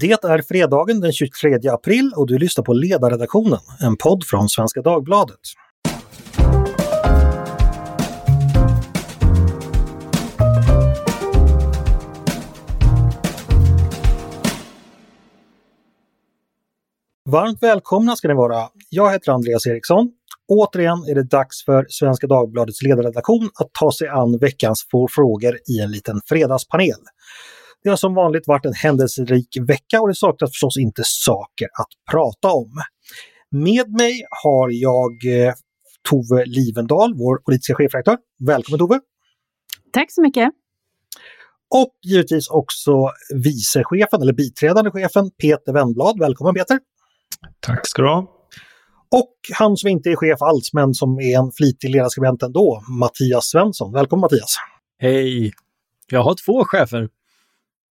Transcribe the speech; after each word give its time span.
Det 0.00 0.24
är 0.24 0.42
fredagen 0.42 1.00
den 1.00 1.12
23 1.12 1.68
april 1.68 2.12
och 2.16 2.26
du 2.26 2.38
lyssnar 2.38 2.64
på 2.64 2.72
Ledarredaktionen, 2.72 3.58
en 3.80 3.96
podd 3.96 4.24
från 4.24 4.48
Svenska 4.48 4.82
Dagbladet. 4.82 5.36
Varmt 17.30 17.62
välkomna 17.62 18.16
ska 18.16 18.28
ni 18.28 18.34
vara. 18.34 18.68
Jag 18.88 19.12
heter 19.12 19.32
Andreas 19.32 19.66
Eriksson. 19.66 20.10
Återigen 20.48 20.98
är 21.08 21.14
det 21.14 21.22
dags 21.22 21.64
för 21.64 21.86
Svenska 21.88 22.26
Dagbladets 22.26 22.82
ledarredaktion 22.82 23.50
att 23.54 23.70
ta 23.72 23.92
sig 23.92 24.08
an 24.08 24.38
veckans 24.38 24.86
få 24.90 25.08
frågor 25.10 25.58
i 25.68 25.80
en 25.80 25.90
liten 25.90 26.20
fredagspanel. 26.28 27.00
Det 27.82 27.88
har 27.88 27.96
som 27.96 28.14
vanligt 28.14 28.46
varit 28.46 28.66
en 28.66 28.72
händelserik 28.72 29.48
vecka 29.68 30.00
och 30.00 30.08
det 30.08 30.14
saknas 30.14 30.50
förstås 30.50 30.76
inte 30.76 31.02
saker 31.04 31.64
att 31.64 32.10
prata 32.10 32.48
om. 32.48 32.70
Med 33.50 33.90
mig 33.90 34.22
har 34.44 34.70
jag 34.70 35.10
eh, 35.10 35.54
Tove 36.08 36.44
Livendal, 36.46 37.14
vår 37.14 37.38
politiska 37.38 37.74
chefredaktör. 37.74 38.16
Välkommen 38.46 38.78
Tove! 38.78 39.00
Tack 39.92 40.12
så 40.12 40.22
mycket! 40.22 40.50
Och 41.74 41.94
givetvis 42.02 42.48
också 42.48 43.10
vicechefen, 43.34 44.22
eller 44.22 44.32
biträdande 44.32 44.90
chefen, 44.90 45.30
Peter 45.30 45.72
Wennblad. 45.72 46.18
Välkommen 46.18 46.54
Peter! 46.54 46.78
Tack 47.60 47.86
ska 47.86 48.02
du 48.02 48.08
ha! 48.08 48.36
Och 49.12 49.34
han 49.58 49.76
som 49.76 49.88
inte 49.88 50.10
är 50.10 50.16
chef 50.16 50.42
alls, 50.42 50.72
men 50.72 50.94
som 50.94 51.20
är 51.20 51.38
en 51.38 51.52
flitig 51.52 51.90
ledarskribent 51.90 52.42
ändå, 52.42 52.82
Mattias 53.00 53.50
Svensson. 53.50 53.92
Välkommen 53.92 54.20
Mattias! 54.20 54.56
Hej! 54.98 55.52
Jag 56.10 56.22
har 56.22 56.34
två 56.46 56.64
chefer. 56.64 57.08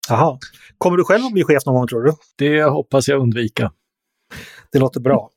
Jaha. 0.09 0.37
Kommer 0.77 0.97
du 0.97 1.03
själv 1.03 1.25
att 1.25 1.33
bli 1.33 1.43
chef 1.43 1.65
någon 1.65 1.75
gång 1.75 1.87
tror 1.87 2.03
du? 2.03 2.13
Det 2.37 2.63
hoppas 2.63 3.07
jag 3.07 3.21
undvika. 3.21 3.71
Det 4.71 4.79
låter 4.79 4.99
bra. 4.99 5.29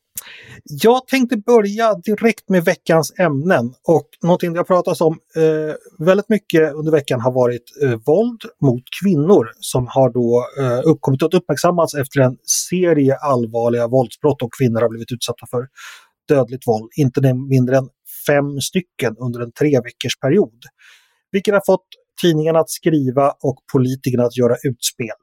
Jag 0.64 1.06
tänkte 1.06 1.36
börja 1.36 1.94
direkt 1.94 2.48
med 2.48 2.64
veckans 2.64 3.12
ämnen 3.18 3.74
och 3.88 4.08
någonting 4.22 4.52
det 4.52 4.58
har 4.58 4.64
pratats 4.64 5.00
om 5.00 5.18
eh, 5.36 5.74
väldigt 6.06 6.28
mycket 6.28 6.74
under 6.74 6.92
veckan 6.92 7.20
har 7.20 7.32
varit 7.32 7.62
eh, 7.82 7.98
våld 8.06 8.42
mot 8.62 8.82
kvinnor 9.02 9.50
som 9.60 9.86
har 9.86 10.10
då 10.10 10.46
eh, 10.60 10.80
uppkommit 10.84 11.22
och 11.22 11.34
uppmärksammats 11.34 11.94
efter 11.94 12.20
en 12.20 12.36
serie 12.70 13.16
allvarliga 13.16 13.88
våldsbrott 13.88 14.42
och 14.42 14.50
kvinnor 14.58 14.80
har 14.80 14.88
blivit 14.88 15.12
utsatta 15.12 15.46
för 15.50 15.68
dödligt 16.28 16.66
våld, 16.66 16.90
inte 16.96 17.34
mindre 17.34 17.76
än 17.76 17.88
fem 18.26 18.60
stycken 18.60 19.16
under 19.18 19.40
en 19.40 19.52
tre 19.52 19.80
veckors 19.84 20.18
period. 20.20 20.62
Vilket 21.32 21.54
har 21.54 21.62
fått 21.66 21.86
tidningarna 22.22 22.58
att 22.58 22.70
skriva 22.70 23.30
och 23.42 23.56
politikerna 23.72 24.24
att 24.24 24.36
göra 24.36 24.56
utspel. 24.62 25.16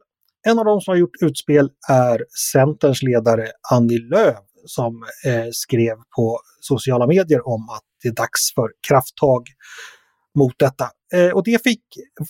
En 0.48 0.60
av 0.60 0.66
de 0.66 0.82
som 0.82 0.92
har 0.92 0.98
gjort 0.98 1.22
utspel 1.22 1.70
är 1.90 2.26
Centerns 2.54 3.04
ledare 3.04 3.48
Annie 3.72 4.00
Lööf 4.00 4.38
som 4.66 5.04
eh, 5.26 5.48
skrev 5.52 5.96
på 6.16 6.40
sociala 6.60 7.08
medier 7.08 7.48
om 7.48 7.70
att 7.70 7.84
det 8.04 8.10
är 8.10 8.14
dags 8.14 8.54
för 8.56 8.70
krafttag 8.88 9.44
mot 10.38 10.54
detta. 10.60 10.86
Eh, 11.14 11.32
och 11.36 11.44
det 11.44 11.64
fick 11.64 11.84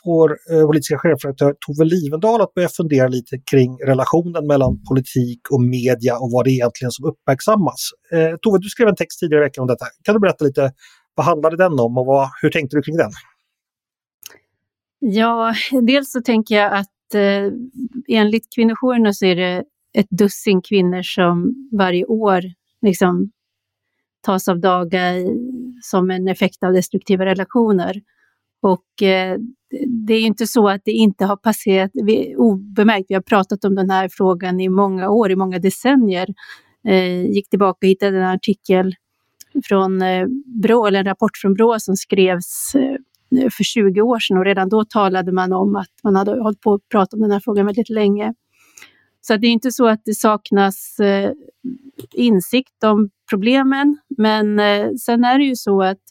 vår 0.04 0.38
eh, 0.52 0.66
politiska 0.66 0.98
chefredaktör 0.98 1.56
Tove 1.66 1.86
Livendal 1.86 2.42
att 2.42 2.54
börja 2.54 2.70
fundera 2.70 3.08
lite 3.08 3.38
kring 3.52 3.78
relationen 3.86 4.48
mellan 4.48 4.84
politik 4.90 5.42
och 5.52 5.62
media 5.62 6.18
och 6.18 6.32
vad 6.32 6.46
det 6.46 6.50
är 6.52 6.54
egentligen 6.54 6.92
som 6.92 7.06
uppmärksammas. 7.06 7.90
Eh, 8.14 8.36
Tove, 8.42 8.58
du 8.60 8.70
skrev 8.70 8.88
en 8.88 8.96
text 8.96 9.20
tidigare 9.20 9.44
i 9.44 9.48
veckan 9.48 9.62
om 9.62 9.68
detta. 9.68 9.86
Kan 10.04 10.16
du 10.16 10.20
berätta 10.20 10.46
lite, 10.46 10.74
vad 11.16 11.26
handlade 11.26 11.58
den 11.58 11.80
om 11.80 11.98
och 11.98 12.06
vad, 12.06 12.30
hur 12.42 12.50
tänkte 12.50 12.78
du 12.78 12.82
kring 12.82 12.98
den? 12.98 13.12
Ja, 15.00 15.54
dels 15.82 16.12
så 16.12 16.22
tänker 16.22 16.56
jag 16.56 16.74
att 16.74 17.16
eh, 17.16 17.54
enligt 18.08 18.54
kvinnojourerna 18.56 19.14
så 19.14 19.26
är 19.26 19.36
det 19.36 19.64
ett 19.94 20.10
dussin 20.10 20.62
kvinnor 20.62 21.02
som 21.02 21.56
varje 21.72 22.06
år 22.06 22.42
liksom 22.82 23.32
tas 24.22 24.48
av 24.48 24.60
daga 24.60 25.14
som 25.82 26.12
en 26.12 26.28
effekt 26.28 26.64
av 26.64 26.74
destruktiva 26.74 27.26
relationer. 27.26 28.02
Och 28.62 29.04
eh, 29.04 29.38
det 29.88 30.14
är 30.14 30.20
ju 30.20 30.26
inte 30.26 30.48
så 30.48 30.70
att 30.70 30.82
det 30.86 30.92
inte 30.92 31.26
har 31.26 31.36
passerat 31.36 31.92
obemärkt. 32.38 33.06
Vi 33.10 33.16
har 33.16 33.22
pratat 33.22 33.66
om 33.66 33.76
den 33.76 33.90
här 33.90 34.10
frågan 34.12 34.60
i 34.60 34.70
många 34.70 35.10
år, 35.10 35.32
i 35.32 35.36
många 35.36 35.60
decennier. 35.60 36.28
Eh, 36.88 37.26
gick 37.26 37.50
tillbaka 37.50 37.78
och 37.86 37.90
hittade 37.90 38.18
en 38.18 38.24
artikel 38.24 38.96
från 39.64 40.02
eh, 40.02 40.28
Brå, 40.46 40.88
eller 40.88 41.00
en 41.00 41.06
rapport 41.06 41.38
från 41.38 41.54
Brå 41.54 41.80
som 41.80 41.96
skrevs 41.96 42.76
eh, 42.76 42.96
för 43.32 43.64
20 43.64 44.02
år 44.02 44.20
sedan 44.20 44.38
och 44.38 44.46
redan 44.46 44.70
då 44.70 44.86
talade 44.86 45.32
man 45.32 45.54
om 45.54 45.76
att 45.76 45.94
man 46.04 46.16
hade 46.16 46.32
hållit 46.32 46.62
på 46.62 46.74
att 46.74 46.90
prata 46.90 47.16
om 47.16 47.22
den 47.22 47.32
här 47.32 47.40
frågan 47.40 47.66
väldigt 47.66 47.90
länge. 47.90 48.34
Så 49.22 49.38
det 49.38 49.48
är 49.48 49.52
inte 49.52 49.72
så 49.72 49.88
att 49.88 50.02
det 50.06 50.14
saknas 50.14 51.00
eh, 51.00 51.32
insikt 52.14 52.84
om 52.84 53.10
problemen, 53.30 53.98
men 54.18 54.60
eh, 54.60 54.92
sen 54.94 55.24
är 55.24 55.40
det 55.40 55.46
ju 55.46 55.56
så 55.56 55.82
att 55.82 56.02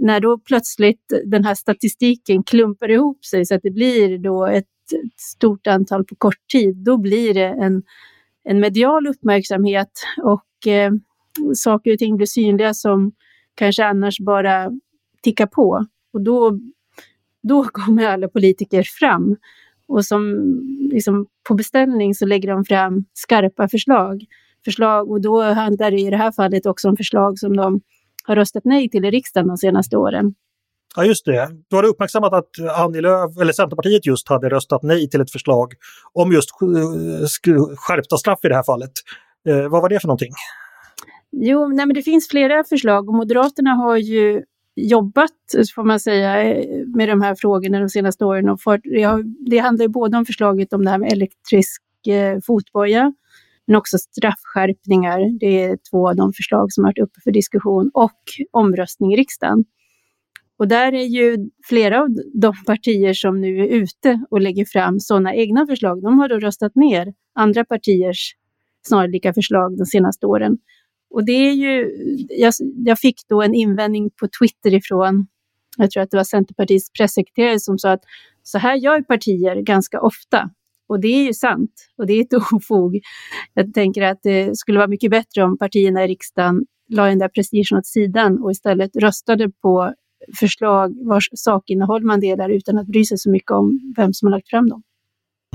när 0.00 0.20
då 0.20 0.38
plötsligt 0.38 1.12
den 1.24 1.44
här 1.44 1.54
statistiken 1.54 2.42
klumpar 2.42 2.90
ihop 2.90 3.24
sig 3.24 3.46
så 3.46 3.54
att 3.54 3.62
det 3.62 3.70
blir 3.70 4.18
då 4.18 4.46
ett, 4.46 4.64
ett 5.04 5.20
stort 5.20 5.66
antal 5.66 6.04
på 6.04 6.14
kort 6.16 6.48
tid, 6.52 6.76
då 6.76 6.96
blir 6.96 7.34
det 7.34 7.46
en, 7.46 7.82
en 8.44 8.60
medial 8.60 9.06
uppmärksamhet 9.06 9.90
och 10.22 10.66
eh, 10.66 10.92
saker 11.54 11.92
och 11.92 11.98
ting 11.98 12.16
blir 12.16 12.26
synliga 12.26 12.74
som 12.74 13.12
kanske 13.54 13.84
annars 13.84 14.20
bara 14.20 14.70
tickar 15.22 15.46
på. 15.46 15.86
Och 16.16 16.22
då, 16.22 16.58
då 17.42 17.64
kommer 17.72 18.06
alla 18.06 18.28
politiker 18.28 18.82
fram 18.82 19.36
och 19.88 20.04
som 20.04 20.36
liksom, 20.92 21.26
på 21.48 21.54
beställning 21.54 22.14
så 22.14 22.26
lägger 22.26 22.48
de 22.48 22.64
fram 22.64 23.04
skarpa 23.14 23.68
förslag. 23.68 24.24
förslag. 24.64 25.10
Och 25.10 25.20
då 25.20 25.42
handlar 25.42 25.90
det 25.90 26.00
i 26.00 26.10
det 26.10 26.16
här 26.16 26.32
fallet 26.32 26.66
också 26.66 26.88
om 26.88 26.96
förslag 26.96 27.38
som 27.38 27.56
de 27.56 27.80
har 28.24 28.36
röstat 28.36 28.64
nej 28.64 28.90
till 28.90 29.04
i 29.04 29.10
riksdagen 29.10 29.48
de 29.48 29.56
senaste 29.56 29.96
åren. 29.96 30.34
Ja, 30.96 31.04
just 31.04 31.24
det. 31.24 31.48
Du 31.68 31.76
har 31.76 31.84
uppmärksammat 31.84 32.32
att 32.32 32.50
Annie 32.76 33.00
Lööf, 33.00 33.36
eller 33.40 33.52
Centerpartiet 33.52 34.06
just 34.06 34.28
hade 34.28 34.48
röstat 34.48 34.82
nej 34.82 35.10
till 35.10 35.20
ett 35.20 35.30
förslag 35.30 35.72
om 36.12 36.32
just 36.32 36.50
skärpta 37.76 38.16
straff 38.16 38.38
i 38.44 38.48
det 38.48 38.54
här 38.54 38.62
fallet. 38.62 38.92
Eh, 39.48 39.68
vad 39.68 39.82
var 39.82 39.88
det 39.88 40.00
för 40.00 40.08
någonting? 40.08 40.32
Jo, 41.32 41.68
nej, 41.68 41.86
men 41.86 41.94
det 41.94 42.02
finns 42.02 42.28
flera 42.28 42.64
förslag 42.64 43.08
och 43.08 43.14
Moderaterna 43.14 43.70
har 43.70 43.96
ju 43.96 44.42
jobbat, 44.76 45.30
får 45.74 45.84
man 45.84 46.00
säga, 46.00 46.42
eh, 46.42 46.86
med 46.86 47.08
de 47.08 47.22
här 47.22 47.34
frågorna 47.34 47.80
de 47.80 47.88
senaste 47.88 48.24
åren. 48.24 48.48
Och 48.48 48.60
för, 48.60 48.80
det 49.50 49.58
handlar 49.58 49.84
ju 49.84 49.88
både 49.88 50.18
om 50.18 50.24
förslaget 50.24 50.72
om 50.72 50.84
det 50.84 50.90
här 50.90 50.98
med 50.98 51.12
elektrisk 51.12 51.82
eh, 52.08 52.38
fotboja, 52.46 53.12
men 53.66 53.76
också 53.76 53.98
straffskärpningar. 53.98 55.38
Det 55.40 55.64
är 55.64 55.78
två 55.90 56.08
av 56.08 56.16
de 56.16 56.32
förslag 56.32 56.72
som 56.72 56.84
har 56.84 56.88
varit 56.88 57.08
uppe 57.08 57.20
för 57.24 57.30
diskussion 57.30 57.90
och 57.94 58.20
omröstning 58.52 59.12
i 59.12 59.16
riksdagen. 59.16 59.64
Och 60.58 60.68
där 60.68 60.92
är 60.92 61.04
ju 61.04 61.50
flera 61.64 62.02
av 62.02 62.08
de 62.34 62.54
partier 62.66 63.14
som 63.14 63.40
nu 63.40 63.58
är 63.58 63.66
ute 63.66 64.24
och 64.30 64.40
lägger 64.40 64.64
fram 64.64 65.00
sådana 65.00 65.34
egna 65.34 65.66
förslag, 65.66 66.02
de 66.02 66.18
har 66.18 66.28
då 66.28 66.38
röstat 66.38 66.74
ner 66.74 67.14
andra 67.34 67.64
partiers 67.64 68.34
snarlika 68.82 69.34
förslag 69.34 69.78
de 69.78 69.86
senaste 69.86 70.26
åren. 70.26 70.58
Och 71.10 71.24
det 71.24 71.32
är 71.32 71.52
ju, 71.52 71.90
jag, 72.28 72.52
jag 72.84 72.98
fick 72.98 73.16
då 73.28 73.42
en 73.42 73.54
invändning 73.54 74.10
på 74.10 74.28
Twitter 74.40 74.74
ifrån, 74.74 75.26
jag 75.76 75.90
tror 75.90 76.02
att 76.02 76.10
det 76.10 76.16
var 76.16 76.24
Centerpartiets 76.24 76.92
pressekreterare 76.92 77.60
som 77.60 77.78
sa 77.78 77.92
att 77.92 78.02
så 78.42 78.58
här 78.58 78.76
gör 78.76 79.02
partier 79.02 79.56
ganska 79.56 80.00
ofta. 80.00 80.50
Och 80.88 81.00
det 81.00 81.08
är 81.08 81.26
ju 81.26 81.34
sant 81.34 81.70
och 81.98 82.06
det 82.06 82.12
är 82.12 82.20
ett 82.20 82.32
ofog. 82.52 83.00
Jag 83.54 83.74
tänker 83.74 84.02
att 84.02 84.18
det 84.22 84.58
skulle 84.58 84.78
vara 84.78 84.88
mycket 84.88 85.10
bättre 85.10 85.42
om 85.42 85.58
partierna 85.58 86.04
i 86.04 86.08
riksdagen 86.08 86.66
la 86.88 87.06
den 87.06 87.18
där 87.18 87.28
prestigen 87.28 87.78
åt 87.78 87.86
sidan 87.86 88.42
och 88.42 88.50
istället 88.50 88.96
röstade 88.96 89.50
på 89.50 89.94
förslag 90.40 90.96
vars 91.08 91.28
sakinnehåll 91.34 92.04
man 92.04 92.20
delar 92.20 92.48
utan 92.48 92.78
att 92.78 92.86
bry 92.86 93.04
sig 93.04 93.18
så 93.18 93.30
mycket 93.30 93.50
om 93.50 93.94
vem 93.96 94.12
som 94.12 94.26
har 94.26 94.30
lagt 94.30 94.50
fram 94.50 94.68
dem. 94.68 94.82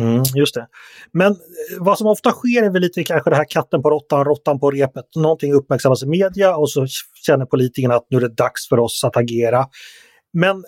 Mm, 0.02 0.24
just 0.36 0.56
det. 0.56 0.68
Men 1.12 1.32
eh, 1.32 1.38
vad 1.80 1.98
som 1.98 2.08
ofta 2.08 2.32
sker 2.32 2.64
är 2.64 2.70
väl 2.70 2.82
lite 2.82 3.04
kanske 3.04 3.30
det 3.30 3.36
här 3.36 3.46
katten 3.50 3.82
på 3.82 3.90
råttan, 3.90 4.26
råttan 4.26 4.60
på 4.60 4.72
repet. 4.72 5.06
Någonting 5.16 5.54
uppmärksammas 5.54 6.04
i 6.04 6.08
media 6.08 6.56
och 6.56 6.70
så 6.70 6.86
känner 7.26 7.46
politikerna 7.46 7.96
att 7.96 8.06
nu 8.10 8.18
är 8.18 8.22
det 8.22 8.36
dags 8.36 8.70
för 8.70 8.80
oss 8.80 9.04
att 9.04 9.18
agera. 9.18 9.66
Men 10.34 10.64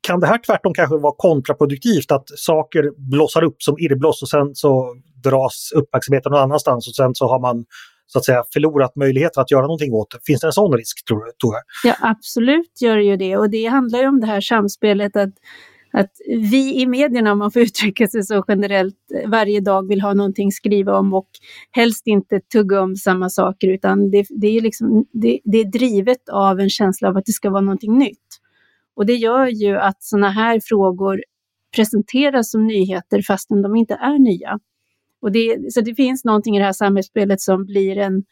kan 0.00 0.20
det 0.20 0.26
här 0.26 0.38
tvärtom 0.46 0.74
kanske 0.74 0.96
vara 0.96 1.14
kontraproduktivt, 1.16 2.12
att 2.12 2.28
saker 2.36 3.10
blossar 3.10 3.44
upp 3.44 3.62
som 3.62 3.78
irrbloss 3.78 4.22
och 4.22 4.28
sen 4.28 4.54
så 4.54 4.96
dras 5.24 5.72
uppmärksamheten 5.74 6.32
någon 6.32 6.40
annanstans 6.40 6.88
och 6.88 6.94
sen 6.94 7.14
så 7.14 7.28
har 7.28 7.40
man 7.40 7.64
så 8.06 8.18
att 8.18 8.24
säga 8.24 8.44
förlorat 8.52 8.96
möjligheten 8.96 9.40
att 9.40 9.50
göra 9.50 9.62
någonting 9.62 9.92
åt 9.92 10.10
det. 10.10 10.18
Finns 10.26 10.40
det 10.40 10.46
en 10.46 10.52
sån 10.52 10.76
risk 10.76 11.04
tror 11.04 11.24
du? 11.24 11.32
Tror 11.32 11.54
jag? 11.54 11.62
Ja 11.84 11.96
absolut 12.10 12.80
gör 12.80 12.96
det 12.96 13.02
ju 13.02 13.16
det 13.16 13.36
och 13.36 13.50
det 13.50 13.64
handlar 13.64 13.98
ju 13.98 14.08
om 14.08 14.20
det 14.20 14.26
här 14.26 14.40
samspelet 14.40 15.16
att 15.16 15.34
att 15.98 16.12
vi 16.28 16.80
i 16.80 16.86
medierna, 16.86 17.32
om 17.32 17.38
man 17.38 17.50
får 17.50 17.62
uttrycka 17.68 18.08
sig 18.08 18.22
så 18.22 18.44
generellt, 18.48 18.96
varje 19.26 19.60
dag 19.60 19.88
vill 19.88 20.00
ha 20.00 20.14
någonting 20.14 20.48
att 20.48 20.54
skriva 20.54 20.98
om 20.98 21.14
och 21.14 21.28
helst 21.70 22.06
inte 22.06 22.40
tugga 22.40 22.80
om 22.80 22.96
samma 22.96 23.30
saker, 23.30 23.68
utan 23.68 24.10
det, 24.10 24.26
det 24.30 24.46
är, 24.46 24.60
liksom, 24.60 25.06
det, 25.12 25.40
det, 25.44 25.58
är 25.58 25.64
drivet 25.64 26.28
av 26.32 26.60
en 26.60 26.70
känsla 26.70 27.08
av 27.08 27.16
att 27.16 27.26
det 27.26 27.32
ska 27.32 27.50
vara 27.50 27.60
någonting 27.60 27.98
nytt. 27.98 28.28
Och 28.96 29.06
det 29.06 29.14
gör 29.14 29.46
ju 29.46 29.76
att 29.76 30.02
sådana 30.02 30.30
här 30.30 30.60
frågor 30.64 31.22
presenteras 31.76 32.50
som 32.50 32.66
nyheter 32.66 33.22
fastän 33.22 33.62
de 33.62 33.76
inte 33.76 33.94
är 33.94 34.18
nya. 34.18 34.58
Och 35.20 35.32
det, 35.32 35.72
så 35.72 35.80
det 35.80 35.94
finns 35.94 36.24
någonting 36.24 36.56
i 36.56 36.58
det 36.58 36.64
här 36.64 36.72
samhällsspelet 36.72 37.40
som 37.40 37.64
blir 37.64 37.98
en, 37.98 38.24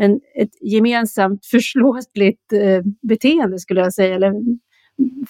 en, 0.00 0.20
ett 0.34 0.50
gemensamt 0.60 1.46
förslåtligt 1.50 2.52
eh, 2.52 2.82
beteende 3.08 3.58
skulle 3.58 3.80
jag 3.80 3.94
säga, 3.94 4.14
eller 4.14 4.32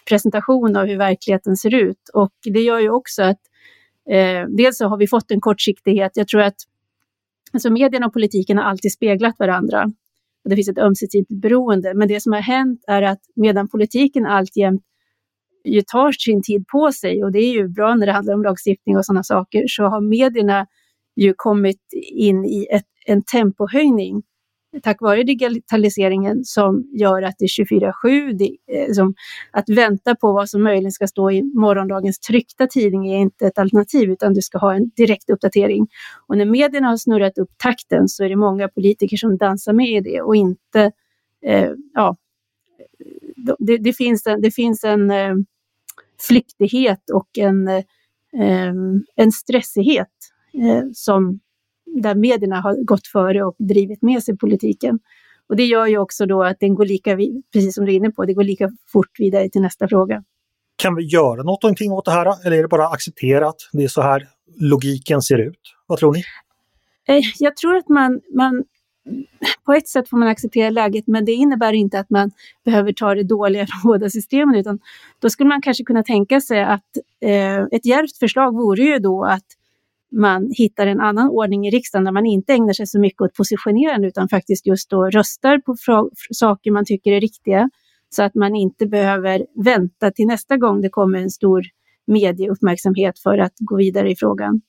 presentation 0.08 0.76
av 0.76 0.86
hur 0.86 0.98
verkligheten 0.98 1.56
ser 1.56 1.74
ut. 1.74 2.10
Och 2.14 2.34
det 2.44 2.60
gör 2.60 2.80
ju 2.80 2.90
också 2.90 3.22
att 3.22 3.40
eh, 4.10 4.44
dels 4.48 4.78
så 4.78 4.88
har 4.88 4.96
vi 4.96 5.06
fått 5.06 5.30
en 5.30 5.40
kortsiktighet. 5.40 6.12
Jag 6.14 6.28
tror 6.28 6.40
att 6.40 6.56
alltså 7.52 7.70
medierna 7.70 8.06
och 8.06 8.12
politiken 8.12 8.58
har 8.58 8.64
alltid 8.64 8.92
speglat 8.92 9.34
varandra. 9.38 9.84
Och 10.44 10.50
det 10.50 10.56
finns 10.56 10.68
ett 10.68 10.78
ömsesidigt 10.78 11.40
beroende. 11.42 11.94
Men 11.94 12.08
det 12.08 12.20
som 12.20 12.32
har 12.32 12.40
hänt 12.40 12.84
är 12.86 13.02
att 13.02 13.20
medan 13.36 13.68
politiken 13.68 14.26
alltjämt 14.26 14.82
ju 15.64 15.82
tar 15.82 16.12
sin 16.12 16.42
tid 16.42 16.66
på 16.66 16.92
sig 16.92 17.24
och 17.24 17.32
det 17.32 17.38
är 17.38 17.52
ju 17.52 17.68
bra 17.68 17.94
när 17.94 18.06
det 18.06 18.12
handlar 18.12 18.34
om 18.34 18.42
lagstiftning 18.42 18.96
och 18.96 19.06
sådana 19.06 19.22
saker, 19.22 19.64
så 19.68 19.84
har 19.84 20.00
medierna 20.00 20.66
ju 21.16 21.34
kommit 21.36 21.80
in 22.12 22.44
i 22.44 22.66
ett, 22.70 22.86
en 23.06 23.22
tempohöjning 23.22 24.22
tack 24.82 25.00
vare 25.00 25.22
digitaliseringen 25.22 26.44
som 26.44 26.84
gör 26.92 27.22
att 27.22 27.34
det 27.38 27.44
är 27.44 27.64
24-7. 27.64 28.38
Liksom, 28.68 29.08
eh, 29.08 29.58
att 29.58 29.68
vänta 29.68 30.14
på 30.14 30.32
vad 30.32 30.48
som 30.50 30.62
möjligen 30.62 30.92
ska 30.92 31.06
stå 31.06 31.30
i 31.30 31.42
morgondagens 31.42 32.18
tryckta 32.18 32.66
tidning 32.66 33.12
är 33.12 33.18
inte 33.18 33.46
ett 33.46 33.58
alternativ, 33.58 34.10
utan 34.10 34.34
du 34.34 34.42
ska 34.42 34.58
ha 34.58 34.74
en 34.74 34.90
direkt 34.96 35.30
uppdatering. 35.30 35.86
Och 36.26 36.38
när 36.38 36.44
medierna 36.44 36.88
har 36.88 36.96
snurrat 36.96 37.38
upp 37.38 37.50
takten 37.56 38.08
så 38.08 38.24
är 38.24 38.28
det 38.28 38.36
många 38.36 38.68
politiker 38.68 39.16
som 39.16 39.36
dansar 39.36 39.72
med 39.72 39.88
i 39.88 40.00
det 40.00 40.20
och 40.20 40.36
inte, 40.36 40.92
eh, 41.46 41.70
ja, 41.94 42.16
det, 43.58 43.78
det, 43.78 43.92
finns 43.92 44.26
en, 44.26 44.40
det 44.40 44.50
finns 44.50 44.84
en 44.84 45.10
eh, 45.10 45.34
flyktighet 46.20 47.10
och 47.10 47.38
en, 47.38 47.68
eh, 47.68 47.84
eh 48.40 48.74
en 49.16 49.32
stressighet 49.32 50.08
eh, 50.54 50.84
som 50.92 51.40
där 52.02 52.14
medierna 52.14 52.60
har 52.60 52.84
gått 52.84 53.06
före 53.06 53.44
och 53.44 53.54
drivit 53.58 54.02
med 54.02 54.22
sig 54.22 54.36
politiken. 54.36 54.98
Och 55.48 55.56
det 55.56 55.64
gör 55.64 55.86
ju 55.86 55.98
också 55.98 56.26
då 56.26 56.42
att 56.42 56.60
den 56.60 56.74
går 56.74 56.86
lika, 56.86 57.16
precis 57.52 57.74
som 57.74 57.84
du 57.84 57.92
är 57.92 57.96
inne 57.96 58.10
på, 58.10 58.24
det 58.24 58.34
går 58.34 58.44
lika 58.44 58.70
fort 58.92 59.10
vidare 59.18 59.48
till 59.48 59.62
nästa 59.62 59.88
fråga. 59.88 60.24
Kan 60.76 60.94
vi 60.94 61.04
göra 61.04 61.42
någonting 61.42 61.92
åt 61.92 62.04
det 62.04 62.10
här 62.10 62.46
eller 62.46 62.58
är 62.58 62.62
det 62.62 62.68
bara 62.68 62.88
acceptera 62.88 63.48
att 63.48 63.60
det 63.72 63.84
är 63.84 63.88
så 63.88 64.02
här 64.02 64.28
logiken 64.56 65.22
ser 65.22 65.38
ut? 65.38 65.60
Vad 65.86 65.98
tror 65.98 66.12
ni? 66.12 66.22
Eh, 67.08 67.22
jag 67.38 67.56
tror 67.56 67.76
att 67.76 67.88
man, 67.88 68.20
man 68.34 68.64
på 69.66 69.72
ett 69.72 69.88
sätt 69.88 70.08
får 70.08 70.16
man 70.16 70.28
acceptera 70.28 70.70
läget, 70.70 71.06
men 71.06 71.24
det 71.24 71.32
innebär 71.32 71.72
inte 71.72 71.98
att 71.98 72.10
man 72.10 72.30
behöver 72.64 72.92
ta 72.92 73.14
det 73.14 73.22
dåliga 73.22 73.66
från 73.66 73.92
båda 73.92 74.10
systemen, 74.10 74.54
utan 74.54 74.78
då 75.18 75.30
skulle 75.30 75.48
man 75.48 75.62
kanske 75.62 75.84
kunna 75.84 76.02
tänka 76.02 76.40
sig 76.40 76.62
att 76.62 76.96
eh, 77.20 77.62
ett 77.62 77.86
djärvt 77.86 78.18
förslag 78.18 78.52
vore 78.52 78.82
ju 78.82 78.98
då 78.98 79.24
att 79.24 79.44
man 80.14 80.50
hittar 80.50 80.86
en 80.86 81.00
annan 81.00 81.28
ordning 81.28 81.66
i 81.66 81.70
riksdagen 81.70 82.04
där 82.04 82.12
man 82.12 82.26
inte 82.26 82.52
ägnar 82.52 82.72
sig 82.72 82.86
så 82.86 83.00
mycket 83.00 83.20
åt 83.20 83.34
positionerande 83.34 84.08
utan 84.08 84.28
faktiskt 84.28 84.66
just 84.66 84.90
då 84.90 85.10
röstar 85.10 85.58
på 85.58 85.76
saker 86.30 86.70
man 86.70 86.84
tycker 86.84 87.12
är 87.12 87.20
riktiga 87.20 87.70
så 88.10 88.22
att 88.22 88.34
man 88.34 88.56
inte 88.56 88.86
behöver 88.86 89.46
vänta 89.64 90.10
till 90.10 90.26
nästa 90.26 90.56
gång 90.56 90.80
det 90.80 90.88
kommer 90.88 91.18
en 91.18 91.30
stor 91.30 91.62
medieuppmärksamhet 92.06 93.18
för 93.18 93.38
att 93.38 93.54
gå 93.58 93.76
vidare 93.76 94.10
i 94.10 94.16
frågan. 94.16 94.60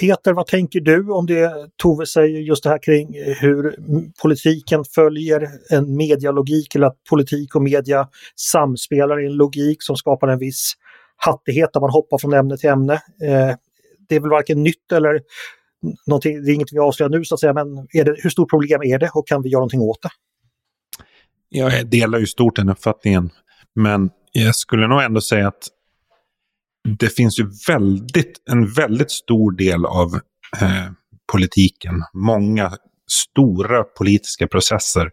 Peter, 0.00 0.32
vad 0.32 0.46
tänker 0.46 0.80
du 0.80 1.12
om 1.12 1.26
det 1.26 1.52
Tove 1.82 2.06
säger 2.06 2.40
just 2.40 2.62
det 2.62 2.70
här 2.70 2.82
kring 2.82 3.14
hur 3.40 3.76
politiken 4.22 4.84
följer 4.94 5.48
en 5.70 5.96
medialogik 5.96 6.74
eller 6.74 6.86
att 6.86 6.98
politik 7.10 7.54
och 7.54 7.62
media 7.62 8.08
samspelar 8.36 9.22
i 9.22 9.26
en 9.26 9.36
logik 9.36 9.82
som 9.82 9.96
skapar 9.96 10.28
en 10.28 10.38
viss 10.38 10.72
hattighet 11.16 11.70
där 11.72 11.80
man 11.80 11.90
hoppar 11.90 12.18
från 12.18 12.32
ämne 12.32 12.56
till 12.56 12.70
ämne. 12.70 12.94
Eh, 12.94 13.56
det 14.08 14.16
är 14.16 14.20
väl 14.20 14.30
varken 14.30 14.62
nytt 14.62 14.92
eller 14.92 15.20
någonting, 16.06 16.44
det 16.44 16.50
är 16.50 16.54
inget 16.54 16.72
vi 16.72 16.78
avslöjar 16.78 17.10
nu 17.10 17.24
så 17.24 17.34
att 17.34 17.40
säga, 17.40 17.52
men 17.52 17.74
det, 17.92 18.16
hur 18.22 18.30
stort 18.30 18.50
problem 18.50 18.82
är 18.82 18.98
det 18.98 19.10
och 19.14 19.28
kan 19.28 19.42
vi 19.42 19.48
göra 19.48 19.60
någonting 19.60 19.80
åt 19.80 20.02
det? 20.02 20.10
Jag 21.48 21.86
delar 21.86 22.18
ju 22.18 22.26
stort 22.26 22.56
den 22.56 22.68
uppfattningen, 22.68 23.30
men 23.74 24.10
jag 24.32 24.54
skulle 24.54 24.86
nog 24.88 25.02
ändå 25.02 25.20
säga 25.20 25.48
att 25.48 25.68
det 26.98 27.08
finns 27.08 27.38
ju 27.38 27.46
väldigt, 27.68 28.42
en 28.50 28.72
väldigt 28.72 29.10
stor 29.10 29.52
del 29.52 29.84
av 29.84 30.14
eh, 30.60 30.90
politiken, 31.32 32.02
många 32.12 32.72
stora 33.10 33.84
politiska 33.84 34.46
processer 34.46 35.10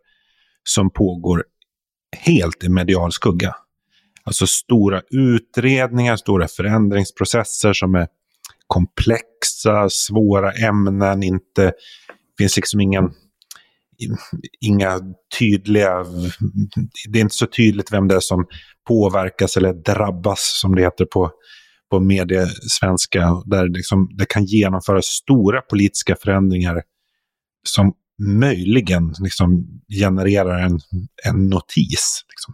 som 0.64 0.90
pågår 0.90 1.44
helt 2.18 2.64
i 2.64 2.70
medial 2.70 3.12
skugga. 3.12 3.56
Alltså 4.24 4.48
stora 4.48 5.02
utredningar, 5.10 6.16
stora 6.16 6.48
förändringsprocesser 6.48 7.74
som 7.74 7.96
är 7.96 8.08
komplexa, 8.72 9.90
svåra 9.90 10.52
ämnen, 10.52 11.24
inte 11.24 11.74
finns 12.38 12.56
liksom 12.56 12.82
ingen 12.82 13.12
inga 14.62 15.00
tydliga, 15.40 16.06
det 17.10 17.20
är 17.20 17.22
inte 17.22 17.36
så 17.36 17.48
tydligt 17.48 17.94
vem 17.94 18.08
det 18.08 18.16
är 18.16 18.20
som 18.20 18.46
påverkas 18.88 19.58
eller 19.58 19.74
drabbas 19.74 20.60
som 20.62 20.76
det 20.76 20.82
heter 20.82 21.06
på, 21.06 21.32
på 21.90 22.00
mediesvenska. 22.00 23.42
Där 23.46 23.68
liksom 23.68 24.10
det 24.18 24.26
kan 24.26 24.46
genomföras 24.46 25.06
stora 25.06 25.62
politiska 25.62 26.16
förändringar 26.16 26.82
som 27.68 27.94
möjligen 28.40 29.14
liksom 29.20 29.82
genererar 30.00 30.60
en, 30.60 30.80
en 31.24 31.50
notis. 31.50 32.26
Liksom. 32.30 32.54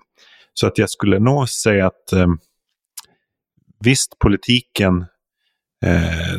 Så 0.53 0.67
att 0.67 0.77
jag 0.77 0.89
skulle 0.89 1.19
nog 1.19 1.49
säga 1.49 1.87
att 1.87 2.13
eh, 2.13 2.27
visst, 3.83 4.19
politiken 4.19 5.05
Eh, 5.85 6.37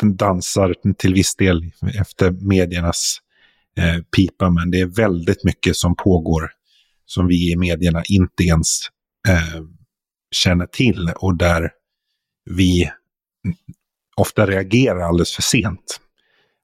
den 0.00 0.16
dansar 0.16 0.74
till 0.98 1.14
viss 1.14 1.36
del 1.36 1.70
efter 2.00 2.30
mediernas 2.30 3.18
eh, 3.76 4.02
pipa, 4.16 4.50
men 4.50 4.70
det 4.70 4.80
är 4.80 4.86
väldigt 4.86 5.44
mycket 5.44 5.76
som 5.76 5.96
pågår 5.96 6.50
som 7.06 7.26
vi 7.26 7.52
i 7.52 7.56
medierna 7.56 8.02
inte 8.08 8.42
ens 8.42 8.66
eh, 9.28 9.62
känner 10.30 10.66
till 10.66 11.10
och 11.16 11.36
där 11.36 11.70
vi 12.50 12.90
ofta 14.16 14.46
reagerar 14.46 15.00
alldeles 15.00 15.32
för 15.32 15.42
sent. 15.42 16.00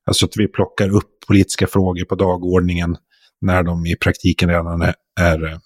Alltså 0.06 0.26
att 0.26 0.36
vi 0.36 0.48
plockar 0.48 0.88
upp 0.88 1.26
politiska 1.26 1.66
frågor 1.66 2.04
på 2.04 2.14
dagordningen 2.14 2.96
när 3.40 3.62
de 3.62 3.86
i 3.86 3.96
praktiken 3.96 4.48
redan 4.48 4.82
är, 4.82 4.94
är, 5.20 5.60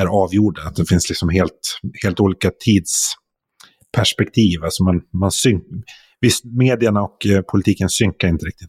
är 0.00 0.06
avgjorda. 0.06 0.62
Att 0.62 0.76
det 0.76 0.86
finns 0.86 1.08
liksom 1.08 1.28
helt, 1.28 1.80
helt 2.04 2.20
olika 2.20 2.50
tids 2.50 3.14
perspektiv. 3.96 4.64
Alltså 4.64 4.84
man, 4.84 5.02
man 5.12 5.30
syn 5.30 5.60
Visst, 6.22 6.44
medierna 6.44 7.02
och 7.02 7.26
eh, 7.26 7.42
politiken 7.42 7.88
synkar 7.88 8.28
inte 8.28 8.46
riktigt. 8.46 8.68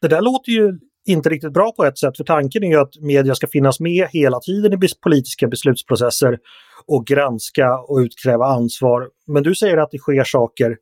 Det 0.00 0.08
där 0.08 0.20
låter 0.20 0.52
ju 0.52 0.78
inte 1.08 1.28
riktigt 1.28 1.52
bra 1.52 1.72
på 1.72 1.84
ett 1.84 1.98
sätt, 1.98 2.16
för 2.16 2.24
tanken 2.24 2.64
är 2.64 2.68
ju 2.68 2.80
att 2.80 3.00
media 3.00 3.34
ska 3.34 3.46
finnas 3.46 3.80
med 3.80 4.08
hela 4.10 4.40
tiden 4.40 4.72
i 4.72 4.88
politiska 5.02 5.48
beslutsprocesser 5.48 6.38
och 6.86 7.06
granska 7.06 7.78
och 7.88 7.98
utkräva 7.98 8.46
ansvar. 8.46 9.08
Men 9.26 9.42
du 9.42 9.54
säger 9.54 9.76
att 9.76 9.90
det 9.90 9.98
sker 9.98 10.24
saker 10.24 10.76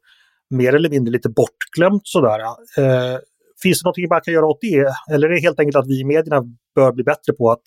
mer 0.50 0.74
eller 0.74 0.90
mindre 0.90 1.12
lite 1.12 1.28
bortglömt 1.28 2.02
sådär. 2.04 2.40
Eh, 2.78 3.18
finns 3.62 3.82
det 3.82 3.86
någonting 3.86 4.08
man 4.08 4.20
kan 4.20 4.34
göra 4.34 4.46
åt 4.46 4.60
det? 4.60 4.84
Eller 5.14 5.28
är 5.28 5.34
det 5.34 5.40
helt 5.40 5.60
enkelt 5.60 5.76
att 5.76 5.88
vi 5.88 6.00
i 6.00 6.04
medierna 6.04 6.42
bör 6.74 6.92
bli 6.92 7.04
bättre 7.04 7.32
på 7.32 7.50
att 7.50 7.64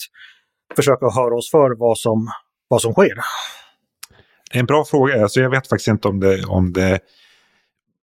försöka 0.75 1.05
höra 1.09 1.35
oss 1.35 1.51
för 1.51 1.79
vad 1.79 1.97
som, 1.97 2.27
vad 2.67 2.81
som 2.81 2.93
sker? 2.93 3.13
En 4.55 4.65
bra 4.65 4.85
fråga. 4.85 5.23
Alltså 5.23 5.39
jag 5.39 5.49
vet 5.49 5.67
faktiskt 5.67 5.87
inte 5.87 6.07
om 6.07 6.19
det, 6.19 6.43
om 6.43 6.73
det 6.73 6.99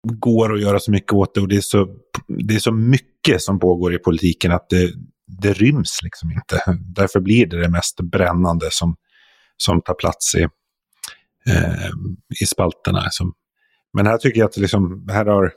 går 0.03 0.53
att 0.53 0.61
göra 0.61 0.79
så 0.79 0.91
mycket 0.91 1.13
åt 1.13 1.35
det. 1.35 1.41
Och 1.41 1.47
det 1.47 1.57
är 1.57 1.61
så, 1.61 1.87
det 2.27 2.55
är 2.55 2.59
så 2.59 2.71
mycket 2.71 3.41
som 3.41 3.59
pågår 3.59 3.93
i 3.93 3.97
politiken 3.97 4.51
att 4.51 4.69
det, 4.69 4.93
det 5.27 5.53
ryms 5.53 5.99
liksom 6.03 6.31
inte. 6.31 6.61
Därför 6.95 7.19
blir 7.19 7.45
det 7.45 7.61
det 7.61 7.69
mest 7.69 8.01
brännande 8.01 8.67
som, 8.71 8.95
som 9.57 9.81
tar 9.81 9.93
plats 9.93 10.35
i, 10.35 10.41
eh, 11.49 11.89
i 12.41 12.45
spalterna. 12.45 13.03
Liksom. 13.03 13.33
Men 13.93 14.07
här 14.07 14.17
tycker 14.17 14.39
jag 14.39 14.49
att 14.49 14.57
liksom, 14.57 15.07
här 15.11 15.25
har 15.25 15.53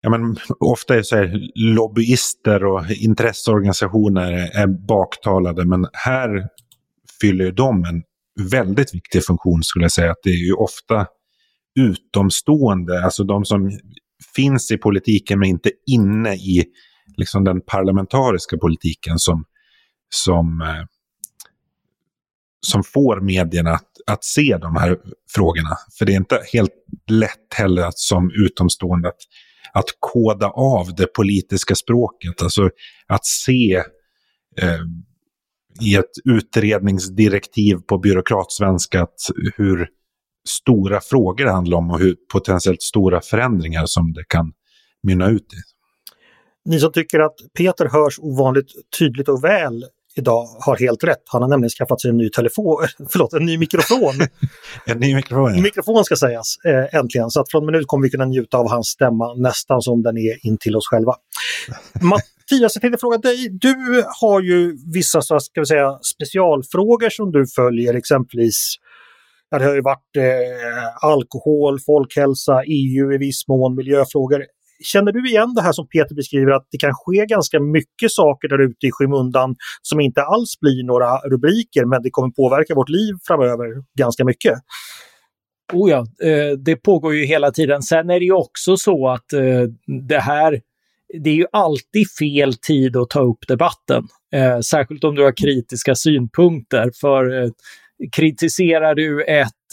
Ja, 0.00 0.10
men 0.10 0.36
ofta 0.60 0.94
är 0.94 1.02
så 1.02 1.16
här, 1.16 1.50
lobbyister 1.54 2.64
och 2.64 2.90
intresseorganisationer 2.90 4.32
är 4.32 4.66
baktalade, 4.66 5.64
men 5.64 5.86
här 5.92 6.48
fyller 7.20 7.52
de 7.52 7.84
en 7.84 8.02
väldigt 8.38 8.94
viktig 8.94 9.24
funktion 9.24 9.62
skulle 9.62 9.84
jag 9.84 9.92
säga. 9.92 10.10
Att 10.10 10.22
det 10.22 10.30
är 10.30 10.46
ju 10.46 10.52
ofta 10.52 11.06
utomstående, 11.78 13.04
alltså 13.04 13.24
de 13.24 13.44
som 13.44 13.70
finns 14.34 14.70
i 14.70 14.76
politiken 14.76 15.38
men 15.38 15.48
inte 15.48 15.70
inne 15.86 16.34
i 16.34 16.64
liksom, 17.16 17.44
den 17.44 17.60
parlamentariska 17.60 18.58
politiken 18.58 19.18
som, 19.18 19.44
som, 20.14 20.60
eh, 20.60 20.84
som 22.66 22.84
får 22.84 23.20
medierna 23.20 23.70
att, 23.70 23.90
att 24.06 24.24
se 24.24 24.58
de 24.60 24.76
här 24.76 24.98
frågorna. 25.34 25.76
För 25.98 26.06
det 26.06 26.12
är 26.12 26.16
inte 26.16 26.42
helt 26.52 26.72
lätt 27.10 27.54
heller 27.54 27.82
att 27.82 27.98
som 27.98 28.30
utomstående 28.30 29.08
att, 29.08 29.18
att 29.72 29.86
koda 29.98 30.46
av 30.48 30.94
det 30.94 31.06
politiska 31.06 31.74
språket, 31.74 32.42
alltså 32.42 32.70
att 33.06 33.26
se 33.26 33.74
eh, 34.60 34.80
i 35.80 35.94
ett 35.94 36.10
utredningsdirektiv 36.24 37.76
på 37.76 37.98
byråkratsvenska 37.98 39.06
hur 39.56 39.88
stora 40.48 41.00
frågor 41.00 41.44
det 41.44 41.50
handlar 41.50 41.78
om 41.78 41.90
och 41.90 41.98
hur 41.98 42.16
potentiellt 42.32 42.82
stora 42.82 43.20
förändringar 43.20 43.86
som 43.86 44.12
det 44.12 44.24
kan 44.28 44.52
mynna 45.02 45.28
ut 45.28 45.42
i. 45.52 45.56
Ni 46.64 46.80
som 46.80 46.92
tycker 46.92 47.20
att 47.20 47.36
Peter 47.58 47.88
hörs 47.88 48.18
ovanligt 48.18 48.66
tydligt 48.98 49.28
och 49.28 49.44
väl 49.44 49.84
idag 50.18 50.46
har 50.66 50.76
helt 50.76 51.04
rätt. 51.04 51.22
Han 51.26 51.42
har 51.42 51.48
nämligen 51.48 51.70
skaffat 51.70 52.00
sig 52.00 52.10
en 52.10 52.16
ny 52.16 52.30
telefon, 52.30 52.86
förlåt, 53.12 53.32
en 53.32 53.44
ny 53.44 53.58
mikrofon. 53.58 54.14
en 54.86 54.98
ny 54.98 55.14
mikrofon, 55.14 55.54
ja. 55.54 55.62
Mikrofon 55.62 56.04
ska 56.04 56.16
sägas, 56.16 56.56
eh, 56.64 56.98
äntligen. 57.00 57.30
Så 57.30 57.40
att 57.40 57.50
från 57.50 57.62
och 57.62 57.66
med 57.66 57.80
nu 57.80 57.84
kommer 57.84 58.02
vi 58.02 58.10
kunna 58.10 58.24
njuta 58.24 58.58
av 58.58 58.70
hans 58.70 58.86
stämma 58.88 59.34
nästan 59.34 59.82
som 59.82 60.02
den 60.02 60.18
är 60.18 60.46
in 60.46 60.58
till 60.58 60.76
oss 60.76 60.88
själva. 60.90 61.14
Mattias, 62.00 62.74
jag 62.74 62.80
tänkte 62.80 62.98
fråga 63.00 63.18
dig, 63.18 63.48
du 63.50 64.04
har 64.20 64.40
ju 64.40 64.76
vissa 64.94 65.22
så 65.22 65.40
ska 65.40 65.60
vi 65.60 65.66
säga, 65.66 65.98
specialfrågor 66.14 67.10
som 67.10 67.32
du 67.32 67.46
följer, 67.56 67.94
exempelvis 67.94 68.78
det 69.50 69.64
har 69.64 69.74
ju 69.74 69.80
varit 69.80 70.16
eh, 70.16 71.10
alkohol, 71.10 71.78
folkhälsa, 71.86 72.62
EU 72.66 73.12
i 73.12 73.18
viss 73.18 73.48
mån, 73.48 73.74
miljöfrågor. 73.74 74.44
Känner 74.84 75.12
du 75.12 75.28
igen 75.28 75.54
det 75.54 75.62
här 75.62 75.72
som 75.72 75.88
Peter 75.88 76.14
beskriver 76.14 76.52
att 76.52 76.66
det 76.70 76.78
kan 76.78 76.94
ske 76.94 77.26
ganska 77.26 77.60
mycket 77.60 78.10
saker 78.10 78.48
där 78.48 78.58
ute 78.58 78.86
i 78.86 78.90
skymundan 78.92 79.56
som 79.82 80.00
inte 80.00 80.22
alls 80.22 80.60
blir 80.60 80.84
några 80.84 81.18
rubriker 81.18 81.84
men 81.84 82.02
det 82.02 82.10
kommer 82.10 82.30
påverka 82.30 82.74
vårt 82.74 82.88
liv 82.88 83.14
framöver 83.26 83.66
ganska 83.98 84.24
mycket? 84.24 84.54
Oh 85.72 85.90
ja, 85.90 85.98
eh, 85.98 86.58
det 86.58 86.76
pågår 86.76 87.14
ju 87.14 87.24
hela 87.24 87.50
tiden. 87.50 87.82
Sen 87.82 88.10
är 88.10 88.18
det 88.18 88.24
ju 88.24 88.32
också 88.32 88.76
så 88.76 89.08
att 89.08 89.32
eh, 89.32 89.62
det 90.08 90.18
här 90.20 90.60
det 91.22 91.30
är 91.30 91.34
ju 91.34 91.46
alltid 91.52 92.10
fel 92.18 92.54
tid 92.54 92.96
att 92.96 93.10
ta 93.10 93.20
upp 93.20 93.48
debatten. 93.48 94.08
Eh, 94.32 94.60
särskilt 94.60 95.04
om 95.04 95.14
du 95.14 95.22
har 95.22 95.36
kritiska 95.36 95.94
synpunkter. 95.94 96.90
För 97.00 97.50
kritiserar 98.16 98.94
du 98.94 99.24
ett, 99.24 99.72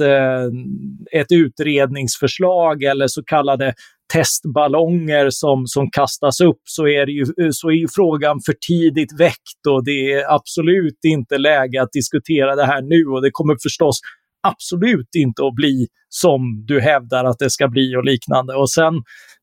ett 1.11 1.31
utredningsförslag 1.31 2.83
eller 2.83 3.07
så 3.07 3.23
kallade 3.23 3.73
testballonger 4.15 5.29
som, 5.29 5.67
som 5.67 5.91
kastas 5.91 6.41
upp 6.41 6.61
så 6.63 6.87
är, 6.87 7.05
det 7.05 7.11
ju, 7.11 7.25
så 7.51 7.69
är 7.69 7.73
ju 7.73 7.87
frågan 7.95 8.39
för 8.45 8.53
tidigt 8.67 9.19
väckt 9.19 9.61
och 9.69 9.85
det 9.85 10.13
är 10.13 10.33
absolut 10.35 10.99
inte 11.05 11.37
läge 11.37 11.81
att 11.81 11.91
diskutera 11.91 12.55
det 12.55 12.65
här 12.65 12.81
nu. 12.81 13.05
Och 13.13 13.21
det 13.21 13.29
kommer 13.31 13.55
förstås 13.63 13.99
absolut 14.47 15.15
inte 15.15 15.45
att 15.45 15.55
bli 15.55 15.87
som 16.09 16.65
du 16.65 16.81
hävdar 16.81 17.25
att 17.25 17.39
det 17.39 17.49
ska 17.49 17.67
bli 17.67 17.95
och 17.95 18.05
liknande. 18.05 18.53
Och 18.55 18.69
sen 18.69 18.93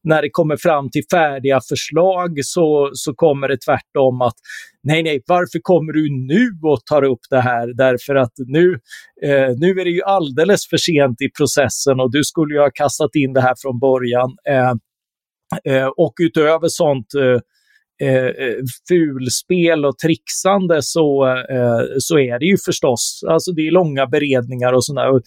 när 0.05 0.23
det 0.23 0.31
kommer 0.31 0.57
fram 0.57 0.91
till 0.91 1.03
färdiga 1.11 1.61
förslag 1.69 2.39
så, 2.43 2.91
så 2.93 3.15
kommer 3.15 3.49
det 3.49 3.59
tvärtom 3.67 4.23
att 4.23 4.35
nej, 4.83 5.03
nej, 5.03 5.23
varför 5.27 5.59
kommer 5.63 5.93
du 5.93 6.27
nu 6.27 6.51
och 6.63 6.87
tar 6.87 7.03
upp 7.05 7.21
det 7.31 7.41
här? 7.41 7.77
Därför 7.77 8.15
att 8.15 8.33
nu, 8.47 8.73
eh, 9.25 9.51
nu 9.57 9.71
är 9.81 9.85
det 9.85 9.91
ju 9.91 10.03
alldeles 10.03 10.69
för 10.69 10.77
sent 10.77 11.23
i 11.23 11.29
processen 11.39 12.01
och 12.01 12.13
du 12.13 12.25
skulle 12.25 12.55
ju 12.55 12.61
ha 12.61 12.71
kastat 12.75 13.15
in 13.15 13.33
det 13.33 13.41
här 13.41 13.55
från 13.63 13.79
början. 13.79 14.31
Eh, 14.49 14.73
eh, 15.73 15.87
och 15.87 16.15
utöver 16.21 16.69
sånt 16.69 17.15
eh, 17.15 17.41
Eh, 18.03 18.27
eh, 18.27 18.57
fulspel 18.89 19.85
och 19.85 19.99
trixande 19.99 20.83
så, 20.83 21.27
eh, 21.27 21.81
så 21.99 22.19
är 22.19 22.39
det 22.39 22.47
ju 22.47 22.57
förstås, 22.65 23.21
alltså 23.29 23.53
det 23.53 23.67
är 23.67 23.71
långa 23.71 24.07
beredningar 24.07 24.73
och 24.73 24.85
sådär. 24.85 25.23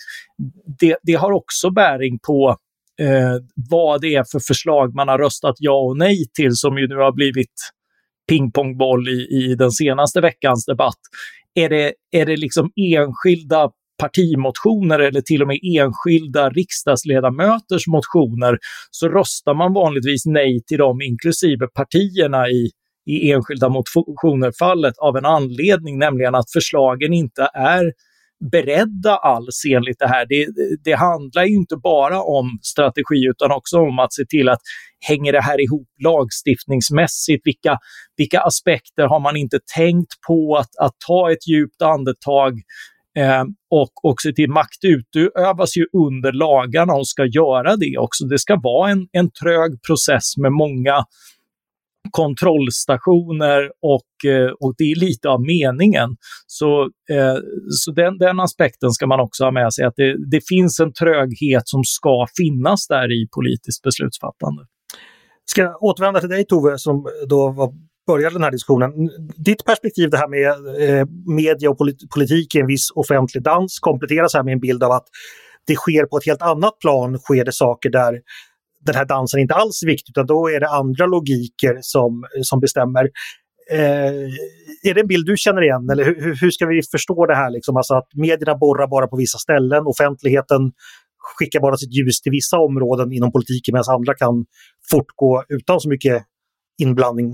Det, 0.79 0.97
det 1.03 1.13
har 1.13 1.31
också 1.31 1.69
bäring 1.69 2.19
på 2.19 2.57
eh, 3.01 3.35
vad 3.69 4.01
det 4.01 4.15
är 4.15 4.23
för 4.31 4.39
förslag 4.39 4.95
man 4.95 5.07
har 5.07 5.17
röstat 5.17 5.55
ja 5.59 5.79
och 5.79 5.97
nej 5.97 6.25
till 6.33 6.55
som 6.55 6.77
ju 6.77 6.87
nu 6.87 6.95
har 6.95 7.11
blivit 7.11 7.53
pingpongboll 8.29 9.09
i, 9.09 9.27
i 9.31 9.55
den 9.55 9.71
senaste 9.71 10.21
veckans 10.21 10.65
debatt. 10.65 10.99
Är 11.53 11.69
det, 11.69 11.93
är 12.11 12.25
det 12.25 12.37
liksom 12.37 12.71
enskilda 12.75 13.71
partimotioner 13.97 14.99
eller 14.99 15.21
till 15.21 15.41
och 15.41 15.47
med 15.47 15.59
enskilda 15.77 16.49
riksdagsledamöters 16.49 17.87
motioner 17.87 18.57
så 18.91 19.09
röstar 19.09 19.53
man 19.53 19.73
vanligtvis 19.73 20.25
nej 20.25 20.63
till 20.67 20.77
dem, 20.77 21.01
inklusive 21.01 21.67
partierna 21.67 22.49
i, 22.49 22.71
i 23.05 23.31
enskilda 23.31 23.69
motioner-fallet 23.69 24.97
av 24.97 25.17
en 25.17 25.25
anledning, 25.25 25.99
nämligen 25.99 26.35
att 26.35 26.51
förslagen 26.51 27.13
inte 27.13 27.49
är 27.53 27.91
beredda 28.51 29.15
alls 29.15 29.63
enligt 29.69 29.99
det 29.99 30.07
här. 30.07 30.25
Det, 30.29 30.47
det 30.83 30.93
handlar 30.93 31.43
ju 31.43 31.55
inte 31.55 31.75
bara 31.77 32.21
om 32.21 32.59
strategi 32.61 33.25
utan 33.29 33.51
också 33.51 33.77
om 33.77 33.99
att 33.99 34.13
se 34.13 34.25
till 34.25 34.49
att 34.49 34.59
hänger 35.07 35.33
det 35.33 35.41
här 35.41 35.61
ihop 35.61 35.87
lagstiftningsmässigt? 36.03 37.47
Vilka, 37.47 37.79
vilka 38.17 38.39
aspekter 38.39 39.07
har 39.07 39.19
man 39.19 39.35
inte 39.35 39.59
tänkt 39.75 40.21
på? 40.27 40.55
Att, 40.55 40.77
att 40.79 40.95
ta 41.07 41.31
ett 41.31 41.47
djupt 41.47 41.81
andetag 41.81 42.53
eh, 43.17 43.43
och, 43.69 43.91
och 44.03 44.15
se 44.21 44.33
till 44.33 44.49
makt 44.49 44.83
utövas 44.83 45.77
ju 45.77 45.85
under 46.05 46.31
lagarna 46.31 46.93
och 46.93 47.07
ska 47.07 47.25
göra 47.25 47.75
det 47.75 47.97
också. 47.97 48.25
Det 48.25 48.39
ska 48.39 48.59
vara 48.63 48.91
en, 48.91 49.07
en 49.11 49.31
trög 49.31 49.71
process 49.87 50.37
med 50.37 50.51
många 50.51 51.05
kontrollstationer 52.11 53.71
och, 53.81 54.31
eh, 54.31 54.51
och 54.59 54.73
det 54.77 54.83
är 54.83 54.95
lite 54.95 55.29
av 55.29 55.41
meningen. 55.41 56.09
Så, 56.47 56.81
eh, 56.83 57.37
så 57.69 57.91
den, 57.91 58.17
den 58.17 58.39
aspekten 58.39 58.91
ska 58.91 59.07
man 59.07 59.19
också 59.19 59.43
ha 59.43 59.51
med 59.51 59.73
sig, 59.73 59.85
att 59.85 59.93
det, 59.97 60.29
det 60.31 60.41
finns 60.47 60.79
en 60.79 60.93
tröghet 60.93 61.63
som 61.65 61.83
ska 61.83 62.25
finnas 62.37 62.87
där 62.87 63.11
i 63.11 63.27
politiskt 63.35 63.81
beslutsfattande. 63.83 64.61
Ska 65.45 65.61
jag 65.61 65.83
återvända 65.83 66.19
till 66.19 66.29
dig 66.29 66.45
Tove 66.45 66.77
som 66.77 67.07
då 67.29 67.51
var 67.51 67.73
började 68.07 68.35
den 68.35 68.43
här 68.43 68.51
diskussionen. 68.51 68.91
Ditt 69.35 69.65
perspektiv 69.65 70.09
det 70.09 70.17
här 70.17 70.27
med 70.27 70.49
eh, 70.89 71.05
media 71.25 71.69
och 71.69 71.77
polit 71.77 72.09
politik 72.13 72.55
i 72.55 72.59
en 72.59 72.67
viss 72.67 72.91
offentlig 72.95 73.43
dans 73.43 73.79
kompletteras 73.79 74.33
här 74.33 74.43
med 74.43 74.51
en 74.51 74.59
bild 74.59 74.83
av 74.83 74.91
att 74.91 75.07
det 75.67 75.75
sker 75.75 76.05
på 76.05 76.17
ett 76.17 76.25
helt 76.25 76.41
annat 76.41 76.79
plan, 76.79 77.17
sker 77.17 77.45
det 77.45 77.51
saker 77.51 77.89
där 77.89 78.21
den 78.85 78.95
här 78.95 79.05
dansen 79.05 79.39
inte 79.39 79.53
alls 79.53 79.83
är 79.83 79.87
viktig 79.87 80.11
utan 80.11 80.25
då 80.25 80.49
är 80.49 80.59
det 80.59 80.69
andra 80.69 81.05
logiker 81.05 81.77
som, 81.81 82.25
som 82.41 82.59
bestämmer. 82.59 83.09
Eh, 83.71 84.13
är 84.83 84.93
det 84.93 85.01
en 85.01 85.07
bild 85.07 85.25
du 85.25 85.37
känner 85.37 85.61
igen 85.61 85.89
eller 85.91 86.05
hur, 86.05 86.35
hur 86.41 86.51
ska 86.51 86.65
vi 86.65 86.81
förstå 86.91 87.25
det 87.25 87.35
här? 87.35 87.49
Liksom? 87.49 87.77
Alltså 87.77 87.93
att 87.93 88.07
medierna 88.15 88.55
borrar 88.57 88.87
bara 88.87 89.07
på 89.07 89.17
vissa 89.17 89.37
ställen, 89.37 89.83
offentligheten 89.85 90.71
skickar 91.37 91.59
bara 91.59 91.77
sitt 91.77 91.93
ljus 91.93 92.21
till 92.21 92.31
vissa 92.31 92.57
områden 92.57 93.11
inom 93.11 93.31
politiken 93.31 93.73
medan 93.73 93.95
andra 93.95 94.13
kan 94.15 94.45
fortgå 94.91 95.43
utan 95.49 95.79
så 95.79 95.89
mycket 95.89 96.23
inblandning. 96.81 97.33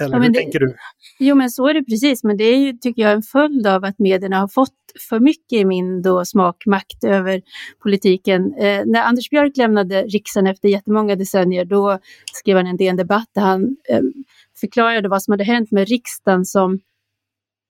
Eller 0.00 0.16
ja, 0.16 0.22
hur 0.22 0.28
det, 0.28 0.38
tänker 0.38 0.58
du? 0.58 0.76
Jo, 1.18 1.34
men 1.34 1.50
så 1.50 1.68
är 1.68 1.74
det 1.74 1.84
precis. 1.84 2.24
Men 2.24 2.36
det 2.36 2.44
är 2.44 2.58
ju, 2.58 2.72
tycker 2.72 3.02
jag, 3.02 3.12
en 3.12 3.22
följd 3.22 3.66
av 3.66 3.84
att 3.84 3.98
medierna 3.98 4.40
har 4.40 4.48
fått 4.48 4.72
för 5.08 5.20
mycket 5.20 5.52
i 5.52 5.64
min 5.64 6.02
då 6.02 6.24
smakmakt 6.24 7.04
över 7.04 7.42
politiken. 7.82 8.54
Eh, 8.54 8.82
när 8.86 9.02
Anders 9.02 9.30
Björk 9.30 9.56
lämnade 9.56 10.02
riksdagen 10.02 10.46
efter 10.46 10.68
jättemånga 10.68 11.16
decennier, 11.16 11.64
då 11.64 11.98
skrev 12.32 12.56
han 12.56 12.66
en 12.66 12.76
DN 12.76 12.96
Debatt 12.96 13.28
där 13.34 13.42
han 13.42 13.76
eh, 13.88 14.00
förklarade 14.60 15.08
vad 15.08 15.22
som 15.22 15.32
hade 15.32 15.44
hänt 15.44 15.70
med 15.70 15.88
riksdagen 15.88 16.44
som 16.44 16.80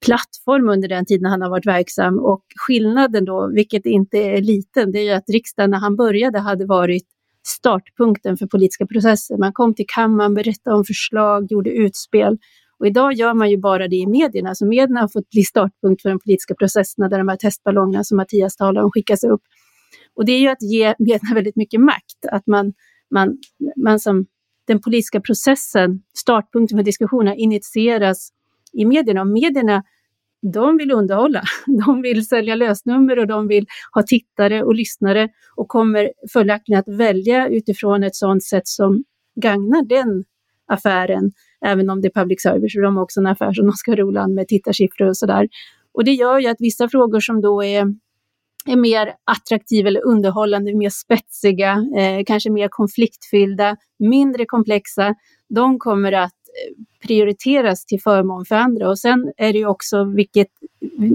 plattform 0.07 0.69
under 0.69 0.89
den 0.89 1.07
tiden 1.07 1.31
han 1.31 1.43
har 1.43 1.51
varit 1.51 1.67
verksam. 1.67 2.19
Och 2.19 2.43
skillnaden 2.57 3.25
då, 3.25 3.51
vilket 3.55 3.87
inte 3.87 4.19
är 4.19 4.43
liten, 4.43 4.93
det 4.93 4.99
är 4.99 5.05
ju 5.05 5.11
att 5.11 5.31
riksdagen 5.31 5.71
när 5.71 5.79
han 5.79 5.97
började 5.97 6.39
hade 6.39 6.67
varit 6.67 7.07
startpunkten 7.47 8.37
för 8.37 8.47
politiska 8.47 8.87
processer. 8.87 9.39
Man 9.39 9.53
kom 9.53 9.75
till 9.75 9.85
kammaren, 9.89 10.35
berättade 10.35 10.77
om 10.77 10.85
förslag, 10.85 11.47
gjorde 11.51 11.71
utspel. 11.71 12.39
Och 12.79 12.87
idag 12.87 13.13
gör 13.13 13.35
man 13.35 13.51
ju 13.51 13.57
bara 13.57 13.89
det 13.89 13.97
i 13.97 14.07
medierna, 14.07 14.55
så 14.55 14.67
medierna 14.67 15.01
har 15.01 15.09
fått 15.09 15.31
bli 15.31 15.43
startpunkt 15.43 16.03
för 16.03 16.09
de 16.09 16.19
politiska 16.19 16.55
processerna 16.55 17.09
där 17.09 17.19
de 17.19 17.29
här 17.29 17.37
testballongerna 17.37 18.05
som 18.05 18.17
Mattias 18.17 18.57
talar 18.57 18.83
om 18.83 18.91
skickas 18.91 19.25
upp. 19.25 19.43
Och 20.17 20.25
det 20.25 20.33
är 20.33 20.41
ju 20.41 20.49
att 20.49 20.63
ge 20.63 20.95
medierna 20.99 21.35
väldigt 21.35 21.57
mycket 21.57 21.81
makt, 21.81 22.27
att 22.33 22.47
man, 22.47 22.73
man, 23.11 23.39
man 23.85 24.01
som 24.01 24.27
den 24.67 24.81
politiska 24.81 25.21
processen, 25.21 26.03
startpunkten 26.19 26.79
för 26.79 26.85
diskussionerna, 26.85 27.35
initieras 27.35 28.29
i 28.73 28.85
medierna. 28.85 29.21
Och 29.21 29.27
medierna 29.27 29.83
de 30.53 30.77
vill 30.77 30.93
underhålla. 30.93 31.43
De 31.87 32.03
vill 32.03 32.27
sälja 32.27 32.55
lösnummer 32.55 33.19
och 33.19 33.27
de 33.27 33.49
vill 33.49 33.67
ha 33.93 34.03
tittare 34.03 34.63
och 34.63 34.75
lyssnare 34.75 35.29
och 35.57 35.69
kommer 35.69 36.11
följaktligen 36.33 36.81
att 36.81 36.99
välja 36.99 37.49
utifrån 37.49 38.03
ett 38.03 38.17
sådant 38.17 38.45
sätt 38.45 38.67
som 38.67 39.05
gagnar 39.41 39.85
den 39.85 40.25
affären, 40.67 41.33
även 41.67 41.91
om 41.91 42.01
det 42.01 42.09
är 42.09 42.21
public 42.21 42.43
service 42.43 42.73
de 42.75 42.97
har 42.97 43.03
också 43.03 43.21
en 43.21 43.27
affär 43.27 43.53
som 43.53 43.67
de 43.67 43.73
ska 43.73 43.97
rola 43.97 44.29
med 44.29 44.49
tittarsiffror 44.49 45.09
och 45.09 45.17
sådär. 45.17 45.49
Och 45.93 46.05
det 46.05 46.13
gör 46.13 46.39
ju 46.39 46.49
att 46.49 46.57
vissa 46.61 46.89
frågor 46.89 47.21
som 47.21 47.41
då 47.41 47.65
är, 47.65 47.95
är 48.67 48.77
mer 48.77 49.15
attraktiva 49.25 49.89
eller 49.89 50.07
underhållande, 50.07 50.75
mer 50.75 50.91
spetsiga, 50.91 51.85
eh, 51.99 52.25
kanske 52.27 52.51
mer 52.51 52.69
konfliktfyllda, 52.71 53.77
mindre 53.99 54.45
komplexa, 54.47 55.15
de 55.49 55.79
kommer 55.79 56.13
att 56.13 56.36
prioriteras 57.07 57.87
till 57.87 58.01
förmån 58.01 58.45
för 58.45 58.55
andra. 58.55 58.89
Och 58.89 58.99
sen 58.99 59.33
är 59.37 59.53
det 59.53 59.59
ju 59.59 59.67
också, 59.67 60.05
vilket 60.05 60.49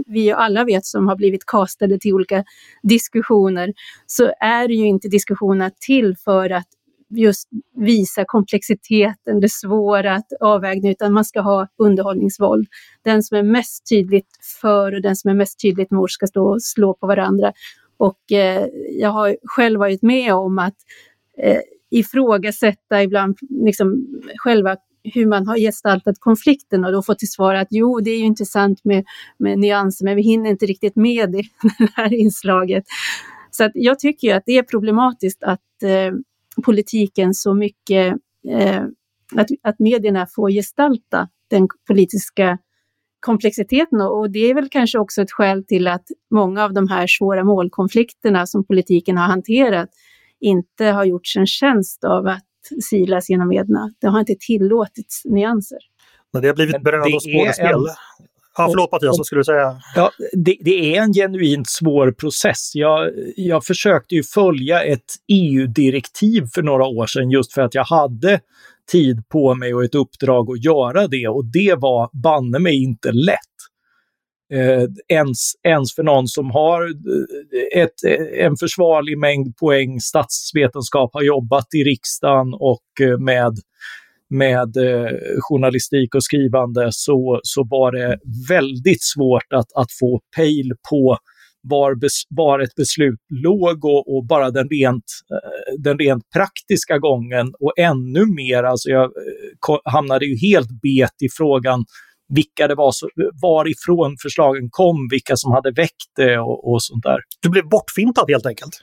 vi 0.07 0.31
alla 0.31 0.63
vet 0.63 0.85
som 0.85 1.07
har 1.07 1.15
blivit 1.15 1.45
kastade 1.45 1.99
till 1.99 2.13
olika 2.13 2.43
diskussioner, 2.83 3.73
så 4.05 4.33
är 4.39 4.69
ju 4.69 4.87
inte 4.87 5.07
diskussionerna 5.07 5.71
till 5.79 6.15
för 6.17 6.49
att 6.49 6.67
just 7.09 7.49
visa 7.75 8.23
komplexiteten, 8.25 9.39
det 9.39 9.51
svåra 9.51 10.15
att 10.15 10.33
avväga, 10.39 10.89
utan 10.89 11.13
man 11.13 11.25
ska 11.25 11.41
ha 11.41 11.67
underhållningsvåld. 11.77 12.67
Den 13.03 13.23
som 13.23 13.37
är 13.37 13.43
mest 13.43 13.89
tydligt 13.89 14.29
för 14.61 14.95
och 14.95 15.01
den 15.01 15.15
som 15.15 15.31
är 15.31 15.35
mest 15.35 15.61
tydligt 15.61 15.91
mot 15.91 16.11
ska 16.11 16.27
stå 16.27 16.47
och 16.47 16.63
slå 16.63 16.93
på 16.93 17.07
varandra. 17.07 17.53
Och 17.97 18.31
eh, 18.31 18.67
jag 18.89 19.09
har 19.09 19.37
själv 19.43 19.79
varit 19.79 20.01
med 20.01 20.33
om 20.33 20.59
att 20.59 20.75
eh, 21.37 21.59
ifrågasätta 21.89 23.03
ibland 23.03 23.37
liksom 23.49 24.07
själva 24.37 24.77
hur 25.03 25.25
man 25.25 25.47
har 25.47 25.57
gestaltat 25.57 26.15
konflikten 26.19 26.85
och 26.85 26.91
då 26.91 27.01
få 27.03 27.15
till 27.15 27.31
svar 27.31 27.55
att 27.55 27.67
jo, 27.69 27.99
det 27.99 28.11
är 28.11 28.17
ju 28.17 28.25
intressant 28.25 28.83
med, 28.83 29.05
med 29.37 29.59
nyanser, 29.59 30.05
men 30.05 30.15
vi 30.15 30.21
hinner 30.21 30.49
inte 30.49 30.65
riktigt 30.65 30.95
med 30.95 31.31
det, 31.31 31.43
det 31.77 31.91
här 31.95 32.13
inslaget. 32.13 32.83
Så 33.51 33.63
att 33.63 33.71
jag 33.73 33.99
tycker 33.99 34.35
att 34.35 34.43
det 34.45 34.57
är 34.57 34.63
problematiskt 34.63 35.43
att 35.43 35.83
eh, 35.83 36.13
politiken 36.65 37.33
så 37.33 37.53
mycket, 37.53 38.15
eh, 38.49 38.83
att, 39.35 39.47
att 39.63 39.79
medierna 39.79 40.27
får 40.35 40.51
gestalta 40.51 41.29
den 41.49 41.67
politiska 41.87 42.57
komplexiteten 43.19 44.01
och 44.01 44.31
det 44.31 44.39
är 44.39 44.53
väl 44.53 44.69
kanske 44.69 44.99
också 44.99 45.21
ett 45.21 45.31
skäl 45.31 45.65
till 45.65 45.87
att 45.87 46.05
många 46.31 46.63
av 46.63 46.73
de 46.73 46.87
här 46.87 47.07
svåra 47.07 47.43
målkonflikterna 47.43 48.45
som 48.45 48.65
politiken 48.65 49.17
har 49.17 49.25
hanterat 49.25 49.89
inte 50.39 50.85
har 50.85 51.05
gjorts 51.05 51.37
en 51.37 51.47
tjänst 51.47 52.03
av 52.03 52.27
att 52.27 52.45
silas 52.89 53.29
genom 53.29 53.47
medierna. 53.47 53.93
Det 54.01 54.07
har 54.07 54.19
inte 54.19 54.35
tillåtits 54.39 55.25
nyanser. 55.25 55.79
Men 56.33 56.41
det 56.41 56.47
har 56.47 56.55
blivit 56.55 56.83
bröd 56.83 57.15
och 57.15 57.21
skådespel. 57.21 57.75
En... 57.75 57.85
Ja, 58.57 58.67
förlåt 58.71 58.91
Mattias, 58.91 59.17
vad 59.17 59.25
skulle 59.25 59.39
du 59.39 59.45
säga? 59.45 59.81
Ja, 59.95 60.11
det, 60.33 60.57
det, 60.59 60.95
är 60.95 61.01
en 61.01 61.13
genuint 61.13 61.69
svår 61.69 62.11
process. 62.11 62.71
Jag, 62.75 63.11
jag 63.35 63.65
försökte 63.65 64.15
ju 64.15 64.23
följa 64.23 64.83
ett 64.83 65.15
EU-direktiv 65.27 66.45
för 66.53 66.61
några 66.61 66.85
år 66.85 67.05
sedan 67.05 67.31
just 67.31 67.53
för 67.53 67.61
att 67.61 67.75
jag 67.75 67.83
hade 67.83 68.39
tid 68.91 69.29
på 69.29 69.55
mig 69.55 69.73
och 69.73 69.83
ett 69.83 69.95
uppdrag 69.95 70.51
att 70.51 70.63
göra 70.63 71.07
det 71.07 71.27
och 71.27 71.45
det 71.45 71.75
var 71.77 72.09
banne 72.23 72.59
mig 72.59 72.83
inte 72.83 73.11
lätt. 73.11 73.37
Eh, 74.53 74.83
ens, 75.07 75.37
ens 75.63 75.95
för 75.95 76.03
någon 76.03 76.27
som 76.27 76.51
har 76.51 76.83
eh, 76.83 77.81
ett, 77.81 78.03
eh, 78.07 78.45
en 78.45 78.57
försvarlig 78.57 79.17
mängd 79.17 79.57
poäng 79.57 79.99
statsvetenskap, 79.99 81.09
har 81.13 81.21
jobbat 81.21 81.67
i 81.73 81.83
riksdagen 81.83 82.53
och 82.53 83.01
eh, 83.01 83.17
med, 83.17 83.53
med 84.29 84.77
eh, 84.77 85.11
journalistik 85.39 86.15
och 86.15 86.23
skrivande 86.23 86.87
så, 86.91 87.39
så 87.43 87.63
var 87.63 87.91
det 87.91 88.19
väldigt 88.49 89.03
svårt 89.03 89.53
att, 89.53 89.73
att 89.75 89.91
få 89.99 90.21
pejl 90.35 90.71
på 90.89 91.17
var, 91.63 91.95
bes, 91.95 92.21
var 92.29 92.59
ett 92.59 92.75
beslut 92.75 93.19
låg 93.29 93.85
och, 93.85 94.15
och 94.15 94.25
bara 94.25 94.51
den 94.51 94.69
rent, 94.69 95.03
den 95.77 95.97
rent 95.97 96.23
praktiska 96.33 96.97
gången. 96.97 97.53
Och 97.59 97.73
ännu 97.77 98.25
mer, 98.25 98.63
alltså 98.63 98.89
jag 98.89 99.11
hamnade 99.83 100.25
ju 100.25 100.37
helt 100.37 100.69
bet 100.81 101.15
i 101.21 101.29
frågan 101.37 101.85
vilka 102.35 102.67
det 102.67 102.75
var, 102.75 102.93
varifrån 103.41 104.17
förslagen 104.21 104.69
kom, 104.69 105.07
vilka 105.11 105.35
som 105.35 105.51
hade 105.51 105.71
väckt 105.71 106.11
det 106.15 106.39
och, 106.39 106.71
och 106.71 106.83
sånt 106.83 107.03
där. 107.03 107.19
Du 107.41 107.49
blev 107.49 107.69
bortfintad 107.69 108.25
helt 108.29 108.45
enkelt? 108.45 108.73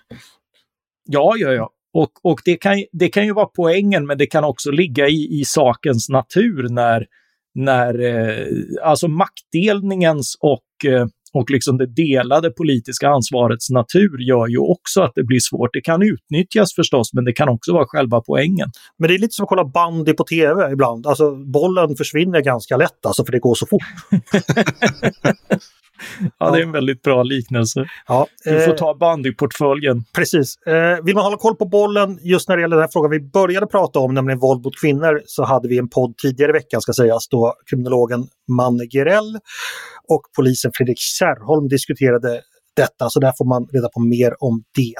Ja, 1.04 1.34
ja, 1.36 1.52
ja. 1.52 1.70
Och, 1.92 2.10
och 2.22 2.40
det, 2.44 2.56
kan, 2.56 2.84
det 2.92 3.08
kan 3.08 3.26
ju 3.26 3.32
vara 3.32 3.46
poängen, 3.56 4.06
men 4.06 4.18
det 4.18 4.26
kan 4.26 4.44
också 4.44 4.70
ligga 4.70 5.08
i, 5.08 5.40
i 5.40 5.44
sakens 5.44 6.08
natur 6.08 6.68
när, 6.68 7.06
när 7.54 8.00
eh, 8.00 8.46
alltså 8.82 9.08
maktdelningens 9.08 10.36
och 10.40 10.90
eh, 10.90 11.06
och 11.32 11.50
liksom 11.50 11.78
det 11.78 11.86
delade 11.86 12.50
politiska 12.50 13.08
ansvarets 13.08 13.70
natur 13.70 14.18
gör 14.28 14.46
ju 14.48 14.58
också 14.58 15.00
att 15.00 15.12
det 15.14 15.24
blir 15.24 15.40
svårt. 15.40 15.70
Det 15.72 15.80
kan 15.80 16.02
utnyttjas 16.02 16.74
förstås, 16.74 17.12
men 17.12 17.24
det 17.24 17.32
kan 17.32 17.48
också 17.48 17.72
vara 17.72 17.86
själva 17.86 18.20
poängen. 18.20 18.68
Men 18.98 19.08
det 19.08 19.14
är 19.14 19.18
lite 19.18 19.32
som 19.32 19.42
att 19.42 19.48
kolla 19.48 19.64
bandy 19.64 20.12
på 20.12 20.24
tv 20.24 20.72
ibland. 20.72 21.06
Alltså 21.06 21.36
bollen 21.36 21.96
försvinner 21.96 22.40
ganska 22.40 22.76
lätt 22.76 23.06
alltså, 23.06 23.24
för 23.24 23.32
det 23.32 23.38
går 23.38 23.54
så 23.54 23.66
fort. 23.66 23.82
Ja, 26.38 26.50
det 26.50 26.58
är 26.58 26.62
en 26.62 26.72
väldigt 26.72 27.02
bra 27.02 27.22
liknelse. 27.22 27.86
Ja, 28.06 28.26
du 28.44 28.60
får 28.60 28.70
eh, 28.70 28.76
ta 28.76 28.94
bandyportföljen. 28.94 30.04
Precis. 30.14 30.56
Eh, 30.56 31.04
vill 31.04 31.14
man 31.14 31.24
hålla 31.24 31.36
koll 31.36 31.56
på 31.56 31.64
bollen 31.64 32.18
just 32.22 32.48
när 32.48 32.56
det 32.56 32.62
gäller 32.62 32.76
den 32.76 32.82
här 32.82 32.90
frågan 32.92 33.10
vi 33.10 33.20
började 33.20 33.66
prata 33.66 33.98
om, 33.98 34.14
nämligen 34.14 34.38
våld 34.38 34.64
mot 34.64 34.80
kvinnor, 34.80 35.22
så 35.26 35.44
hade 35.44 35.68
vi 35.68 35.78
en 35.78 35.88
podd 35.88 36.16
tidigare 36.16 36.50
i 36.50 36.52
veckan, 36.52 36.80
ska 36.80 36.92
sägas, 36.92 37.28
då 37.28 37.54
kriminologen 37.70 38.26
Manne 38.48 38.84
Gerell 38.90 39.38
och 40.08 40.22
polisen 40.36 40.70
Fredrik 40.74 40.98
Kärrholm 40.98 41.68
diskuterade 41.68 42.40
detta, 42.76 43.10
så 43.10 43.20
där 43.20 43.32
får 43.38 43.44
man 43.44 43.66
reda 43.72 43.88
på 43.88 44.00
mer 44.00 44.34
om 44.40 44.62
det. 44.76 44.94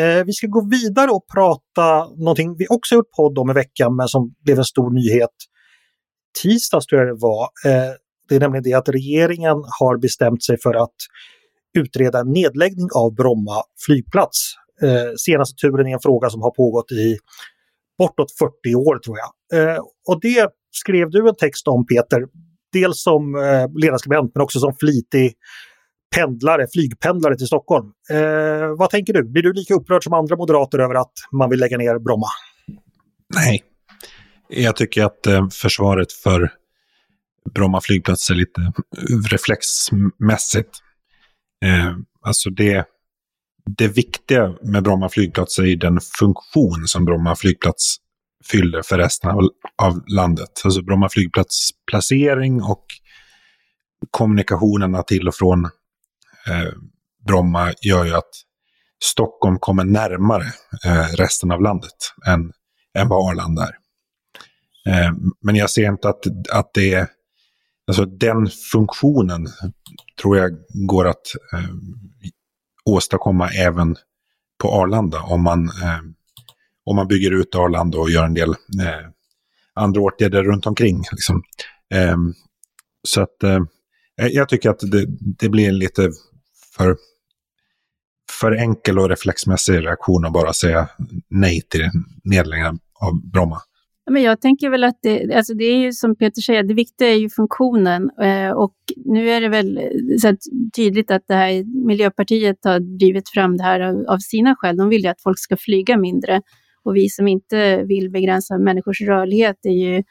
Eh, 0.00 0.24
vi 0.24 0.32
ska 0.32 0.46
gå 0.46 0.68
vidare 0.70 1.10
och 1.10 1.26
prata 1.34 2.08
någonting 2.16 2.56
vi 2.58 2.66
också 2.70 2.94
gjort 2.94 3.10
podd 3.16 3.38
om 3.38 3.50
i 3.50 3.52
veckan, 3.52 3.96
men 3.96 4.08
som 4.08 4.34
blev 4.44 4.58
en 4.58 4.64
stor 4.64 4.90
nyhet 4.90 5.30
tisdags 6.42 6.86
tror 6.86 7.00
jag 7.00 7.08
det 7.16 7.20
var. 7.20 7.42
Eh, 7.66 7.92
det 8.28 8.36
är 8.36 8.40
nämligen 8.40 8.62
det 8.62 8.74
att 8.74 8.88
regeringen 8.88 9.56
har 9.80 9.98
bestämt 9.98 10.44
sig 10.44 10.60
för 10.60 10.74
att 10.74 10.94
utreda 11.78 12.20
en 12.20 12.32
nedläggning 12.32 12.88
av 12.94 13.14
Bromma 13.14 13.62
flygplats. 13.86 14.54
Eh, 14.82 15.14
senaste 15.16 15.66
turen 15.66 15.86
är 15.86 15.92
en 15.92 16.00
fråga 16.00 16.30
som 16.30 16.42
har 16.42 16.50
pågått 16.50 16.92
i 16.92 17.16
bortåt 17.98 18.38
40 18.38 18.74
år 18.74 18.98
tror 18.98 19.16
jag. 19.18 19.60
Eh, 19.60 19.78
och 20.08 20.20
det 20.20 20.50
skrev 20.70 21.10
du 21.10 21.28
en 21.28 21.34
text 21.34 21.68
om 21.68 21.86
Peter, 21.86 22.26
dels 22.72 23.02
som 23.02 23.34
eh, 23.34 23.80
ledarskribent 23.80 24.32
men 24.34 24.42
också 24.42 24.58
som 24.58 24.74
flitig 24.80 25.34
pendlare, 26.14 26.66
flygpendlare 26.72 27.36
till 27.36 27.46
Stockholm. 27.46 27.86
Eh, 28.10 28.76
vad 28.78 28.90
tänker 28.90 29.12
du? 29.12 29.24
Blir 29.24 29.42
du 29.42 29.52
lika 29.52 29.74
upprörd 29.74 30.04
som 30.04 30.12
andra 30.12 30.36
moderater 30.36 30.78
över 30.78 30.94
att 30.94 31.12
man 31.32 31.50
vill 31.50 31.60
lägga 31.60 31.78
ner 31.78 31.98
Bromma? 31.98 32.26
Nej. 33.34 33.62
Jag 34.48 34.76
tycker 34.76 35.04
att 35.04 35.26
eh, 35.26 35.48
försvaret 35.48 36.12
för 36.12 36.52
Bromma 37.54 37.80
flygplats 37.80 38.30
är 38.30 38.34
lite 38.34 38.72
reflexmässigt. 39.30 40.78
Eh, 41.64 41.96
alltså 42.20 42.50
det, 42.50 42.86
det 43.76 43.88
viktiga 43.88 44.54
med 44.62 44.82
Bromma 44.82 45.08
flygplats 45.08 45.58
är 45.58 45.76
den 45.76 46.00
funktion 46.18 46.86
som 46.86 47.04
Bromma 47.04 47.36
flygplats 47.36 47.96
fyller 48.50 48.82
för 48.82 48.98
resten 48.98 49.30
av, 49.30 49.48
av 49.82 50.02
landet. 50.08 50.62
Alltså 50.64 50.82
Bromma 50.82 51.08
flygplats 51.08 51.70
placering 51.90 52.62
och 52.62 52.84
kommunikationerna 54.10 55.02
till 55.02 55.28
och 55.28 55.34
från 55.34 55.64
eh, 56.48 56.72
Bromma 57.26 57.72
gör 57.82 58.04
ju 58.04 58.14
att 58.14 58.30
Stockholm 59.02 59.58
kommer 59.58 59.84
närmare 59.84 60.46
eh, 60.84 61.16
resten 61.16 61.50
av 61.50 61.62
landet 61.62 61.96
än, 62.26 62.52
än 62.98 63.08
vad 63.08 63.30
Arlanda 63.30 63.62
är. 63.62 63.76
Eh, 64.92 65.12
men 65.40 65.56
jag 65.56 65.70
ser 65.70 65.88
inte 65.88 66.08
att, 66.08 66.26
att 66.52 66.74
det 66.74 66.94
är 66.94 67.08
Alltså 67.92 68.04
den 68.04 68.48
funktionen 68.72 69.48
tror 70.22 70.38
jag 70.38 70.52
går 70.88 71.08
att 71.08 71.26
eh, 71.52 71.74
åstadkomma 72.84 73.48
även 73.48 73.96
på 74.58 74.68
Arlanda 74.68 75.20
om 75.22 75.42
man, 75.42 75.64
eh, 75.64 76.00
om 76.84 76.96
man 76.96 77.08
bygger 77.08 77.30
ut 77.30 77.54
Arlanda 77.54 77.98
och 77.98 78.10
gör 78.10 78.24
en 78.24 78.34
del 78.34 78.48
eh, 78.50 79.10
andra 79.74 80.00
åtgärder 80.00 80.42
runt 80.42 80.66
omkring. 80.66 81.02
Liksom. 81.12 81.42
Eh, 81.94 82.16
så 83.08 83.22
att 83.22 83.42
eh, 83.42 83.60
jag 84.16 84.48
tycker 84.48 84.70
att 84.70 84.80
det, 84.80 85.06
det, 85.38 85.48
blir 85.48 85.72
lite 85.72 86.10
för, 86.76 86.96
för 88.40 88.52
enkel 88.52 88.98
och 88.98 89.08
reflexmässig 89.08 89.86
reaktion 89.86 90.24
att 90.24 90.32
bara 90.32 90.52
säga 90.52 90.88
nej 91.28 91.62
till 91.68 91.90
nedläggningen 92.24 92.78
av 92.94 93.30
Bromma. 93.30 93.62
Men 94.10 94.22
jag 94.22 94.40
tänker 94.40 94.70
väl 94.70 94.84
att 94.84 94.98
det, 95.02 95.34
alltså 95.34 95.54
det 95.54 95.64
är 95.64 95.76
ju 95.76 95.92
som 95.92 96.16
Peter 96.16 96.42
säger, 96.42 96.62
det 96.62 96.74
viktiga 96.74 97.08
är 97.08 97.16
ju 97.16 97.30
funktionen. 97.30 98.10
Eh, 98.22 98.50
och 98.50 98.74
nu 98.96 99.30
är 99.30 99.40
det 99.40 99.48
väl 99.48 99.78
eh, 99.78 99.84
så 100.18 100.36
tydligt 100.76 101.10
att 101.10 101.22
det 101.28 101.34
här, 101.34 101.86
Miljöpartiet 101.86 102.58
har 102.64 102.80
drivit 102.80 103.28
fram 103.28 103.56
det 103.56 103.62
här 103.62 103.80
av, 103.80 104.04
av 104.08 104.18
sina 104.18 104.56
skäl. 104.56 104.76
De 104.76 104.88
vill 104.88 105.02
ju 105.02 105.08
att 105.08 105.22
folk 105.22 105.38
ska 105.38 105.56
flyga 105.56 105.96
mindre. 105.96 106.42
Och 106.84 106.96
vi 106.96 107.08
som 107.08 107.28
inte 107.28 107.82
vill 107.82 108.10
begränsa 108.10 108.58
människors 108.58 109.00
rörlighet 109.00 109.56
är 109.62 109.70
ju 109.70 110.02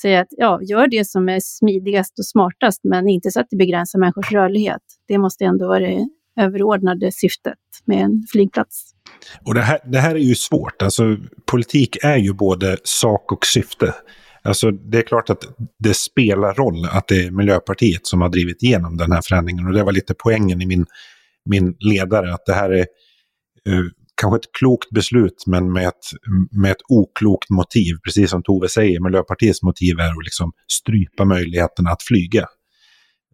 säga 0.00 0.20
att 0.20 0.28
ja, 0.30 0.60
gör 0.62 0.86
det 0.86 1.04
som 1.04 1.28
är 1.28 1.40
smidigast 1.40 2.18
och 2.18 2.26
smartast, 2.26 2.80
men 2.84 3.08
inte 3.08 3.30
så 3.30 3.40
att 3.40 3.46
det 3.50 3.56
begränsar 3.56 3.98
människors 3.98 4.32
rörlighet. 4.32 4.82
Det 5.08 5.18
måste 5.18 5.44
ändå 5.44 5.68
vara 5.68 5.78
det 5.78 6.08
överordnade 6.40 7.12
syftet 7.12 7.58
med 7.84 7.98
en 7.98 8.26
flygplats. 8.32 8.94
Och 9.46 9.54
det 9.54 9.60
här, 9.60 9.78
det 9.84 9.98
här 9.98 10.14
är 10.14 10.18
ju 10.18 10.34
svårt. 10.34 10.82
Alltså, 10.82 11.16
politik 11.46 11.96
är 12.04 12.16
ju 12.16 12.32
både 12.32 12.76
sak 12.84 13.32
och 13.32 13.46
syfte. 13.46 13.94
Alltså, 14.42 14.70
det 14.70 14.98
är 14.98 15.02
klart 15.02 15.30
att 15.30 15.44
det 15.78 15.94
spelar 15.94 16.54
roll 16.54 16.86
att 16.90 17.08
det 17.08 17.24
är 17.24 17.30
Miljöpartiet 17.30 18.06
som 18.06 18.20
har 18.20 18.28
drivit 18.28 18.62
igenom 18.62 18.96
den 18.96 19.12
här 19.12 19.22
förändringen. 19.28 19.66
Och 19.66 19.72
det 19.72 19.82
var 19.82 19.92
lite 19.92 20.14
poängen 20.14 20.62
i 20.62 20.66
min, 20.66 20.86
min 21.44 21.76
ledare, 21.80 22.34
att 22.34 22.46
det 22.46 22.54
här 22.54 22.70
är 22.70 22.86
uh, 23.68 23.86
kanske 24.20 24.36
ett 24.36 24.52
klokt 24.58 24.90
beslut, 24.90 25.44
men 25.46 25.72
med 25.72 25.88
ett, 25.88 26.04
med 26.50 26.70
ett 26.70 26.82
oklokt 26.88 27.50
motiv. 27.50 27.94
Precis 28.04 28.30
som 28.30 28.42
Tove 28.42 28.68
säger, 28.68 29.00
Miljöpartiets 29.00 29.62
motiv 29.62 29.98
är 29.98 30.10
att 30.10 30.24
liksom 30.24 30.52
strypa 30.72 31.24
möjligheterna 31.24 31.90
att 31.90 32.02
flyga. 32.02 32.46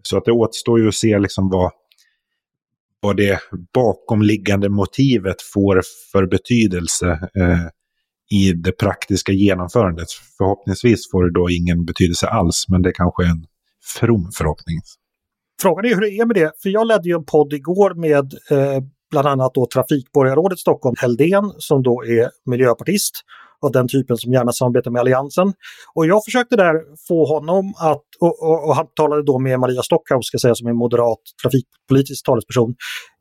Så 0.02 0.16
att 0.16 0.24
det 0.24 0.32
återstår 0.32 0.80
ju 0.80 0.88
att 0.88 0.94
se 0.94 1.18
liksom 1.18 1.48
vad, 1.50 1.70
vad 3.06 3.16
det 3.16 3.40
bakomliggande 3.74 4.68
motivet 4.68 5.42
får 5.42 5.82
för 6.12 6.26
betydelse 6.26 7.06
eh, 7.10 7.66
i 8.30 8.52
det 8.52 8.72
praktiska 8.72 9.32
genomförandet. 9.32 10.08
Förhoppningsvis 10.38 11.10
får 11.10 11.24
det 11.24 11.32
då 11.32 11.50
ingen 11.50 11.84
betydelse 11.84 12.26
alls, 12.26 12.64
men 12.68 12.82
det 12.82 12.92
kanske 12.92 13.24
är 13.24 13.30
en 13.30 13.46
from 13.98 14.30
förhoppning. 14.38 14.76
Frågan 15.62 15.84
är 15.84 15.94
hur 15.94 16.00
det 16.00 16.10
är 16.10 16.26
med 16.26 16.36
det, 16.36 16.52
för 16.62 16.68
jag 16.68 16.86
ledde 16.86 17.08
ju 17.08 17.14
en 17.14 17.24
podd 17.24 17.52
igår 17.52 17.94
med 17.94 18.34
eh, 18.50 18.82
bland 19.10 19.28
annat 19.28 19.54
då 19.54 19.66
trafikborgarrådet 19.74 20.58
Stockholm, 20.58 20.96
Heldén, 20.98 21.52
som 21.58 21.82
då 21.82 22.04
är 22.04 22.30
miljöpartist 22.50 23.14
av 23.60 23.72
den 23.72 23.88
typen 23.88 24.16
som 24.16 24.32
gärna 24.32 24.52
samarbetar 24.52 24.90
med 24.90 25.00
Alliansen. 25.00 25.52
Och 25.94 26.06
jag 26.06 26.24
försökte 26.24 26.56
där 26.56 26.74
få 27.08 27.26
honom 27.26 27.74
att, 27.78 28.04
och, 28.20 28.42
och, 28.42 28.68
och 28.68 28.76
han 28.76 28.86
talade 28.96 29.22
då 29.22 29.38
med 29.38 29.60
Maria 29.60 29.82
Stockhaus, 29.82 30.26
ska 30.26 30.38
säga, 30.38 30.54
som 30.54 30.68
är 30.68 30.72
moderat 30.72 31.18
trafikpolitisk 31.42 32.24
talesperson. 32.24 32.74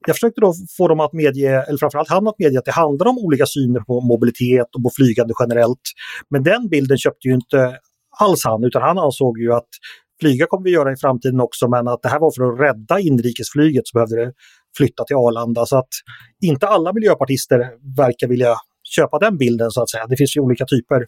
Jag 0.07 0.15
försökte 0.15 0.41
då 0.41 0.53
få 0.77 0.87
dem 0.87 0.99
att 0.99 1.13
medge, 1.13 1.63
eller 1.67 1.77
framförallt 1.77 2.09
han 2.09 2.27
att 2.27 2.39
medge 2.39 2.59
att 2.59 2.65
det 2.65 2.71
handlar 2.71 3.07
om 3.07 3.17
olika 3.17 3.45
syner 3.45 3.79
på 3.79 4.01
mobilitet 4.01 4.67
och 4.75 4.83
på 4.83 4.91
flygande 4.95 5.33
generellt. 5.39 5.85
Men 6.29 6.43
den 6.43 6.69
bilden 6.69 6.97
köpte 6.97 7.27
ju 7.27 7.33
inte 7.33 7.77
alls 8.19 8.45
han, 8.45 8.63
utan 8.63 8.81
han 8.81 8.97
ansåg 8.97 9.39
ju 9.39 9.53
att 9.53 9.69
flyga 10.21 10.45
kommer 10.45 10.63
vi 10.63 10.71
göra 10.71 10.91
i 10.91 10.95
framtiden 10.95 11.39
också, 11.41 11.67
men 11.67 11.87
att 11.87 12.01
det 12.01 12.09
här 12.09 12.19
var 12.19 12.31
för 12.31 12.43
att 12.43 12.59
rädda 12.59 12.99
inrikesflyget 12.99 13.87
så 13.87 13.97
behövde 13.97 14.25
det 14.25 14.31
flytta 14.77 15.03
till 15.03 15.15
Arlanda. 15.15 15.65
Så 15.65 15.77
att 15.77 15.89
inte 16.41 16.67
alla 16.67 16.93
miljöpartister 16.93 17.59
verkar 17.97 18.27
vilja 18.27 18.55
köpa 18.89 19.19
den 19.19 19.37
bilden 19.37 19.71
så 19.71 19.81
att 19.81 19.89
säga. 19.89 20.07
Det 20.07 20.17
finns 20.17 20.37
ju 20.37 20.41
olika 20.41 20.65
typer, 20.65 21.05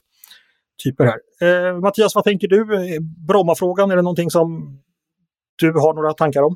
typer 0.84 1.06
här. 1.06 1.20
Eh, 1.42 1.80
Mattias, 1.80 2.16
vad 2.16 2.24
tänker 2.24 2.48
du? 2.48 2.76
Eh, 2.76 3.02
Brommafrågan, 3.28 3.92
är 3.92 3.96
det 3.96 4.02
någonting 4.02 4.30
som 4.30 4.80
du 5.56 5.72
har 5.72 5.94
några 5.94 6.14
tankar 6.14 6.42
om? 6.42 6.56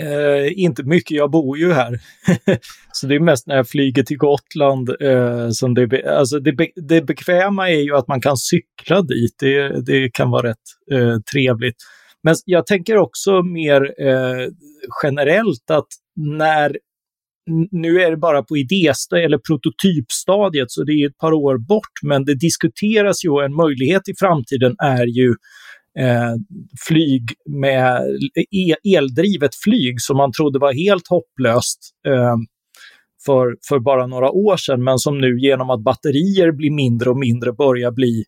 Eh, 0.00 0.62
inte 0.62 0.82
mycket, 0.82 1.16
jag 1.16 1.30
bor 1.30 1.58
ju 1.58 1.72
här. 1.72 2.00
så 2.92 3.06
det 3.06 3.14
är 3.14 3.20
mest 3.20 3.46
när 3.46 3.56
jag 3.56 3.68
flyger 3.68 4.02
till 4.02 4.18
Gotland 4.18 4.90
eh, 5.00 5.48
som 5.50 5.74
det, 5.74 6.06
alltså 6.06 6.38
det, 6.38 6.52
be, 6.52 6.68
det 6.76 7.02
bekväma 7.02 7.70
är 7.70 7.80
ju 7.80 7.96
att 7.96 8.08
man 8.08 8.20
kan 8.20 8.36
cykla 8.36 9.02
dit. 9.02 9.34
Det, 9.38 9.86
det 9.86 10.10
kan 10.10 10.30
vara 10.30 10.48
rätt 10.48 10.56
eh, 10.92 11.18
trevligt. 11.32 11.76
Men 12.22 12.34
jag 12.44 12.66
tänker 12.66 12.96
också 12.96 13.42
mer 13.42 13.82
eh, 13.82 14.48
generellt 15.02 15.70
att 15.70 15.88
när 16.16 16.76
nu 17.70 18.00
är 18.00 18.10
det 18.10 18.16
bara 18.16 18.42
på 18.42 18.56
idéstadiet 18.56 19.26
eller 19.26 19.38
prototypstadiet, 19.38 20.70
så 20.70 20.84
det 20.84 20.92
är 20.92 21.08
ett 21.08 21.18
par 21.18 21.32
år 21.32 21.58
bort, 21.58 21.96
men 22.02 22.24
det 22.24 22.34
diskuteras 22.34 23.24
ju 23.24 23.28
och 23.28 23.44
en 23.44 23.54
möjlighet 23.54 24.08
i 24.08 24.12
framtiden 24.18 24.74
är 24.78 25.06
ju 25.06 25.28
eh, 25.98 26.34
flyg 26.88 27.22
med 27.50 28.02
e-, 28.50 28.96
eldrivet 28.96 29.50
flyg 29.64 30.00
som 30.00 30.16
man 30.16 30.32
trodde 30.32 30.58
var 30.58 30.72
helt 30.72 31.08
hopplöst 31.08 31.78
eh, 32.06 32.36
för, 33.26 33.56
för 33.68 33.78
bara 33.78 34.06
några 34.06 34.30
år 34.30 34.56
sedan, 34.56 34.84
men 34.84 34.98
som 34.98 35.18
nu 35.18 35.40
genom 35.40 35.70
att 35.70 35.84
batterier 35.84 36.52
blir 36.52 36.70
mindre 36.70 37.10
och 37.10 37.18
mindre 37.18 37.52
börjar 37.52 37.90
bli 37.90 38.24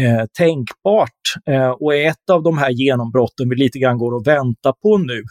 eh, 0.00 0.24
tänkbart 0.38 1.10
eh, 1.50 1.68
och 1.68 1.94
är 1.94 2.08
ett 2.08 2.30
av 2.30 2.42
de 2.42 2.58
här 2.58 2.70
genombrotten 2.70 3.48
vi 3.48 3.56
lite 3.56 3.78
grann 3.78 3.98
går 3.98 4.14
och 4.14 4.26
väntar 4.26 4.72
på 4.82 4.98
nu. 4.98 5.22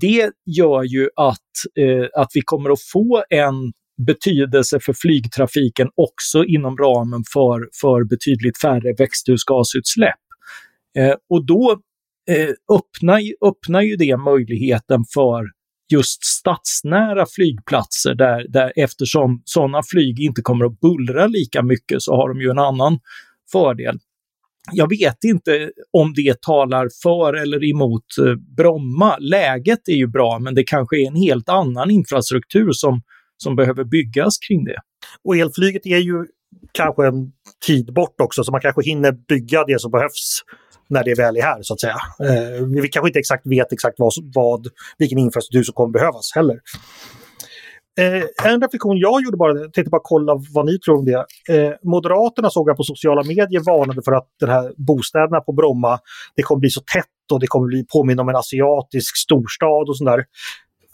Det 0.00 0.30
gör 0.46 0.82
ju 0.82 1.08
att, 1.16 1.38
eh, 1.78 2.20
att 2.20 2.28
vi 2.34 2.40
kommer 2.44 2.70
att 2.70 2.82
få 2.92 3.24
en 3.30 3.72
betydelse 4.06 4.80
för 4.80 4.92
flygtrafiken 4.92 5.88
också 5.94 6.44
inom 6.44 6.76
ramen 6.76 7.22
för, 7.32 7.68
för 7.80 8.04
betydligt 8.04 8.60
färre 8.60 8.94
växthusgasutsläpp. 8.98 10.24
Eh, 10.98 11.14
och 11.30 11.46
då 11.46 11.80
eh, 12.30 12.76
öppnar, 12.76 13.20
öppnar 13.48 13.82
ju 13.82 13.96
det 13.96 14.16
möjligheten 14.16 15.04
för 15.14 15.44
just 15.92 16.24
stadsnära 16.24 17.26
flygplatser 17.26 18.14
där, 18.14 18.46
där 18.48 18.72
eftersom 18.76 19.42
sådana 19.44 19.82
flyg 19.82 20.20
inte 20.20 20.42
kommer 20.42 20.64
att 20.64 20.80
bullra 20.80 21.26
lika 21.26 21.62
mycket 21.62 22.02
så 22.02 22.16
har 22.16 22.28
de 22.28 22.40
ju 22.40 22.50
en 22.50 22.58
annan 22.58 22.98
fördel. 23.52 23.98
Jag 24.72 24.88
vet 24.88 25.24
inte 25.24 25.70
om 25.92 26.12
det 26.14 26.42
talar 26.42 26.88
för 27.02 27.34
eller 27.34 27.64
emot 27.64 28.04
eh, 28.26 28.34
Bromma. 28.56 29.16
Läget 29.18 29.88
är 29.88 29.96
ju 29.96 30.06
bra, 30.06 30.38
men 30.38 30.54
det 30.54 30.64
kanske 30.64 30.96
är 30.96 31.06
en 31.06 31.16
helt 31.16 31.48
annan 31.48 31.90
infrastruktur 31.90 32.72
som, 32.72 33.02
som 33.36 33.56
behöver 33.56 33.84
byggas 33.84 34.38
kring 34.48 34.64
det. 34.64 34.78
Och 35.24 35.36
elflyget 35.36 35.86
är 35.86 35.98
ju 35.98 36.26
kanske 36.72 37.06
en 37.06 37.32
tid 37.66 37.94
bort 37.94 38.20
också, 38.20 38.44
så 38.44 38.52
man 38.52 38.60
kanske 38.60 38.82
hinner 38.82 39.12
bygga 39.12 39.64
det 39.64 39.80
som 39.80 39.90
behövs 39.90 40.42
när 40.88 41.04
det 41.04 41.14
väl 41.14 41.36
är 41.36 41.42
här, 41.42 41.62
så 41.62 41.74
att 41.74 41.80
säga. 41.80 41.96
Eh, 42.20 42.66
vi 42.66 42.88
kanske 42.88 43.08
inte 43.08 43.18
exakt 43.18 43.46
vet 43.46 43.72
exakt 43.72 43.94
vad, 43.98 44.12
vad, 44.34 44.68
vilken 44.98 45.18
infrastruktur 45.18 45.62
som 45.62 45.74
kommer 45.74 45.92
behövas 45.92 46.32
heller. 46.34 46.60
Eh, 47.98 48.50
en 48.52 48.60
reflektion 48.60 48.98
jag 48.98 49.22
gjorde 49.24 49.36
bara, 49.36 49.58
jag 49.58 49.72
tänkte 49.72 49.90
bara 49.90 50.00
kolla 50.04 50.32
vad 50.54 50.66
ni 50.66 50.78
tror 50.78 50.98
om 50.98 51.04
det. 51.04 51.24
Eh, 51.50 51.72
Moderaterna 51.82 52.50
såg 52.50 52.68
jag 52.68 52.76
på 52.76 52.82
sociala 52.82 53.22
medier 53.22 53.60
varnade 53.66 54.02
för 54.04 54.12
att 54.12 54.28
den 54.40 54.48
här 54.48 54.72
bostäderna 54.76 55.40
på 55.40 55.52
Bromma, 55.52 55.98
det 56.36 56.42
kommer 56.42 56.60
bli 56.60 56.70
så 56.70 56.80
tätt 56.80 57.32
och 57.32 57.40
det 57.40 57.46
kommer 57.46 57.66
bli 57.66 57.84
påminna 57.92 58.22
om 58.22 58.28
en 58.28 58.36
asiatisk 58.36 59.16
storstad 59.16 59.88
och 59.88 59.96
sådär. 59.96 60.24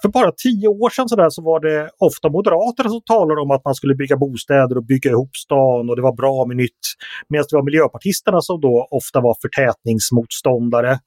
För 0.03 0.09
bara 0.09 0.33
tio 0.33 0.69
år 0.69 0.91
sedan 0.91 1.09
så, 1.09 1.17
där, 1.17 1.31
så 1.31 1.43
var 1.43 1.61
det 1.61 1.91
ofta 1.99 2.29
Moderaterna 2.29 2.91
som 2.91 3.03
talade 3.03 3.41
om 3.41 3.51
att 3.51 3.65
man 3.65 3.75
skulle 3.75 3.95
bygga 3.95 4.17
bostäder 4.17 4.77
och 4.77 4.85
bygga 4.85 5.11
ihop 5.11 5.37
stan 5.37 5.91
och 5.91 5.97
det 5.97 6.03
var 6.03 6.13
bra 6.13 6.47
med 6.47 6.57
nytt. 6.57 6.85
Medan 7.29 7.47
det 7.51 7.57
var 7.57 7.65
miljöpartisterna 7.65 8.41
som 8.41 8.61
då 8.61 8.89
ofta 8.91 9.21
var 9.21 9.37
förtätningsmotståndare 9.43 10.99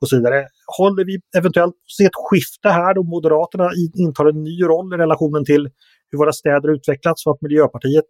och 0.00 0.08
så 0.08 0.16
vidare. 0.16 0.46
Håller 0.78 1.04
vi 1.04 1.20
eventuellt 1.38 1.74
på 1.74 1.90
se 1.96 2.04
ett 2.04 2.20
skifte 2.30 2.68
här 2.68 2.94
då 2.94 3.02
Moderaterna 3.02 3.70
intar 3.94 4.26
en 4.26 4.42
ny 4.42 4.62
roll 4.62 4.94
i 4.94 4.96
relationen 4.96 5.44
till 5.44 5.70
hur 6.10 6.18
våra 6.18 6.32
städer 6.32 6.74
utvecklats 6.74 7.26
och 7.26 7.32
att 7.32 7.42
Miljöpartiet 7.42 8.04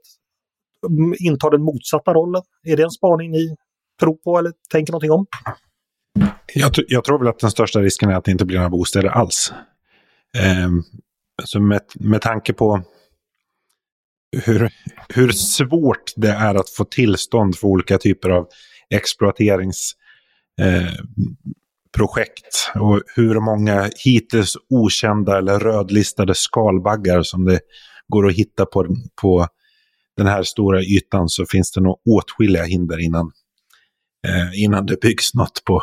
mm, 0.88 1.14
intar 1.18 1.50
den 1.50 1.62
motsatta 1.62 2.14
rollen? 2.14 2.42
Är 2.62 2.76
det 2.76 2.82
en 2.82 2.90
spaning 2.90 3.30
ni 3.30 3.56
tror 4.00 4.14
på 4.14 4.38
eller 4.38 4.52
tänker 4.70 4.92
någonting 4.92 5.10
om? 5.10 5.26
Jag, 6.54 6.72
jag 6.88 7.04
tror 7.04 7.18
väl 7.18 7.28
att 7.28 7.38
den 7.38 7.50
största 7.50 7.80
risken 7.80 8.10
är 8.10 8.14
att 8.14 8.24
det 8.24 8.30
inte 8.30 8.44
blir 8.44 8.56
några 8.56 8.70
bostäder 8.70 9.08
alls. 9.08 9.52
Eh, 10.38 10.68
så 11.44 11.60
med, 11.60 11.80
med 11.94 12.22
tanke 12.22 12.52
på 12.52 12.82
hur, 14.44 14.70
hur 15.08 15.30
svårt 15.32 16.12
det 16.16 16.30
är 16.30 16.54
att 16.54 16.70
få 16.70 16.84
tillstånd 16.84 17.56
för 17.56 17.68
olika 17.68 17.98
typer 17.98 18.30
av 18.30 18.48
exploaterings 18.90 19.92
eh, 20.60 20.92
projekt 21.96 22.72
och 22.74 23.02
hur 23.16 23.40
många 23.40 23.90
hittills 24.04 24.56
okända 24.70 25.38
eller 25.38 25.58
rödlistade 25.58 26.34
skalbaggar 26.34 27.22
som 27.22 27.44
det 27.44 27.60
går 28.08 28.26
att 28.26 28.34
hitta 28.34 28.66
på, 28.66 28.96
på 29.22 29.46
den 30.16 30.26
här 30.26 30.42
stora 30.42 30.82
ytan 30.82 31.28
så 31.28 31.46
finns 31.46 31.72
det 31.72 31.80
nog 31.80 32.00
åtskilliga 32.08 32.64
hinder 32.64 32.98
innan, 32.98 33.32
innan 34.54 34.86
det 34.86 35.00
byggs 35.00 35.34
något 35.34 35.62
på, 35.64 35.80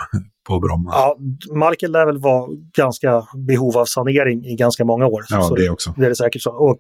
på 0.48 0.60
Bromma. 0.60 0.92
Ja, 0.94 1.18
marken 1.56 1.92
lär 1.92 2.06
väl 2.06 2.18
vara 2.18 2.48
ganska 2.78 3.28
behov 3.48 3.78
av 3.78 3.86
sanering 3.86 4.46
i 4.46 4.56
ganska 4.56 4.86
många 4.86 5.06
år. 5.06 5.24
Ja, 5.30 5.42
så 5.42 5.56
det 5.56 5.70
också. 5.70 5.94
Det 5.98 6.06
är 6.06 6.10
det 6.10 6.16
säkert 6.16 6.42
så. 6.42 6.52
Och, 6.52 6.80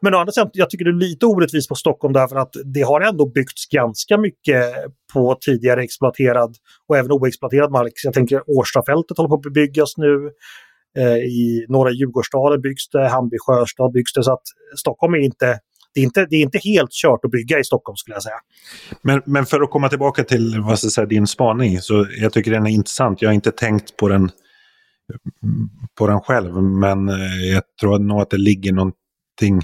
men 0.00 0.14
å 0.14 0.18
andra 0.18 0.32
sidan, 0.32 0.50
jag 0.52 0.70
tycker 0.70 0.84
det 0.84 0.90
är 0.90 1.08
lite 1.08 1.26
orättvist 1.26 1.68
på 1.68 1.74
Stockholm 1.74 2.12
därför 2.12 2.36
att 2.36 2.56
det 2.64 2.82
har 2.82 3.00
ändå 3.00 3.26
byggts 3.26 3.66
ganska 3.66 4.18
mycket 4.18 4.64
på 5.12 5.38
tidigare 5.40 5.82
exploaterad 5.82 6.56
och 6.88 6.96
även 6.96 7.12
oexploaterad 7.12 7.70
mark. 7.70 7.92
Jag 8.04 8.14
tänker 8.14 8.50
Årstafältet 8.58 9.16
håller 9.16 9.28
på 9.28 9.34
att 9.34 9.42
bebyggas 9.42 9.96
nu. 9.96 10.30
Eh, 10.98 11.16
I 11.16 11.66
norra 11.68 11.90
Djurgårdsdalen 11.90 12.60
byggs 12.60 12.88
det, 12.88 13.08
Hammarby 13.08 13.36
sjöstad 13.38 13.92
byggs 13.92 14.12
det. 14.12 14.22
Så 14.24 14.32
att 14.32 14.42
Stockholm 14.78 15.14
är 15.14 15.18
inte 15.18 15.58
det 15.94 16.00
är, 16.00 16.04
inte, 16.04 16.26
det 16.30 16.36
är 16.36 16.42
inte 16.42 16.58
helt 16.58 16.92
kört 16.92 17.24
att 17.24 17.30
bygga 17.30 17.58
i 17.58 17.64
Stockholm 17.64 17.96
skulle 17.96 18.16
jag 18.16 18.22
säga. 18.22 18.40
Men, 19.02 19.22
men 19.26 19.46
för 19.46 19.60
att 19.60 19.70
komma 19.70 19.88
tillbaka 19.88 20.24
till 20.24 20.60
vad 20.60 20.78
ska 20.78 20.88
säga, 20.88 21.06
din 21.06 21.26
spaning, 21.26 21.80
så 21.80 22.06
jag 22.20 22.32
tycker 22.32 22.50
den 22.50 22.66
är 22.66 22.70
intressant. 22.70 23.22
Jag 23.22 23.28
har 23.28 23.34
inte 23.34 23.52
tänkt 23.52 23.96
på 23.96 24.08
den, 24.08 24.30
på 25.98 26.06
den 26.06 26.20
själv, 26.20 26.62
men 26.62 27.08
eh, 27.08 27.52
jag 27.52 27.62
tror 27.80 27.98
nog 27.98 28.20
att 28.20 28.30
det 28.30 28.38
ligger 28.38 28.72
någonting 28.72 29.62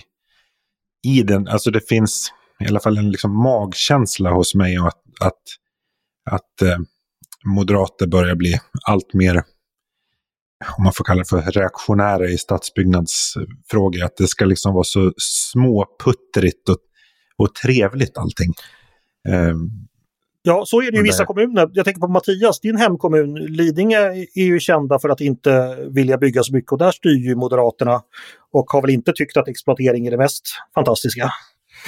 i 1.07 1.23
den. 1.23 1.49
Alltså 1.49 1.71
det 1.71 1.89
finns 1.89 2.33
i 2.61 2.69
alla 2.69 2.81
fall 2.81 2.99
en 2.99 3.11
liksom 3.11 3.43
magkänsla 3.43 4.31
hos 4.31 4.55
mig 4.55 4.77
att, 4.77 5.03
att, 5.21 5.43
att 6.31 6.63
eh, 6.63 6.79
moderater 7.45 8.07
börjar 8.07 8.35
bli 8.35 8.61
allt 8.87 9.15
mer 9.15 9.43
om 10.79 10.85
man 10.85 10.93
får 10.93 11.05
kalla 11.05 11.19
det 11.19 11.29
för 11.29 11.43
reaktionära 11.43 12.27
i 12.27 12.39
stadsbyggnadsfrågor. 12.39 14.05
Att 14.05 14.17
det 14.17 14.29
ska 14.29 14.45
liksom 14.45 14.75
vara 14.75 14.85
så 14.85 15.13
småputtrigt 15.17 16.69
och, 16.69 16.77
och 17.37 17.55
trevligt 17.55 18.19
allting. 18.19 18.53
Um, 19.29 19.71
ja, 20.43 20.65
så 20.67 20.83
är 20.83 20.91
det 20.91 20.99
i 20.99 21.03
vissa 21.03 21.25
kommuner. 21.25 21.71
Jag 21.73 21.85
tänker 21.85 22.01
på 22.01 22.09
Mattias, 22.09 22.61
din 22.61 22.77
hemkommun 22.77 23.35
Lidingö 23.35 24.13
är 24.35 24.45
ju 24.45 24.61
kända 24.61 24.99
för 24.99 25.09
att 25.09 25.21
inte 25.21 25.77
vilja 25.91 26.19
bygga 26.19 26.43
så 26.43 26.53
mycket 26.53 26.73
och 26.73 26.79
där 26.79 26.91
styr 26.91 27.29
ju 27.29 27.35
Moderaterna 27.35 28.03
och 28.53 28.71
har 28.71 28.83
väl 28.83 28.91
inte 28.91 29.13
tyckt 29.13 29.37
att 29.37 29.49
exploatering 29.49 30.07
är 30.07 30.11
det 30.11 30.19
mest 30.19 30.43
fantastiska. 30.75 31.31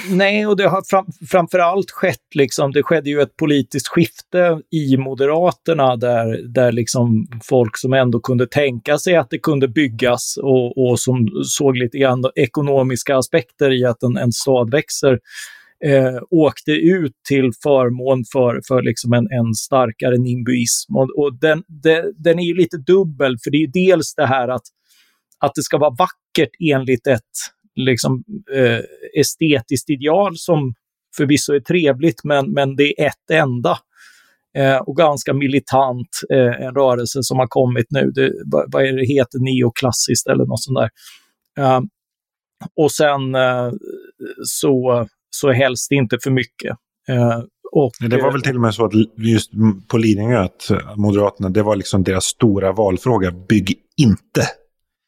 Nej, 0.07 0.47
och 0.47 0.57
det 0.57 0.67
har 0.67 0.83
fram, 0.89 1.05
framförallt 1.31 1.91
skett, 1.91 2.35
liksom, 2.35 2.71
det 2.71 2.83
skedde 2.83 3.09
ju 3.09 3.21
ett 3.21 3.35
politiskt 3.37 3.87
skifte 3.87 4.61
i 4.71 4.97
Moderaterna 4.97 5.95
där, 5.95 6.47
där 6.47 6.71
liksom 6.71 7.27
folk 7.43 7.77
som 7.77 7.93
ändå 7.93 8.19
kunde 8.19 8.47
tänka 8.47 8.97
sig 8.97 9.15
att 9.15 9.29
det 9.29 9.39
kunde 9.39 9.67
byggas 9.67 10.37
och, 10.37 10.77
och 10.77 10.99
som 10.99 11.27
såg 11.43 11.77
lite 11.77 11.97
grann 11.97 12.23
ekonomiska 12.35 13.17
aspekter 13.17 13.71
i 13.71 13.85
att 13.85 14.03
en, 14.03 14.17
en 14.17 14.31
stad 14.31 14.71
växer, 14.71 15.19
eh, 15.85 16.21
åkte 16.29 16.71
ut 16.71 17.13
till 17.27 17.51
förmån 17.63 18.23
för, 18.33 18.61
för 18.67 18.81
liksom 18.81 19.13
en, 19.13 19.27
en 19.31 19.53
starkare 19.53 20.17
nimbuism. 20.17 20.95
Och, 20.95 21.09
och 21.17 21.39
den, 21.39 21.63
den, 21.67 22.13
den 22.17 22.39
är 22.39 22.43
ju 22.43 22.55
lite 22.55 22.77
dubbel, 22.77 23.37
för 23.43 23.51
det 23.51 23.57
är 23.57 23.61
ju 23.61 23.87
dels 23.87 24.15
det 24.15 24.25
här 24.25 24.47
att 24.47 24.63
att 25.39 25.55
det 25.55 25.63
ska 25.63 25.77
vara 25.77 25.95
vackert 25.99 26.49
enligt 26.73 27.07
ett 27.07 27.23
liksom, 27.85 28.23
eh, 28.55 28.79
estetiskt 29.19 29.89
ideal 29.89 30.37
som 30.37 30.73
förvisso 31.17 31.53
är 31.53 31.59
trevligt, 31.59 32.23
men, 32.23 32.51
men 32.51 32.75
det 32.75 33.01
är 33.01 33.07
ett 33.07 33.31
enda. 33.31 33.79
Eh, 34.57 34.77
och 34.77 34.97
ganska 34.97 35.33
militant, 35.33 36.09
eh, 36.33 36.65
en 36.65 36.75
rörelse 36.75 37.23
som 37.23 37.39
har 37.39 37.47
kommit 37.47 37.85
nu. 37.89 38.11
Det, 38.11 38.33
vad, 38.45 38.71
vad 38.71 38.83
är 38.85 38.93
det 38.93 39.05
heter, 39.05 39.39
neoklassiskt 39.39 40.27
eller 40.27 40.45
något 40.45 40.63
sånt 40.63 40.77
där. 40.77 40.89
Uh, 41.59 41.81
och 42.75 42.91
sen 42.91 43.35
uh, 43.35 43.71
så, 44.43 45.07
så 45.29 45.51
helst 45.51 45.91
inte 45.91 46.17
för 46.23 46.31
mycket. 46.31 46.77
Uh, 47.09 47.43
och, 47.71 47.91
det 47.99 48.21
var 48.21 48.31
väl 48.31 48.41
till 48.41 48.55
och 48.55 48.61
med 48.61 48.73
så 48.73 48.85
att 48.85 48.93
just 49.17 49.51
på 49.87 49.97
Lidingö 49.97 50.39
att 50.39 50.71
Moderaterna, 50.95 51.49
det 51.49 51.63
var 51.63 51.75
liksom 51.75 52.03
deras 52.03 52.25
stora 52.25 52.71
valfråga. 52.71 53.31
Bygg 53.31 53.75
inte. 53.97 54.41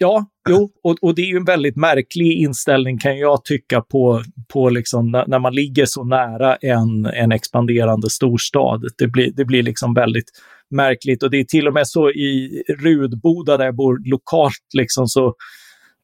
Ja, 0.03 0.25
jo, 0.49 0.71
och, 0.83 0.95
och 1.01 1.15
det 1.15 1.21
är 1.21 1.25
ju 1.25 1.37
en 1.37 1.45
väldigt 1.45 1.75
märklig 1.75 2.31
inställning 2.31 2.97
kan 2.97 3.17
jag 3.17 3.45
tycka 3.45 3.81
på, 3.81 4.23
på 4.53 4.69
liksom 4.69 5.11
när, 5.11 5.27
när 5.27 5.39
man 5.39 5.55
ligger 5.55 5.85
så 5.85 6.03
nära 6.03 6.55
en, 6.55 7.05
en 7.05 7.31
expanderande 7.31 8.09
storstad. 8.09 8.85
Det 8.97 9.07
blir, 9.07 9.31
det 9.31 9.45
blir 9.45 9.63
liksom 9.63 9.93
väldigt 9.93 10.29
märkligt 10.69 11.23
och 11.23 11.29
det 11.29 11.39
är 11.39 11.43
till 11.43 11.67
och 11.67 11.73
med 11.73 11.87
så 11.87 12.09
i 12.09 12.63
Rudboda 12.79 13.57
där 13.57 13.65
jag 13.65 13.75
bor 13.75 14.09
lokalt 14.09 14.67
liksom 14.77 15.07
så, 15.07 15.27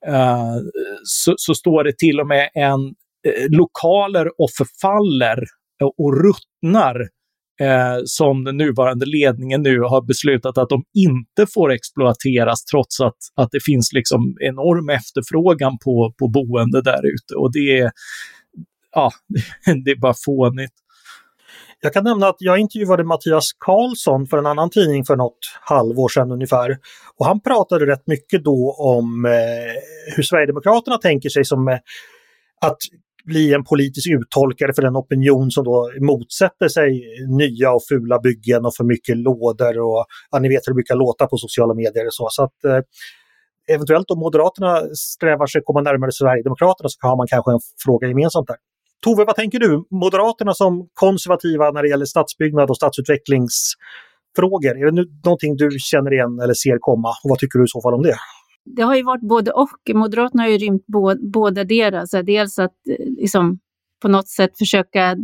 uh, 0.08 0.58
så, 1.04 1.34
så, 1.38 1.56
står 1.56 1.84
det 1.84 1.98
till 1.98 2.20
och 2.20 2.28
med 2.28 2.50
en 2.54 2.82
eh, 3.28 3.50
lokaler 3.50 4.28
och 4.42 4.50
förfaller 4.58 5.44
och 5.98 6.24
ruttnar 6.24 7.08
eh, 7.62 7.98
som 8.06 8.43
den 8.43 8.58
nuvarande 8.58 9.06
ledningen 9.06 9.62
nu 9.62 9.80
har 9.80 10.02
beslutat 10.02 10.58
att 10.58 10.70
de 10.70 10.84
inte 10.93 11.48
får 11.54 11.72
exploateras 11.72 12.65
trots 12.65 13.02
att, 13.02 13.17
att 13.36 13.52
det 13.52 13.63
finns 13.63 13.93
liksom 13.93 14.38
enorm 14.39 14.89
efterfrågan 14.89 15.78
på, 15.86 16.13
på 16.20 16.28
boende 16.28 16.82
där 16.82 17.06
ute. 17.06 17.36
Och 17.36 17.52
det 17.52 17.80
är, 17.80 17.91
ja, 18.96 19.12
det 19.86 19.91
är 19.91 20.00
bara 20.00 20.15
fånigt. 20.26 20.74
Jag 21.82 21.93
kan 21.93 22.04
nämna 22.04 22.28
att 22.28 22.36
jag 22.39 22.60
intervjuade 22.60 23.04
Mattias 23.04 23.52
Karlsson 23.60 24.28
för 24.28 24.38
en 24.38 24.46
annan 24.46 24.70
tidning 24.70 25.06
för 25.06 25.15
något 25.15 25.39
halvår 25.62 26.10
sedan 26.10 26.32
ungefär. 26.32 26.78
Och 27.17 27.26
han 27.26 27.41
pratade 27.41 27.86
rätt 27.86 28.08
mycket 28.08 28.43
då 28.43 28.76
om 28.80 29.26
eh, 29.26 30.12
hur 30.15 30.24
Sverigedemokraterna 30.24 30.98
tänker 30.98 31.30
sig 31.30 31.46
som 31.46 31.67
eh, 31.67 31.78
att 32.62 32.78
bli 33.28 33.54
en 33.54 33.63
politisk 33.63 34.08
uttolkare 34.10 34.74
för 34.74 34.82
den 34.82 34.98
opinion 34.98 35.52
som 35.52 35.63
då 35.63 35.92
motsätter 36.02 36.68
sig 36.68 36.90
nya 37.28 37.72
och 37.72 37.82
fula 37.90 38.20
byggen 38.20 38.66
och 38.66 38.76
för 38.76 38.84
mycket 38.84 39.18
lådor 39.18 39.80
och 39.80 40.06
ja, 40.32 40.40
ni 40.40 40.50
vet 40.50 40.62
hur 40.66 40.72
det 40.72 40.80
brukar 40.82 40.96
låta 40.96 41.28
på 41.28 41.38
sociala 41.38 41.74
medier 41.74 42.06
och 42.06 42.13
så. 42.13 42.28
så 42.32 42.44
att, 42.44 42.66
eh, 42.66 42.80
eventuellt 43.76 44.12
om 44.12 44.20
Moderaterna 44.20 44.82
strävar 44.96 45.48
sig 45.48 45.62
komma 45.66 45.82
närmare 45.82 46.12
Sverigedemokraterna 46.12 46.90
så 46.90 47.08
har 47.08 47.18
man 47.18 47.28
kanske 47.28 47.52
en 47.52 47.60
fråga 47.86 48.08
gemensamt 48.08 48.48
där. 48.48 48.58
Tove, 49.04 49.26
vad 49.26 49.36
tänker 49.36 49.60
du? 49.60 49.86
Moderaterna 49.92 50.54
som 50.54 50.88
konservativa 50.94 51.72
när 51.72 51.82
det 51.84 51.90
gäller 51.90 52.06
stadsbyggnad 52.06 52.70
och 52.70 52.78
stadsutvecklingsfrågor. 52.78 54.74
Är 54.82 54.86
det 54.86 54.92
nu 54.92 55.06
någonting 55.26 55.56
du 55.58 55.70
känner 55.80 56.13
igen 56.13 56.40
eller 56.44 56.54
ser 56.54 56.78
komma? 56.80 57.10
Och 57.24 57.30
vad 57.30 57.40
tycker 57.40 57.60
du 57.60 57.66
i 57.66 57.68
så 57.68 57.82
fall 57.82 57.94
om 57.94 58.04
det? 58.04 58.18
Det 58.76 58.82
har 58.82 58.96
ju 58.96 59.04
varit 59.04 59.22
både 59.22 59.52
och. 59.52 59.80
Moderaterna 59.94 60.44
har 60.44 60.50
ju 60.50 60.58
rymt 60.58 60.86
båda 61.20 61.64
deras. 61.64 62.12
Dels 62.12 62.60
att 62.60 62.76
eh, 62.90 63.06
liksom, 63.18 63.60
på 64.02 64.08
något 64.08 64.28
sätt 64.28 64.58
försöka 64.58 65.16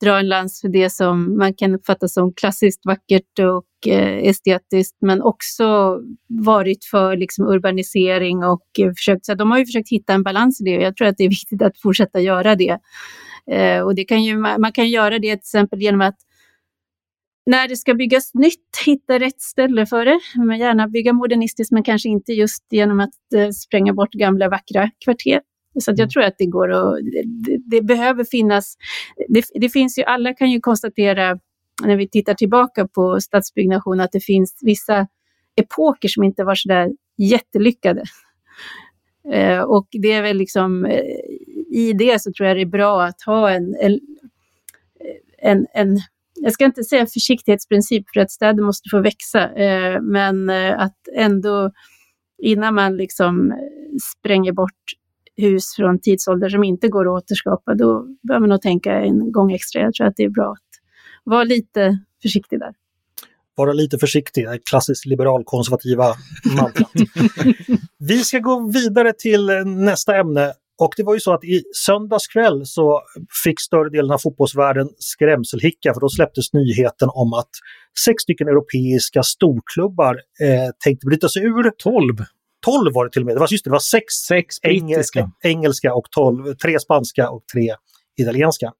dra 0.00 0.18
en 0.18 0.28
lans 0.28 0.60
för 0.60 0.68
det 0.68 0.90
som 0.90 1.38
man 1.38 1.54
kan 1.54 1.74
uppfatta 1.74 2.08
som 2.08 2.32
klassiskt 2.32 2.86
vackert 2.86 3.38
och 3.38 3.92
eh, 3.92 4.28
estetiskt, 4.28 4.96
men 5.00 5.22
också 5.22 5.98
varit 6.28 6.84
för 6.84 7.16
liksom, 7.16 7.46
urbanisering 7.46 8.44
och 8.44 8.66
eh, 8.78 8.92
försökt, 8.92 9.26
så 9.26 9.34
de 9.34 9.50
har 9.50 9.58
ju 9.58 9.66
försökt 9.66 9.90
hitta 9.90 10.12
en 10.12 10.22
balans 10.22 10.60
i 10.60 10.64
det 10.64 10.76
och 10.76 10.82
jag 10.82 10.96
tror 10.96 11.08
att 11.08 11.16
det 11.16 11.24
är 11.24 11.28
viktigt 11.28 11.62
att 11.62 11.80
fortsätta 11.80 12.20
göra 12.20 12.54
det. 12.54 12.78
Eh, 13.50 13.80
och 13.80 13.94
det 13.94 14.04
kan 14.04 14.24
ju, 14.24 14.36
man 14.36 14.72
kan 14.72 14.88
göra 14.88 15.18
det 15.18 15.30
till 15.30 15.38
exempel 15.38 15.82
genom 15.82 16.00
att 16.00 16.16
när 17.46 17.68
det 17.68 17.76
ska 17.76 17.94
byggas 17.94 18.34
nytt, 18.34 18.76
hitta 18.86 19.18
rätt 19.18 19.40
ställe 19.40 19.86
för 19.86 20.04
det. 20.04 20.20
Men 20.34 20.58
gärna 20.58 20.88
bygga 20.88 21.12
modernistiskt, 21.12 21.72
men 21.72 21.82
kanske 21.82 22.08
inte 22.08 22.32
just 22.32 22.64
genom 22.70 23.00
att 23.00 23.32
eh, 23.34 23.50
spränga 23.50 23.92
bort 23.92 24.12
gamla 24.12 24.48
vackra 24.48 24.90
kvarter. 25.04 25.40
Så 25.80 25.90
jag 25.90 25.98
mm. 25.98 26.08
tror 26.08 26.22
att 26.22 26.34
det 26.38 26.46
går 26.46 26.72
att... 26.72 26.98
Det, 27.44 27.58
det 27.70 27.82
behöver 27.82 28.24
finnas... 28.24 28.76
Det, 29.28 29.44
det, 29.54 29.68
finns 29.68 29.98
ju, 29.98 30.02
alla 30.02 30.34
kan 30.34 30.50
ju 30.50 30.60
konstatera 30.60 31.38
när 31.82 31.96
vi 31.96 32.08
tittar 32.08 32.34
tillbaka 32.34 32.88
på 32.88 33.20
stadsbyggnation 33.20 34.00
att 34.00 34.12
det 34.12 34.20
finns 34.20 34.58
vissa 34.62 35.06
epoker 35.56 36.08
som 36.08 36.24
inte 36.24 36.44
var 36.44 36.54
så 36.54 36.68
där 36.68 36.90
jättelyckade. 37.16 38.02
Eh, 39.32 39.60
och 39.60 39.86
det 39.90 40.12
är 40.12 40.22
väl 40.22 40.36
liksom... 40.36 40.84
Eh, 40.84 41.02
I 41.70 41.92
det 41.98 42.22
så 42.22 42.32
tror 42.32 42.48
jag 42.48 42.56
det 42.56 42.62
är 42.62 42.66
bra 42.66 43.02
att 43.02 43.22
ha 43.22 43.50
en, 43.50 43.76
en, 43.80 44.00
en, 45.38 45.66
en 45.74 45.98
jag 46.36 46.52
ska 46.52 46.64
inte 46.64 46.84
säga 46.84 47.06
försiktighetsprincip 47.06 48.04
för 48.14 48.20
att 48.20 48.30
städer 48.30 48.62
måste 48.62 48.88
få 48.90 49.00
växa, 49.00 49.52
eh, 49.54 50.00
men 50.02 50.50
eh, 50.50 50.80
att 50.80 50.98
ändå 51.16 51.70
innan 52.38 52.74
man 52.74 52.96
liksom 52.96 53.52
spränger 54.16 54.52
bort 54.52 54.82
hus 55.36 55.74
från 55.76 56.00
tidsålder 56.00 56.48
som 56.48 56.64
inte 56.64 56.88
går 56.88 57.16
att 57.16 57.22
återskapa, 57.22 57.74
då 57.74 58.06
bör 58.22 58.38
man 58.38 58.48
nog 58.48 58.62
tänka 58.62 58.92
en 58.92 59.32
gång 59.32 59.52
extra. 59.52 59.82
Jag 59.82 59.94
tror 59.94 60.06
att 60.06 60.16
det 60.16 60.24
är 60.24 60.28
bra 60.28 60.52
att 60.52 60.80
vara 61.24 61.44
lite 61.44 61.98
försiktig 62.22 62.58
där. 62.58 62.74
Vara 63.54 63.72
lite 63.72 63.98
försiktig, 63.98 64.46
klassiskt 64.64 65.06
liberalkonservativa 65.06 66.04
mantrat. 66.56 66.92
Vi 67.98 68.24
ska 68.24 68.38
gå 68.38 68.70
vidare 68.70 69.12
till 69.12 69.46
nästa 69.64 70.16
ämne 70.16 70.52
och 70.78 70.94
det 70.96 71.02
var 71.02 71.14
ju 71.14 71.20
så 71.20 71.32
att 71.32 71.44
i 71.44 71.62
söndags 71.86 72.26
kväll 72.26 72.66
så 72.66 73.02
fick 73.44 73.60
större 73.60 73.90
delen 73.90 74.10
av 74.10 74.18
fotbollsvärlden 74.18 74.88
skrämselhicka 74.98 75.94
för 75.94 76.00
då 76.00 76.08
släpptes 76.08 76.52
nyheten 76.52 77.08
om 77.12 77.32
att 77.32 77.50
sex 78.04 78.22
stycken 78.22 78.48
europeiska 78.48 79.22
storklubbar 79.22 80.14
eh, 80.14 80.70
tänkte 80.84 81.06
bryta 81.06 81.28
sig 81.28 81.42
ur. 81.42 81.70
12! 81.70 82.16
12 82.64 82.94
var 82.94 83.04
det 83.04 83.10
till 83.10 83.22
och 83.22 83.26
med. 83.26 83.36
Det 83.36 83.40
var, 83.40 83.48
just 83.50 83.64
det, 83.64 83.70
det 83.70 83.72
var 83.72 83.78
sex, 83.78 84.14
sex 84.14 84.56
engelska. 84.62 85.30
engelska 85.42 85.94
och 85.94 86.10
12, 86.10 86.54
tre 86.54 86.80
spanska 86.80 87.30
och 87.30 87.44
tre 87.52 87.74
italienska. 88.16 88.72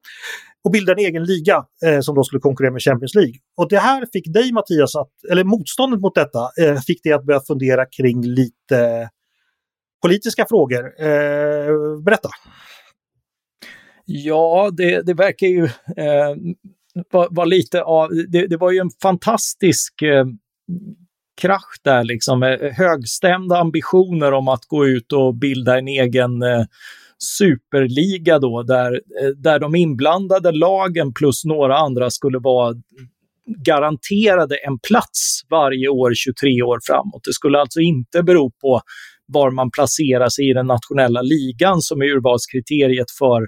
Och 0.64 0.70
bilda 0.70 0.92
en 0.92 0.98
egen 0.98 1.24
liga 1.24 1.64
eh, 1.86 2.00
som 2.00 2.14
då 2.14 2.24
skulle 2.24 2.40
konkurrera 2.40 2.72
med 2.72 2.82
Champions 2.82 3.14
League. 3.14 3.34
Och 3.56 3.68
det 3.68 3.78
här 3.78 4.06
fick 4.12 4.32
dig 4.32 4.52
Mattias, 4.52 4.96
att, 4.96 5.10
eller 5.30 5.44
motståndet 5.44 6.00
mot 6.00 6.14
detta, 6.14 6.50
eh, 6.60 6.80
fick 6.80 7.02
dig 7.02 7.12
att 7.12 7.24
börja 7.24 7.40
fundera 7.40 7.86
kring 7.86 8.22
lite 8.22 9.08
politiska 10.02 10.46
frågor. 10.48 10.84
Eh, 11.00 12.00
berätta! 12.04 12.28
Ja, 14.04 14.70
det, 14.72 15.06
det 15.06 15.14
verkar 15.14 15.46
ju 15.46 15.64
eh, 15.96 16.36
vara 17.12 17.28
var 17.30 17.46
lite 17.46 17.82
av... 17.82 18.10
Det, 18.28 18.46
det, 18.46 18.56
var 18.56 18.70
ju 18.70 18.78
en 18.78 18.90
fantastisk 19.02 20.02
eh, 20.02 20.26
krasch 21.40 21.80
där, 21.82 22.04
liksom. 22.04 22.58
Högstämda 22.72 23.58
ambitioner 23.58 24.32
om 24.32 24.48
att 24.48 24.64
gå 24.64 24.86
ut 24.86 25.12
och 25.12 25.34
bilda 25.34 25.78
en 25.78 25.88
egen 25.88 26.42
eh, 26.42 26.64
superliga 27.38 28.38
då, 28.38 28.62
där, 28.62 28.92
eh, 28.92 29.28
där 29.28 29.58
de 29.58 29.74
inblandade 29.74 30.52
lagen 30.52 31.14
plus 31.14 31.44
några 31.44 31.76
andra 31.76 32.10
skulle 32.10 32.38
vara 32.38 32.74
garanterade 33.66 34.56
en 34.56 34.78
plats 34.78 35.40
varje 35.50 35.88
år 35.88 36.12
23 36.14 36.62
år 36.62 36.78
framåt. 36.86 37.24
Det 37.24 37.32
skulle 37.32 37.60
alltså 37.60 37.80
inte 37.80 38.22
bero 38.22 38.50
på 38.50 38.80
var 39.26 39.50
man 39.50 39.70
placerar 39.70 40.28
sig 40.28 40.50
i 40.50 40.52
den 40.52 40.66
nationella 40.66 41.22
ligan 41.22 41.80
som 41.80 42.00
är 42.02 42.06
urvalskriteriet 42.06 43.10
för, 43.18 43.46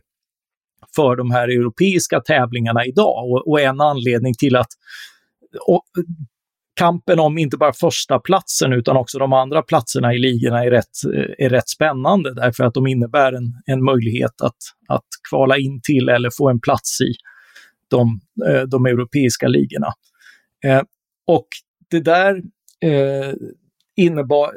för 0.97 1.17
de 1.17 1.31
här 1.31 1.49
europeiska 1.49 2.21
tävlingarna 2.21 2.85
idag. 2.85 3.31
Och, 3.31 3.49
och 3.49 3.61
en 3.61 3.81
anledning 3.81 4.35
till 4.39 4.57
att 4.57 4.69
och, 5.67 5.83
kampen 6.79 7.21
om 7.21 7.39
inte 7.39 7.57
bara 7.57 7.73
första 7.73 8.19
platsen 8.19 8.73
utan 8.73 8.97
också 8.97 9.19
de 9.19 9.33
andra 9.33 9.63
platserna 9.63 10.15
i 10.15 10.19
ligorna 10.19 10.65
är 10.65 10.71
rätt, 10.71 10.85
är 11.39 11.51
rätt 11.51 11.69
spännande 11.69 12.35
därför 12.35 12.65
att 12.65 12.75
de 12.75 12.87
innebär 12.87 13.33
en, 13.33 13.45
en 13.67 13.85
möjlighet 13.85 14.41
att, 14.43 14.57
att 14.89 15.07
kvala 15.31 15.59
in 15.59 15.81
till 15.83 16.09
eller 16.09 16.31
få 16.39 16.51
en 16.51 16.61
plats 16.61 17.01
i 17.01 17.13
de, 17.91 18.21
eh, 18.49 18.63
de 18.63 18.87
europeiska 18.87 19.49
ligorna. 19.49 19.93
Eh, 20.65 20.83
och 21.27 21.47
det 21.91 22.01
där 22.01 22.43
eh, 22.85 23.35
innebar 23.99 24.51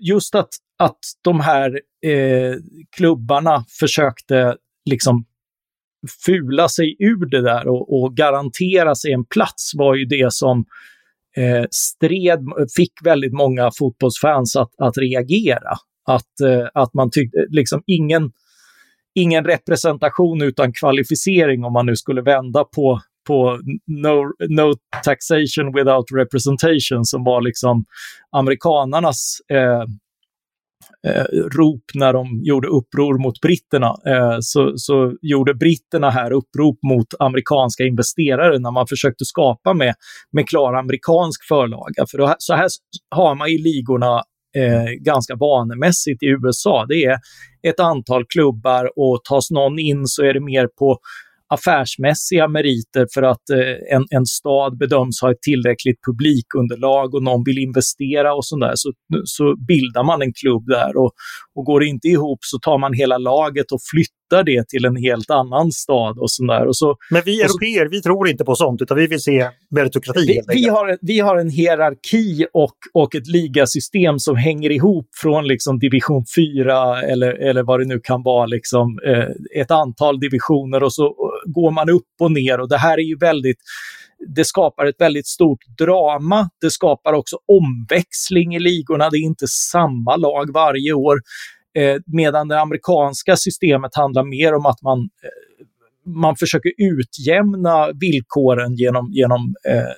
just 0.00 0.34
att, 0.34 0.48
att 0.78 0.98
de 1.22 1.40
här 1.40 1.80
eh, 2.06 2.54
klubbarna 2.96 3.64
försökte 3.80 4.56
liksom 4.90 5.24
fula 6.26 6.68
sig 6.68 6.96
ur 6.98 7.26
det 7.26 7.42
där 7.42 7.68
och, 7.68 8.02
och 8.02 8.16
garantera 8.16 8.94
sig 8.94 9.12
en 9.12 9.24
plats 9.24 9.72
var 9.74 9.94
ju 9.94 10.04
det 10.04 10.32
som 10.32 10.64
eh, 11.36 11.64
stred, 11.70 12.40
fick 12.76 12.92
väldigt 13.04 13.32
många 13.32 13.70
fotbollsfans 13.78 14.56
att, 14.56 14.70
att 14.78 14.98
reagera. 14.98 15.76
Att, 16.04 16.40
eh, 16.40 16.68
att 16.74 16.94
man 16.94 17.10
tyckte, 17.10 17.38
liksom 17.48 17.82
ingen, 17.86 18.32
ingen 19.14 19.44
representation 19.44 20.42
utan 20.42 20.72
kvalificering 20.72 21.64
om 21.64 21.72
man 21.72 21.86
nu 21.86 21.96
skulle 21.96 22.22
vända 22.22 22.64
på, 22.64 23.00
på 23.26 23.60
no, 23.86 24.32
no 24.48 24.72
taxation 25.04 25.72
without 25.74 26.04
representation 26.14 27.04
som 27.04 27.24
var 27.24 27.40
liksom 27.40 27.84
amerikanarnas 28.36 29.36
eh, 29.50 29.84
eh, 31.06 31.24
rop 31.58 31.84
när 31.94 32.12
de 32.12 32.40
gjorde 32.42 32.68
uppror 32.68 33.18
mot 33.18 33.40
britterna, 33.40 33.86
eh, 34.06 34.36
så, 34.40 34.72
så 34.76 35.14
gjorde 35.22 35.54
britterna 35.54 36.10
här 36.10 36.30
upprop 36.30 36.78
mot 36.82 37.06
amerikanska 37.18 37.84
investerare 37.84 38.58
när 38.58 38.70
man 38.70 38.86
försökte 38.86 39.24
skapa 39.24 39.74
med, 39.74 39.94
med 40.32 40.48
klar 40.48 40.74
amerikansk 40.74 41.44
förlaga. 41.48 42.06
För 42.10 42.18
då, 42.18 42.34
så 42.38 42.54
här 42.54 42.68
har 43.10 43.34
man 43.34 43.48
i 43.48 43.58
ligorna 43.58 44.22
eh, 44.56 44.90
ganska 45.00 45.34
vanemässigt 45.34 46.22
i 46.22 46.26
USA. 46.26 46.86
Det 46.88 47.04
är 47.04 47.18
ett 47.62 47.80
antal 47.80 48.24
klubbar 48.26 48.90
och 48.96 49.24
tas 49.24 49.50
någon 49.50 49.78
in 49.78 50.06
så 50.06 50.22
är 50.22 50.34
det 50.34 50.40
mer 50.40 50.68
på 50.78 50.98
affärsmässiga 51.54 52.48
meriter 52.48 53.06
för 53.14 53.22
att 53.22 53.50
eh, 53.50 53.96
en, 53.96 54.04
en 54.10 54.26
stad 54.26 54.78
bedöms 54.78 55.20
ha 55.22 55.30
ett 55.30 55.42
tillräckligt 55.42 55.98
publikunderlag 56.06 57.14
och 57.14 57.22
någon 57.22 57.42
vill 57.44 57.58
investera 57.58 58.34
och 58.34 58.46
sådär 58.46 58.72
så, 58.74 58.92
så 59.24 59.44
bildar 59.68 60.04
man 60.04 60.22
en 60.22 60.32
klubb 60.32 60.66
där 60.66 60.96
och, 60.96 61.12
och 61.54 61.64
går 61.64 61.80
det 61.80 61.86
inte 61.86 62.08
ihop 62.08 62.38
så 62.40 62.58
tar 62.58 62.78
man 62.78 62.92
hela 62.92 63.18
laget 63.18 63.72
och 63.72 63.80
flyttar 63.92 64.42
det 64.44 64.68
till 64.68 64.84
en 64.84 64.96
helt 64.96 65.30
annan 65.30 65.72
stad 65.72 66.18
och 66.18 66.30
sådär. 66.30 66.66
Och 66.66 66.76
så, 66.76 66.96
Men 67.10 67.22
vi 67.24 67.40
europeer, 67.40 67.88
vi 67.90 68.02
tror 68.02 68.28
inte 68.28 68.44
på 68.44 68.54
sånt, 68.54 68.82
utan 68.82 68.96
vi 68.96 69.06
vill 69.06 69.20
se 69.20 69.48
meritokrati. 69.70 70.26
Vi, 70.26 70.40
vi, 70.48 70.68
har, 70.68 70.98
vi 71.00 71.20
har 71.20 71.36
en 71.36 71.50
hierarki 71.50 72.46
och, 72.52 72.76
och 72.94 73.14
ett 73.14 73.26
ligasystem 73.26 74.18
som 74.18 74.36
hänger 74.36 74.70
ihop 74.70 75.08
från 75.22 75.46
liksom 75.46 75.78
division 75.78 76.24
4 76.36 77.02
eller, 77.02 77.32
eller 77.48 77.62
vad 77.62 77.80
det 77.80 77.86
nu 77.86 78.00
kan 78.00 78.22
vara, 78.22 78.46
liksom, 78.46 78.98
eh, 79.06 79.60
ett 79.60 79.70
antal 79.70 80.20
divisioner 80.20 80.82
och 80.82 80.92
så 80.92 81.14
går 81.44 81.70
man 81.70 81.90
upp 81.90 82.12
och 82.20 82.32
ner 82.32 82.60
och 82.60 82.68
det 82.68 82.78
här 82.78 82.98
är 82.98 83.02
ju 83.02 83.16
väldigt 83.16 83.58
det 84.28 84.44
skapar 84.44 84.86
ett 84.86 85.00
väldigt 85.00 85.26
stort 85.26 85.58
drama. 85.78 86.50
Det 86.60 86.70
skapar 86.70 87.12
också 87.12 87.36
omväxling 87.46 88.54
i 88.54 88.58
ligorna. 88.58 89.10
Det 89.10 89.16
är 89.16 89.24
inte 89.24 89.46
samma 89.48 90.16
lag 90.16 90.52
varje 90.54 90.92
år. 90.92 91.20
Eh, 91.74 91.96
medan 92.06 92.48
det 92.48 92.60
amerikanska 92.60 93.36
systemet 93.36 93.90
handlar 93.94 94.24
mer 94.24 94.54
om 94.54 94.66
att 94.66 94.82
man, 94.82 94.98
eh, 94.98 95.66
man 96.12 96.36
försöker 96.36 96.72
utjämna 96.78 97.92
villkoren 97.92 98.74
genom, 98.74 99.12
genom 99.12 99.54
eh, 99.68 99.92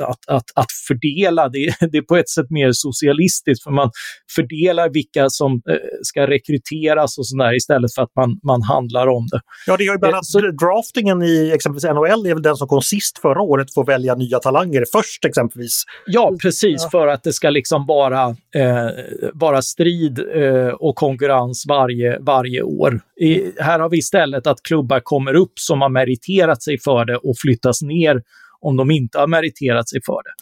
att, 0.00 0.28
att, 0.28 0.44
att 0.54 0.72
fördela. 0.88 1.48
Det, 1.48 1.74
det 1.92 1.98
är 1.98 2.02
på 2.02 2.16
ett 2.16 2.28
sätt 2.28 2.50
mer 2.50 2.70
socialistiskt 2.72 3.64
för 3.64 3.70
man 3.70 3.90
fördelar 4.34 4.88
vilka 4.88 5.30
som 5.30 5.52
eh, 5.52 5.76
ska 6.02 6.26
rekryteras 6.26 7.18
och 7.18 7.26
sådär 7.26 7.56
istället 7.56 7.94
för 7.94 8.02
att 8.02 8.12
man, 8.16 8.40
man 8.42 8.62
handlar 8.62 9.06
om 9.06 9.26
det. 9.30 9.40
Ja, 9.66 9.76
det 9.76 9.84
gör 9.84 9.92
ju 9.92 9.98
bland 9.98 10.14
annat 10.14 10.26
så, 10.26 10.40
draftingen 10.40 11.22
i 11.22 11.50
exempelvis 11.54 11.84
NHL 11.84 12.26
är 12.26 12.34
väl 12.34 12.42
den 12.42 12.56
som 12.56 12.68
kom 12.68 12.82
sist 12.82 13.18
förra 13.18 13.42
året 13.42 13.74
får 13.74 13.86
välja 13.86 14.14
nya 14.14 14.38
talanger 14.38 14.84
först 14.92 15.24
exempelvis. 15.24 15.84
Ja, 16.06 16.36
precis, 16.42 16.82
ja. 16.82 16.90
för 16.90 17.06
att 17.06 17.22
det 17.22 17.32
ska 17.32 17.50
liksom 17.50 17.86
vara, 17.86 18.36
eh, 18.54 18.90
vara 19.32 19.62
strid 19.62 20.18
eh, 20.34 20.68
och 20.68 20.96
konkurrens 20.96 21.64
varje, 21.68 22.18
varje 22.18 22.62
år. 22.62 23.00
I, 23.20 23.52
här 23.58 23.80
har 23.80 23.88
vi 23.88 23.98
istället 23.98 24.46
att 24.46 24.62
klubbar 24.62 25.00
kommer 25.00 25.34
upp 25.34 25.58
som 25.58 25.80
har 25.80 25.88
meriterat 25.88 26.62
sig 26.62 26.78
för 26.78 27.04
det 27.04 27.16
och 27.16 27.34
flyttas 27.38 27.82
ner 27.82 28.22
om 28.64 28.76
de 28.76 28.90
inte 28.90 29.18
har 29.18 29.26
meriterat 29.26 29.88
sig 29.88 30.00
för 30.06 30.20
det. 30.24 30.34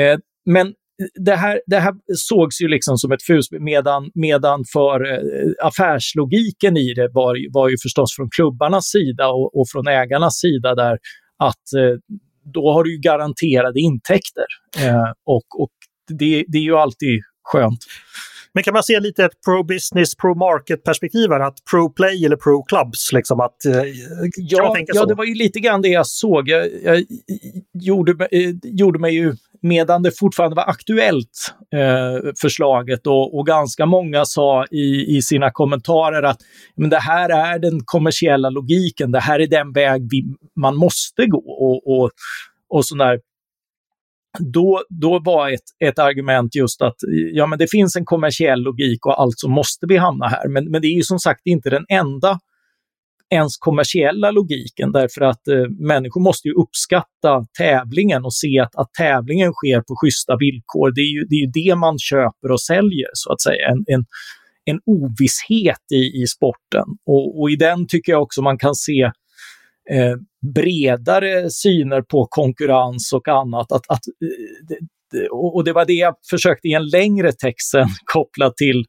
Eh, 0.00 0.18
men 0.46 0.74
det 1.14 1.36
här, 1.36 1.60
det 1.66 1.78
här 1.78 1.94
sågs 2.16 2.60
ju 2.60 2.68
liksom 2.68 2.96
som 2.96 3.12
ett 3.12 3.22
fus 3.22 3.46
medan, 3.50 4.10
medan 4.14 4.64
för 4.72 5.12
eh, 5.12 5.66
affärslogiken 5.66 6.76
i 6.76 6.94
det 6.94 7.08
var, 7.12 7.52
var 7.52 7.68
ju 7.68 7.76
förstås 7.82 8.16
från 8.16 8.30
klubbarnas 8.30 8.84
sida 8.84 9.28
och, 9.28 9.60
och 9.60 9.66
från 9.72 9.88
ägarnas 9.88 10.34
sida 10.34 10.74
där 10.74 10.98
att 11.38 11.72
eh, 11.76 12.18
då 12.54 12.72
har 12.72 12.84
du 12.84 12.92
ju 12.92 13.00
garanterade 13.00 13.80
intäkter. 13.80 14.46
Eh, 14.78 15.12
och 15.26 15.62
och 15.62 15.72
det, 16.08 16.44
det 16.48 16.58
är 16.58 16.62
ju 16.62 16.76
alltid 16.76 17.20
skönt. 17.42 17.84
Men 18.54 18.62
kan 18.62 18.74
man 18.74 18.82
se 18.82 19.00
lite 19.00 19.24
ett 19.24 19.44
pro-business, 19.46 20.16
pro-market-perspektiv 20.16 21.30
här? 21.30 21.40
Att 21.40 21.58
pro-play 21.70 22.24
eller 22.26 22.36
pro-clubs? 22.36 23.12
Liksom 23.12 23.40
att, 23.40 23.64
eh, 23.64 23.82
ja, 24.36 24.76
ja, 24.86 25.06
det 25.06 25.14
var 25.14 25.24
ju 25.24 25.34
lite 25.34 25.60
grann 25.60 25.82
det 25.82 25.88
jag 25.88 26.06
såg. 26.06 26.48
Jag, 26.48 26.68
jag 26.84 27.04
gjorde, 27.72 28.28
eh, 28.30 28.50
gjorde 28.62 28.98
mig 28.98 29.14
ju, 29.14 29.34
medan 29.62 30.02
det 30.02 30.18
fortfarande 30.18 30.56
var 30.56 30.68
aktuellt, 30.68 31.54
eh, 31.74 32.30
förslaget 32.40 33.06
och, 33.06 33.38
och, 33.38 33.46
ganska 33.46 33.86
många 33.86 34.24
sa 34.24 34.66
i, 34.70 35.16
i 35.16 35.22
sina 35.22 35.50
kommentarer 35.50 36.22
att 36.22 36.40
men 36.76 36.90
det 36.90 37.00
här 37.00 37.28
är 37.28 37.58
den 37.58 37.80
kommersiella 37.84 38.50
logiken, 38.50 39.12
det 39.12 39.20
här 39.20 39.40
är 39.40 39.46
den 39.46 39.72
väg 39.72 40.08
vi, 40.10 40.24
man 40.60 40.76
måste 40.76 41.26
gå. 41.26 41.38
Och, 41.38 41.98
och, 41.98 42.10
och 42.68 42.86
sådär 42.86 43.20
då, 44.38 44.82
då 44.88 45.20
var 45.24 45.50
ett, 45.50 45.60
ett 45.84 45.98
argument 45.98 46.54
just 46.54 46.82
att 46.82 46.96
ja, 47.32 47.46
men 47.46 47.58
det 47.58 47.70
finns 47.70 47.96
en 47.96 48.04
kommersiell 48.04 48.60
logik 48.60 49.06
och 49.06 49.20
alltså 49.20 49.48
måste 49.48 49.86
vi 49.88 49.96
hamna 49.96 50.28
här. 50.28 50.48
Men, 50.48 50.70
men 50.70 50.82
det 50.82 50.86
är 50.86 50.96
ju 50.96 51.02
som 51.02 51.18
sagt 51.18 51.40
inte 51.44 51.70
den 51.70 51.84
enda 51.88 52.38
ens 53.30 53.56
kommersiella 53.56 54.30
logiken 54.30 54.92
därför 54.92 55.20
att 55.20 55.48
eh, 55.48 55.68
människor 55.78 56.20
måste 56.20 56.48
ju 56.48 56.54
uppskatta 56.54 57.46
tävlingen 57.58 58.24
och 58.24 58.34
se 58.34 58.58
att, 58.58 58.76
att 58.76 58.92
tävlingen 58.98 59.52
sker 59.52 59.80
på 59.80 59.94
schyssta 60.02 60.36
villkor. 60.36 60.92
Det 60.94 61.00
är, 61.00 61.12
ju, 61.14 61.24
det 61.28 61.34
är 61.34 61.40
ju 61.46 61.50
det 61.52 61.76
man 61.76 61.98
köper 61.98 62.50
och 62.50 62.60
säljer 62.60 63.10
så 63.12 63.32
att 63.32 63.40
säga. 63.40 63.68
En, 63.68 63.84
en, 63.94 64.04
en 64.64 64.80
ovisshet 64.86 65.84
i, 65.94 66.22
i 66.22 66.26
sporten 66.26 66.84
och, 67.06 67.40
och 67.40 67.50
i 67.50 67.56
den 67.56 67.86
tycker 67.86 68.12
jag 68.12 68.22
också 68.22 68.42
man 68.42 68.58
kan 68.58 68.74
se 68.74 69.10
eh, 69.92 70.14
bredare 70.54 71.50
syner 71.50 72.02
på 72.02 72.26
konkurrens 72.30 73.12
och 73.12 73.28
annat. 73.28 73.72
Att, 73.72 73.82
att, 73.88 74.02
eh, 75.14 75.26
och 75.30 75.64
det 75.64 75.72
var 75.72 75.84
det 75.84 75.92
jag 75.92 76.14
försökte 76.30 76.68
i 76.68 76.72
en 76.72 76.88
längre 76.88 77.32
text 77.32 77.70
sen 77.70 77.88
koppla 78.12 78.50
till 78.50 78.84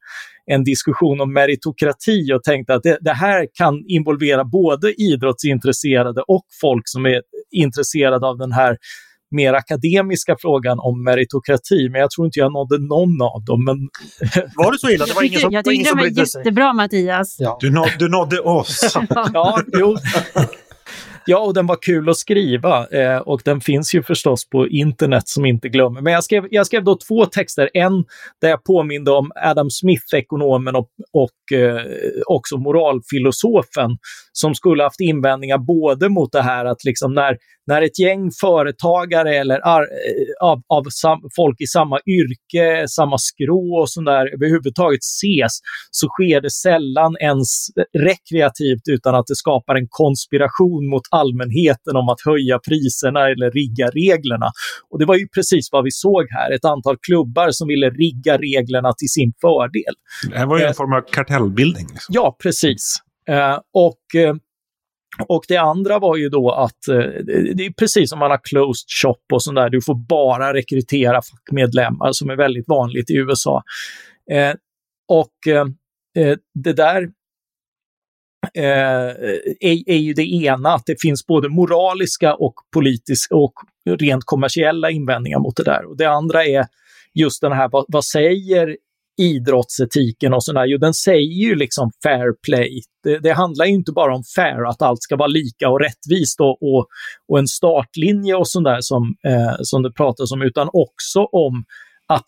en 0.46 0.64
diskussion 0.64 1.22
om 1.22 1.34
meritokrati 1.34 2.34
och 2.34 2.44
tänkte 2.44 2.74
att 2.74 2.84
det, 2.84 2.98
det, 3.02 3.14
här 3.14 3.48
kan 3.54 3.84
involvera 3.88 4.44
både 4.44 4.94
idrottsintresserade 5.02 6.22
och 6.28 6.46
folk 6.62 6.84
som 6.86 7.06
är 7.06 7.22
intresserade 7.52 8.28
av 8.28 8.38
den 8.38 8.52
här 8.52 8.78
mer 9.32 9.54
akademiska 9.54 10.36
frågan 10.40 10.80
om 10.80 11.04
meritokrati, 11.04 11.90
men 11.90 12.02
jag 12.02 12.12
tror 12.12 12.26
inte 12.26 12.40
jag 12.40 12.54
nådde 12.54 12.78
någon 12.78 13.22
av 13.22 13.44
dem. 13.46 13.66
Men... 13.66 13.78
Var 14.56 14.72
det 14.72 14.80
så 14.80 14.90
illa? 14.90 15.06
Det 15.06 15.14
var 15.14 15.24
ingen 15.24 15.40
som, 15.40 15.52
jag 15.52 15.66
tyckte 15.66 15.96
det 15.96 16.02
var 16.02 16.08
jättebra, 16.08 16.74
Mattias. 16.74 17.36
Ja. 17.40 17.58
Du, 17.62 17.72
nådde, 17.72 17.96
du 18.00 18.10
nådde 18.10 18.40
oss. 18.40 18.98
ja, 19.34 19.62
jo. 19.80 19.98
Ja, 21.26 21.40
och 21.40 21.54
den 21.54 21.68
var 21.68 21.78
kul 21.82 22.10
att 22.10 22.18
skriva 22.18 22.88
eh, 22.88 23.18
och 23.18 23.42
den 23.46 23.62
finns 23.62 23.96
ju 23.96 24.04
förstås 24.04 24.50
på 24.50 24.68
internet 24.68 25.24
som 25.28 25.46
inte 25.46 25.70
glömmer. 25.70 26.02
Men 26.02 26.14
jag 26.14 26.24
skrev, 26.24 26.48
jag 26.52 26.66
skrev 26.66 26.84
då 26.84 26.98
två 27.08 27.26
texter. 27.26 27.70
En 27.74 28.04
där 28.42 28.50
jag 28.50 28.64
påminde 28.64 29.12
om 29.12 29.32
Adam 29.36 29.70
Smith, 29.70 30.16
ekonomen 30.16 30.76
och, 30.76 30.90
och 31.14 31.58
eh, 31.58 31.82
också 32.28 32.58
moralfilosofen, 32.58 33.98
som 34.32 34.56
skulle 34.56 34.84
haft 34.84 35.00
invändningar 35.00 35.58
både 35.58 36.10
mot 36.10 36.32
det 36.32 36.42
här 36.42 36.66
att 36.66 36.84
liksom 36.84 37.14
när, 37.14 37.38
när 37.68 37.82
ett 37.82 38.00
gäng 38.00 38.32
företagare 38.42 39.36
eller 39.36 39.68
ar, 39.68 39.82
eh, 39.82 40.48
av, 40.50 40.62
av 40.68 40.84
sam, 40.90 41.20
folk 41.36 41.62
i 41.62 41.68
samma 41.68 42.00
yrke, 42.06 42.88
samma 42.88 43.18
skrå 43.18 43.80
och 43.82 43.90
sånt 43.90 44.06
där 44.06 44.34
överhuvudtaget 44.36 45.00
ses, 45.04 45.54
så 45.92 46.08
sker 46.08 46.42
det 46.42 46.52
sällan 46.52 47.16
ens 47.20 47.68
rekreativt 48.08 48.86
utan 48.90 49.16
att 49.16 49.28
det 49.28 49.36
skapar 49.36 49.76
en 49.76 49.88
konspiration 49.90 50.90
mot 50.90 51.06
allmänheten 51.12 51.96
om 51.96 52.10
att 52.10 52.22
höja 52.26 52.60
priserna 52.60 53.20
eller 53.30 53.52
rigga 53.52 53.88
reglerna. 53.88 54.52
Och 54.90 55.00
det 55.00 55.06
var 55.06 55.16
ju 55.16 55.28
precis 55.28 55.70
vad 55.72 55.84
vi 55.84 55.92
såg 55.92 56.26
här, 56.30 56.52
ett 56.56 56.66
antal 56.66 56.98
klubbar 57.08 57.52
som 57.52 57.68
ville 57.68 57.90
rigga 57.90 58.38
reglerna 58.38 58.94
till 58.94 59.10
sin 59.10 59.34
fördel. 59.42 59.94
Det 60.30 60.38
här 60.38 60.46
var 60.46 60.58
ju 60.58 60.64
en 60.64 60.70
eh, 60.70 60.74
form 60.74 60.94
av 60.94 61.02
kartellbildning. 61.02 61.88
Liksom. 61.94 62.14
Ja, 62.18 62.38
precis. 62.44 62.96
Eh, 63.30 63.58
och 63.74 64.22
eh, 64.22 64.36
och 65.28 65.46
det 65.48 65.58
andra 65.58 66.00
var 66.00 66.18
ju 66.18 66.30
då 66.30 66.52
att 66.52 66.88
eh, 66.88 66.98
det 67.56 67.66
är 67.66 67.74
precis 67.74 68.10
som 68.10 68.20
man 68.20 68.32
har 68.32 68.40
closed 68.44 68.90
shop 69.02 69.34
och 69.34 69.44
sånt 69.44 69.56
där. 69.56 69.70
Du 69.70 69.82
får 69.82 69.96
bara 69.96 70.54
rekrytera 70.54 71.22
fackmedlemmar 71.22 72.12
som 72.12 72.30
är 72.30 72.36
väldigt 72.36 72.68
vanligt 72.68 73.10
i 73.10 73.14
USA. 73.14 73.64
Eh, 74.32 74.54
och 75.08 75.48
eh, 75.48 75.66
eh 76.24 76.38
det 76.54 76.74
där 76.74 77.10
eh, 78.54 79.10
är, 79.60 79.90
är, 79.90 79.98
ju 79.98 80.14
det 80.14 80.34
ena, 80.34 80.70
att 80.70 80.86
det 80.86 81.02
finns 81.02 81.26
både 81.26 81.50
moraliska 81.50 82.36
och 82.36 82.54
politiska 82.74 83.36
och 83.36 83.54
rent 84.00 84.24
kommersiella 84.26 84.92
invändningar 84.92 85.40
mot 85.40 85.56
det 85.56 85.64
där. 85.64 85.86
Och 85.86 85.98
det 85.98 86.06
andra 86.06 86.46
är 86.46 86.66
just 87.14 87.42
den 87.42 87.52
här, 87.52 87.70
vad, 87.70 87.86
vad 87.88 88.06
säger 88.06 88.78
idrottsetiken 89.22 90.34
och 90.34 90.44
sådär, 90.44 90.66
jo 90.66 90.78
den 90.78 90.94
säger 90.94 91.48
ju 91.48 91.56
liksom 91.56 91.92
fair 92.04 92.34
play. 92.46 92.82
Det, 93.04 93.20
det, 93.20 93.34
handlar 93.34 93.66
ju 93.66 93.74
inte 93.74 93.92
bara 93.92 94.16
om 94.16 94.24
fair, 94.36 94.70
att 94.70 94.82
allt 94.82 95.04
ska 95.04 95.16
vara 95.16 95.28
lika 95.28 95.70
och 95.70 95.80
rättvist 95.80 96.40
och, 96.40 96.64
och, 96.64 96.88
och 97.28 97.40
en 97.40 97.48
startlinje 97.48 98.36
och 98.36 98.48
sådär 98.48 98.78
som, 98.82 99.16
eh, 99.28 99.56
som 99.62 99.84
det 99.84 99.92
pratas 99.92 100.32
om, 100.32 100.42
utan 100.42 100.70
också 100.74 101.20
om 101.20 101.64
att 102.08 102.26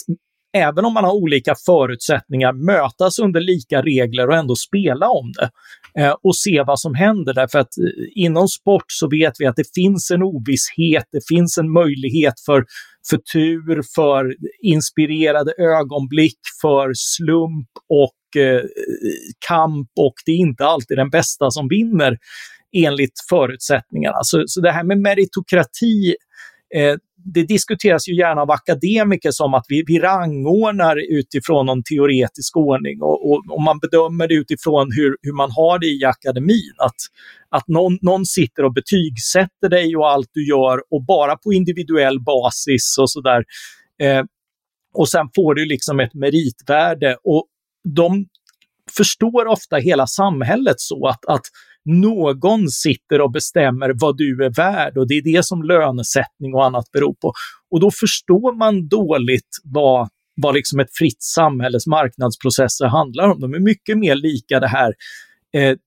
även 0.53 0.85
om 0.85 0.93
man 0.93 1.03
har 1.03 1.13
olika 1.13 1.55
förutsättningar, 1.65 2.53
mötas 2.53 3.19
under 3.19 3.41
lika 3.41 3.81
regler 3.81 4.29
och 4.29 4.35
ändå 4.35 4.55
spela 4.55 5.09
om 5.09 5.31
det 5.31 5.49
eh, 6.01 6.15
och 6.23 6.35
se 6.35 6.63
vad 6.67 6.79
som 6.79 6.95
händer. 6.95 7.33
Därför 7.33 7.59
att 7.59 7.77
eh, 7.77 8.23
inom 8.23 8.47
sport 8.47 8.85
så 8.87 9.09
vet 9.09 9.33
vi 9.39 9.45
att 9.45 9.55
det 9.55 9.73
finns 9.75 10.11
en 10.11 10.23
ovisshet, 10.23 11.05
det 11.11 11.27
finns 11.27 11.57
en 11.57 11.71
möjlighet 11.71 12.39
för, 12.45 12.65
för 13.09 13.17
tur, 13.17 13.81
för 13.95 14.35
inspirerade 14.61 15.53
ögonblick, 15.57 16.39
för 16.61 16.91
slump 16.95 17.69
och 17.89 18.41
eh, 18.41 18.61
kamp 19.47 19.89
och 19.99 20.13
det 20.25 20.31
är 20.31 20.37
inte 20.37 20.65
alltid 20.65 20.97
den 20.97 21.09
bästa 21.09 21.51
som 21.51 21.67
vinner 21.67 22.17
enligt 22.77 23.13
förutsättningarna. 23.29 24.17
Så, 24.21 24.43
så 24.47 24.61
det 24.61 24.71
här 24.71 24.83
med 24.83 24.97
meritokrati 24.97 26.15
eh, 26.75 26.95
det 27.25 27.43
diskuteras 27.43 28.07
ju 28.07 28.15
gärna 28.15 28.41
av 28.41 28.51
akademiker 28.51 29.31
som 29.31 29.53
att 29.53 29.65
vi, 29.67 29.83
vi 29.87 29.99
rangordnar 29.99 30.97
utifrån 31.19 31.65
någon 31.65 31.83
teoretisk 31.83 32.57
ordning 32.57 33.01
och, 33.01 33.31
och, 33.31 33.43
och, 33.49 33.61
man 33.61 33.79
bedömer 33.79 34.27
det 34.27 34.33
utifrån 34.33 34.91
hur, 34.91 35.17
hur 35.21 35.33
man 35.33 35.51
har 35.51 35.79
det 35.79 35.87
i 35.87 36.05
akademin. 36.05 36.73
Att, 36.77 36.95
att 37.49 37.67
någon, 37.67 37.97
någon 38.01 38.25
sitter 38.25 38.65
och 38.65 38.73
betygsätter 38.73 39.69
dig 39.69 39.95
och 39.95 40.09
allt 40.09 40.29
du 40.33 40.47
gör 40.47 40.79
och 40.91 41.05
bara 41.05 41.35
på 41.35 41.53
individuell 41.53 42.19
basis 42.19 42.97
och 42.99 43.11
sådär. 43.11 43.43
Eh, 44.01 44.23
och 44.93 45.09
sen 45.09 45.29
får 45.35 45.55
du 45.55 45.65
liksom 45.65 45.99
ett 45.99 46.13
meritvärde 46.13 47.17
och 47.23 47.47
de 47.95 48.25
förstår 48.97 49.47
ofta 49.47 49.75
hela 49.75 50.07
samhället 50.07 50.79
så 50.79 51.07
att, 51.07 51.25
att 51.25 51.45
någon 51.85 52.69
sitter 52.69 53.21
och 53.21 53.31
bestämmer 53.31 53.91
vad 53.95 54.17
du 54.17 54.45
är 54.45 54.49
värd 54.49 54.97
och 54.97 55.07
det 55.07 55.13
är 55.13 55.33
det 55.33 55.45
som 55.45 55.63
lönesättning 55.63 56.53
och 56.53 56.65
annat 56.65 56.91
beror 56.91 57.13
på. 57.13 57.33
Och 57.71 57.79
då 57.79 57.91
förstår 57.91 58.57
man 58.57 58.87
dåligt 58.87 59.49
vad, 59.63 60.09
vad 60.41 60.55
liksom 60.55 60.79
ett 60.79 60.93
fritt 60.93 61.23
samhälles 61.23 61.87
marknadsprocesser 61.87 62.85
handlar 62.85 63.31
om. 63.31 63.39
De 63.39 63.53
är 63.53 63.59
mycket 63.59 63.97
mer 63.97 64.15
lika 64.15 64.59
det 64.59 64.67
här 64.67 64.93
eh, 65.53 65.77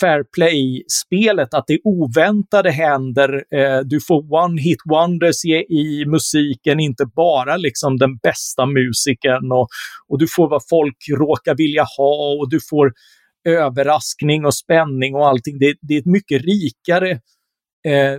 fair 0.00 0.24
play-spelet, 0.34 1.54
att 1.54 1.66
det 1.66 1.78
oväntade 1.84 2.70
händer. 2.70 3.44
Eh, 3.54 3.80
du 3.84 4.00
får 4.00 4.22
one-hit 4.22 4.78
wonders 4.84 5.44
i, 5.44 5.66
i, 5.74 6.04
musiken, 6.06 6.80
inte 6.80 7.06
bara 7.16 7.56
liksom 7.56 7.96
den 7.96 8.16
bästa 8.16 8.66
musikern 8.66 9.52
och, 9.52 9.68
och 10.08 10.18
du 10.18 10.26
får 10.36 10.48
vad 10.48 10.62
folk 10.70 10.96
råkar 11.18 11.54
vilja 11.56 11.84
ha 11.98 12.36
och 12.40 12.50
du 12.50 12.60
får 12.70 12.92
överraskning 13.46 14.44
och 14.44 14.54
spänning 14.54 15.14
och 15.14 15.28
allting. 15.28 15.58
Det, 15.58 15.74
det 15.80 15.94
är 15.94 15.98
ett 15.98 16.06
mycket 16.06 16.42
rikare 16.42 17.10
eh, 17.88 18.18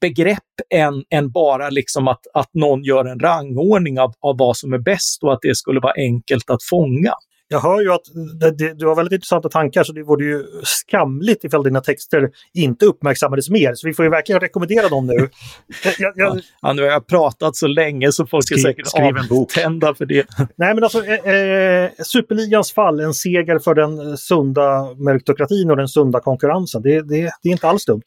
begrepp 0.00 0.38
än, 0.74 1.04
än 1.10 1.30
bara 1.30 1.70
liksom 1.70 2.08
att, 2.08 2.20
att 2.34 2.50
någon 2.54 2.84
gör 2.84 3.04
en 3.04 3.20
rangordning 3.20 4.00
av, 4.00 4.12
av 4.20 4.38
vad 4.38 4.56
som 4.56 4.72
är 4.72 4.78
bäst 4.78 5.22
och 5.22 5.32
att 5.32 5.38
det 5.42 5.56
skulle 5.56 5.80
vara 5.80 5.94
enkelt 5.96 6.50
att 6.50 6.62
fånga. 6.70 7.12
Jag 7.48 7.60
hör 7.60 7.80
ju 7.80 7.92
att 7.92 8.02
det, 8.40 8.50
det, 8.50 8.74
du 8.74 8.86
har 8.86 8.94
väldigt 8.94 9.12
intressanta 9.12 9.48
tankar 9.48 9.84
så 9.84 9.92
det 9.92 10.02
vore 10.02 10.24
ju 10.24 10.44
skamligt 10.62 11.44
ifall 11.44 11.62
dina 11.62 11.80
texter 11.80 12.30
inte 12.54 12.86
uppmärksammades 12.86 13.50
mer. 13.50 13.74
Så 13.74 13.86
vi 13.86 13.94
får 13.94 14.04
ju 14.04 14.10
verkligen 14.10 14.40
rekommendera 14.40 14.88
dem 14.88 15.06
nu. 15.06 15.14
Jag, 15.98 16.12
jag... 16.16 16.40
Ja, 16.62 16.72
nu 16.72 16.82
har 16.82 16.88
jag 16.88 17.06
pratat 17.06 17.56
så 17.56 17.66
länge 17.66 18.12
så 18.12 18.26
folk 18.26 18.44
skriv, 18.44 18.58
är 18.58 18.62
säkert 18.62 19.32
avtända 19.32 19.94
för 19.94 20.06
det. 20.06 20.26
Nej 20.56 20.74
men 20.74 20.84
alltså, 20.84 21.04
eh, 21.04 21.34
eh, 21.34 21.90
Superligans 21.98 22.72
fall, 22.72 23.00
en 23.00 23.14
seger 23.14 23.58
för 23.58 23.74
den 23.74 24.18
sunda 24.18 24.94
meritokratin 24.94 25.70
och 25.70 25.76
den 25.76 25.88
sunda 25.88 26.20
konkurrensen. 26.20 26.82
Det, 26.82 27.02
det, 27.02 27.30
det 27.42 27.48
är 27.48 27.52
inte 27.52 27.68
alls 27.68 27.84
dumt. 27.84 28.02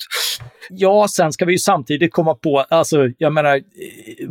Ja, 0.70 1.08
sen 1.10 1.34
ska 1.34 1.46
vi 1.46 1.52
ju 1.52 1.58
samtidigt 1.58 2.14
komma 2.14 2.36
på, 2.36 2.66
alltså 2.70 3.08
jag 3.18 3.34
menar, 3.34 3.62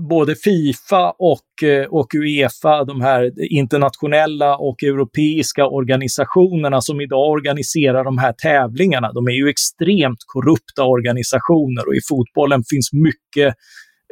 både 0.09 0.35
Fifa 0.35 1.11
och, 1.11 1.69
eh, 1.69 1.87
och 1.87 2.15
Uefa, 2.15 2.85
de 2.85 3.01
här 3.01 3.53
internationella 3.53 4.57
och 4.57 4.77
europeiska 4.99 5.67
organisationerna 5.67 6.81
som 6.81 7.01
idag 7.01 7.31
organiserar 7.31 8.05
de 8.05 8.19
här 8.19 8.33
tävlingarna, 8.33 9.13
de 9.13 9.27
är 9.29 9.33
ju 9.33 9.49
extremt 9.49 10.19
korrupta 10.27 10.85
organisationer 10.85 11.89
och 11.89 11.95
i 11.95 12.01
fotbollen 12.09 12.63
finns 12.71 12.93
mycket 12.93 13.55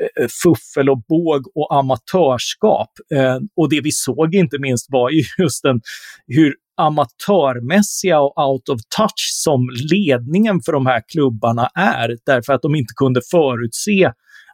eh, 0.02 0.26
fuffel 0.42 0.90
och 0.90 1.02
båg 1.08 1.42
och 1.54 1.74
amatörskap. 1.78 2.90
Eh, 3.14 3.38
och 3.56 3.70
det 3.70 3.80
vi 3.80 3.92
såg 3.92 4.34
inte 4.34 4.58
minst 4.58 4.86
var 4.90 5.10
ju 5.10 5.22
just 5.38 5.62
den, 5.62 5.80
hur 6.26 6.54
amatörmässiga 6.76 8.20
och 8.20 8.48
out 8.48 8.68
of 8.68 8.80
touch 8.98 9.30
som 9.32 9.60
ledningen 9.92 10.60
för 10.64 10.72
de 10.72 10.86
här 10.86 11.02
klubbarna 11.12 11.70
är, 11.74 12.16
därför 12.26 12.52
att 12.52 12.62
de 12.62 12.74
inte 12.74 12.94
kunde 12.96 13.20
förutse 13.30 14.12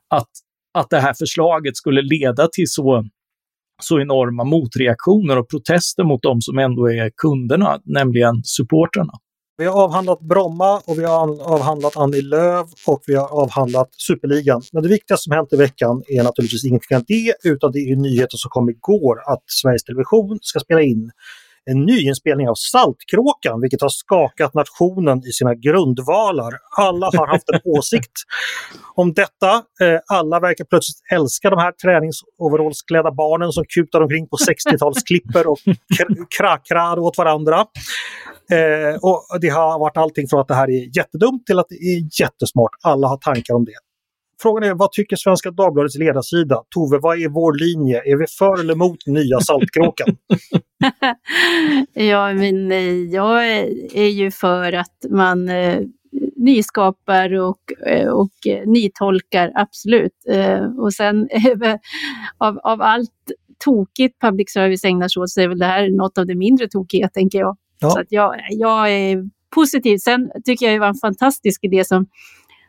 att, 0.08 0.28
att 0.74 0.90
det 0.90 1.00
här 1.00 1.14
förslaget 1.18 1.76
skulle 1.76 2.02
leda 2.02 2.48
till 2.48 2.68
så, 2.68 3.04
så 3.84 4.00
enorma 4.00 4.44
motreaktioner 4.44 5.38
och 5.38 5.48
protester 5.48 6.04
mot 6.04 6.22
de 6.22 6.40
som 6.40 6.58
ändå 6.58 6.90
är 6.90 7.10
kunderna, 7.16 7.80
nämligen 7.84 8.34
supportrarna. 8.44 9.12
Vi 9.58 9.64
har 9.64 9.82
avhandlat 9.82 10.20
Bromma 10.20 10.80
och 10.86 10.98
vi 10.98 11.04
har 11.04 11.42
avhandlat 11.54 11.96
Annie 11.96 12.22
Lööf 12.22 12.68
och 12.86 13.02
vi 13.06 13.14
har 13.14 13.28
avhandlat 13.42 13.88
Superligan. 13.92 14.62
Men 14.72 14.82
det 14.82 14.88
viktigaste 14.88 15.24
som 15.24 15.32
hänt 15.32 15.52
i 15.52 15.56
veckan 15.56 16.02
är 16.08 16.22
naturligtvis 16.22 16.64
ingenting 16.64 16.96
av 16.96 17.04
det, 17.08 17.34
utan 17.44 17.72
det 17.72 17.78
är 17.78 17.96
nyheten 17.96 18.38
som 18.38 18.48
kom 18.48 18.70
igår 18.70 19.16
att 19.32 19.42
Sveriges 19.46 19.84
Television 19.84 20.38
ska 20.42 20.60
spela 20.60 20.82
in 20.82 21.10
en 21.70 21.84
nyinspelning 21.84 22.48
av 22.48 22.54
Saltkråkan, 22.54 23.60
vilket 23.60 23.82
har 23.82 23.88
skakat 23.88 24.54
nationen 24.54 25.18
i 25.18 25.32
sina 25.32 25.54
grundvalar. 25.54 26.52
Alla 26.78 27.06
har 27.06 27.26
haft 27.26 27.48
en 27.48 27.60
åsikt 27.64 28.12
om 28.94 29.12
detta. 29.12 29.54
Eh, 29.54 30.00
alla 30.06 30.40
verkar 30.40 30.64
plötsligt 30.64 31.02
älska 31.12 31.50
de 31.50 31.58
här 31.58 31.72
träningsoverallsklädda 31.72 33.10
barnen 33.10 33.52
som 33.52 33.64
kutar 33.68 34.00
omkring 34.00 34.28
på 34.28 34.36
60-talsklipper 34.36 35.46
och 35.46 35.58
krakrar 36.38 36.98
åt 36.98 37.18
varandra. 37.18 37.66
Eh, 38.52 38.96
och 39.02 39.40
det 39.40 39.48
har 39.48 39.78
varit 39.78 39.96
allting 39.96 40.28
från 40.28 40.40
att 40.40 40.48
det 40.48 40.54
här 40.54 40.70
är 40.70 40.96
jättedumt 40.96 41.46
till 41.46 41.58
att 41.58 41.68
det 41.68 41.74
är 41.74 42.22
jättesmart. 42.22 42.70
Alla 42.82 43.08
har 43.08 43.16
tankar 43.16 43.54
om 43.54 43.64
det. 43.64 43.91
Frågan 44.42 44.70
är, 44.70 44.74
vad 44.74 44.92
tycker 44.92 45.16
Svenska 45.16 45.50
Dagbladets 45.50 45.98
ledarsida? 45.98 46.62
Tove, 46.74 46.98
vad 46.98 47.22
är 47.22 47.28
vår 47.28 47.52
linje? 47.52 48.02
Är 48.04 48.16
vi 48.16 48.26
för 48.38 48.60
eller 48.60 48.74
emot 48.74 49.06
nya 49.06 49.40
Saltkråkan? 49.40 50.16
ja, 51.92 52.34
men 52.34 52.72
eh, 52.72 52.94
jag 52.94 53.48
är 53.94 54.08
ju 54.08 54.30
för 54.30 54.72
att 54.72 55.04
man 55.10 55.48
eh, 55.48 55.80
nyskapar 56.36 57.32
och, 57.34 57.86
eh, 57.86 58.08
och 58.08 58.32
nytolkar, 58.66 59.52
absolut. 59.54 60.16
Och 60.78 60.92
sen 60.92 61.28
av, 62.38 62.58
av 62.58 62.82
allt 62.82 63.10
tokigt 63.64 64.20
public 64.20 64.52
service 64.52 64.84
ägnar 64.84 65.08
sig 65.08 65.20
åt 65.22 65.30
så 65.30 65.40
är 65.40 65.48
väl 65.48 65.58
det 65.58 65.66
här 65.66 65.90
något 65.90 66.18
av 66.18 66.26
det 66.26 66.34
mindre 66.34 66.68
tokiga, 66.68 67.08
tänker 67.08 67.38
jag. 67.38 67.56
Ja. 67.78 67.90
Så 67.90 68.00
att 68.00 68.06
jag, 68.08 68.34
jag 68.50 68.92
är 68.92 69.28
positiv. 69.54 69.96
Sen 69.98 70.30
tycker 70.44 70.66
jag 70.66 70.74
det 70.74 70.80
var 70.80 70.86
en 70.86 70.94
fantastisk 70.94 71.64
idé 71.64 71.84
som 71.84 72.06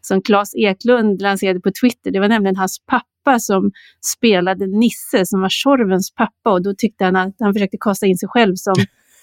som 0.08 0.22
Claes 0.22 0.56
Eklund 0.56 1.22
lanserade 1.22 1.60
på 1.60 1.72
Twitter. 1.82 2.12
Det 2.12 2.20
var 2.20 2.28
nämligen 2.28 2.56
hans 2.56 2.80
pappa 2.86 3.40
som 3.40 3.72
spelade 4.16 4.68
Nisse, 4.68 5.26
som 5.26 5.42
var 5.42 5.50
Tjorvens 5.50 6.14
pappa. 6.16 6.52
Och 6.52 6.64
då 6.64 6.74
tyckte 6.78 7.06
han 7.06 7.16
att 7.16 7.36
han 7.40 7.54
försökte 7.54 7.78
kasta 7.80 8.06
in 8.06 8.18
sig 8.18 8.30
själv 8.30 8.56
som 8.56 8.76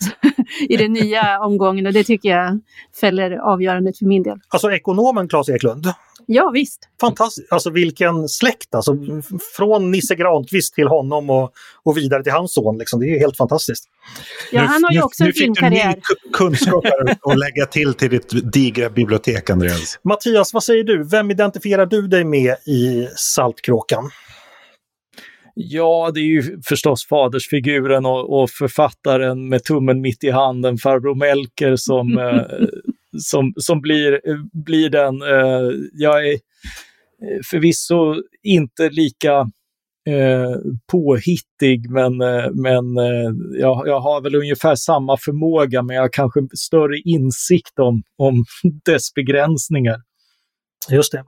i 0.68 0.76
den 0.76 0.92
nya 0.92 1.40
omgången 1.40 1.86
och 1.86 1.92
det 1.92 2.04
tycker 2.04 2.28
jag 2.28 2.60
fäller 3.00 3.30
avgörandet 3.30 3.98
för 3.98 4.06
min 4.06 4.22
del. 4.22 4.38
Alltså 4.48 4.72
ekonomen 4.72 5.28
Claes 5.28 5.48
Eklund? 5.48 5.86
Ja, 6.26 6.50
visst. 6.54 6.88
Fantastiskt. 7.00 7.52
Alltså 7.52 7.70
vilken 7.70 8.28
släkt 8.28 8.74
alltså. 8.74 8.96
Från 9.56 9.90
Nisse 9.90 10.14
Granqvist 10.14 10.74
till 10.74 10.88
honom 10.88 11.30
och, 11.30 11.52
och 11.82 11.96
vidare 11.96 12.22
till 12.22 12.32
hans 12.32 12.54
son. 12.54 12.78
Liksom. 12.78 13.00
Det 13.00 13.06
är 13.06 13.18
helt 13.18 13.36
fantastiskt. 13.36 13.84
Ja, 14.52 14.60
han 14.60 14.84
har 14.84 14.92
ju 14.92 15.02
också 15.02 15.24
nu, 15.24 15.30
en 15.30 15.34
filmkarriär. 15.34 15.88
Nu 15.88 15.94
fick 15.94 16.02
du 16.08 16.28
ny 16.28 16.32
kunskap 16.32 16.84
att 17.22 17.38
lägga 17.38 17.66
till 17.66 17.94
till 17.94 18.10
ditt 18.10 18.52
digra 18.52 18.90
bibliotek, 18.90 19.50
Andreas. 19.50 19.98
Mattias, 20.04 20.54
vad 20.54 20.64
säger 20.64 20.84
du? 20.84 21.04
Vem 21.04 21.30
identifierar 21.30 21.86
du 21.86 22.08
dig 22.08 22.24
med 22.24 22.56
i 22.66 23.08
Saltkråkan? 23.16 24.10
Ja, 25.54 26.10
det 26.14 26.20
är 26.20 26.24
ju 26.24 26.60
förstås 26.64 27.06
fadersfiguren 27.06 28.06
och, 28.06 28.42
och 28.42 28.50
författaren 28.50 29.48
med 29.48 29.64
tummen 29.64 30.00
mitt 30.00 30.24
i 30.24 30.30
handen, 30.30 30.78
farbror 30.78 31.14
Melker, 31.14 31.76
som, 31.76 32.18
eh, 32.18 32.66
som, 33.18 33.52
som 33.56 33.80
blir, 33.80 34.20
blir 34.64 34.90
den. 34.90 35.22
Eh, 35.22 35.70
jag 35.92 36.28
är 36.28 36.32
eh, 36.32 37.40
förvisso 37.50 38.14
inte 38.42 38.90
lika 38.90 39.50
eh, 40.08 40.56
påhittig, 40.92 41.90
men, 41.90 42.20
eh, 42.20 42.50
men 42.52 42.98
eh, 42.98 43.30
jag, 43.60 43.88
jag 43.88 44.00
har 44.00 44.20
väl 44.20 44.34
ungefär 44.34 44.74
samma 44.74 45.16
förmåga, 45.16 45.82
men 45.82 45.96
jag 45.96 46.02
har 46.02 46.12
kanske 46.12 46.40
större 46.56 46.98
insikt 46.98 47.78
om, 47.78 48.02
om 48.16 48.44
dess 48.84 49.14
begränsningar. 49.14 49.96
Just 50.88 51.12
det. 51.12 51.18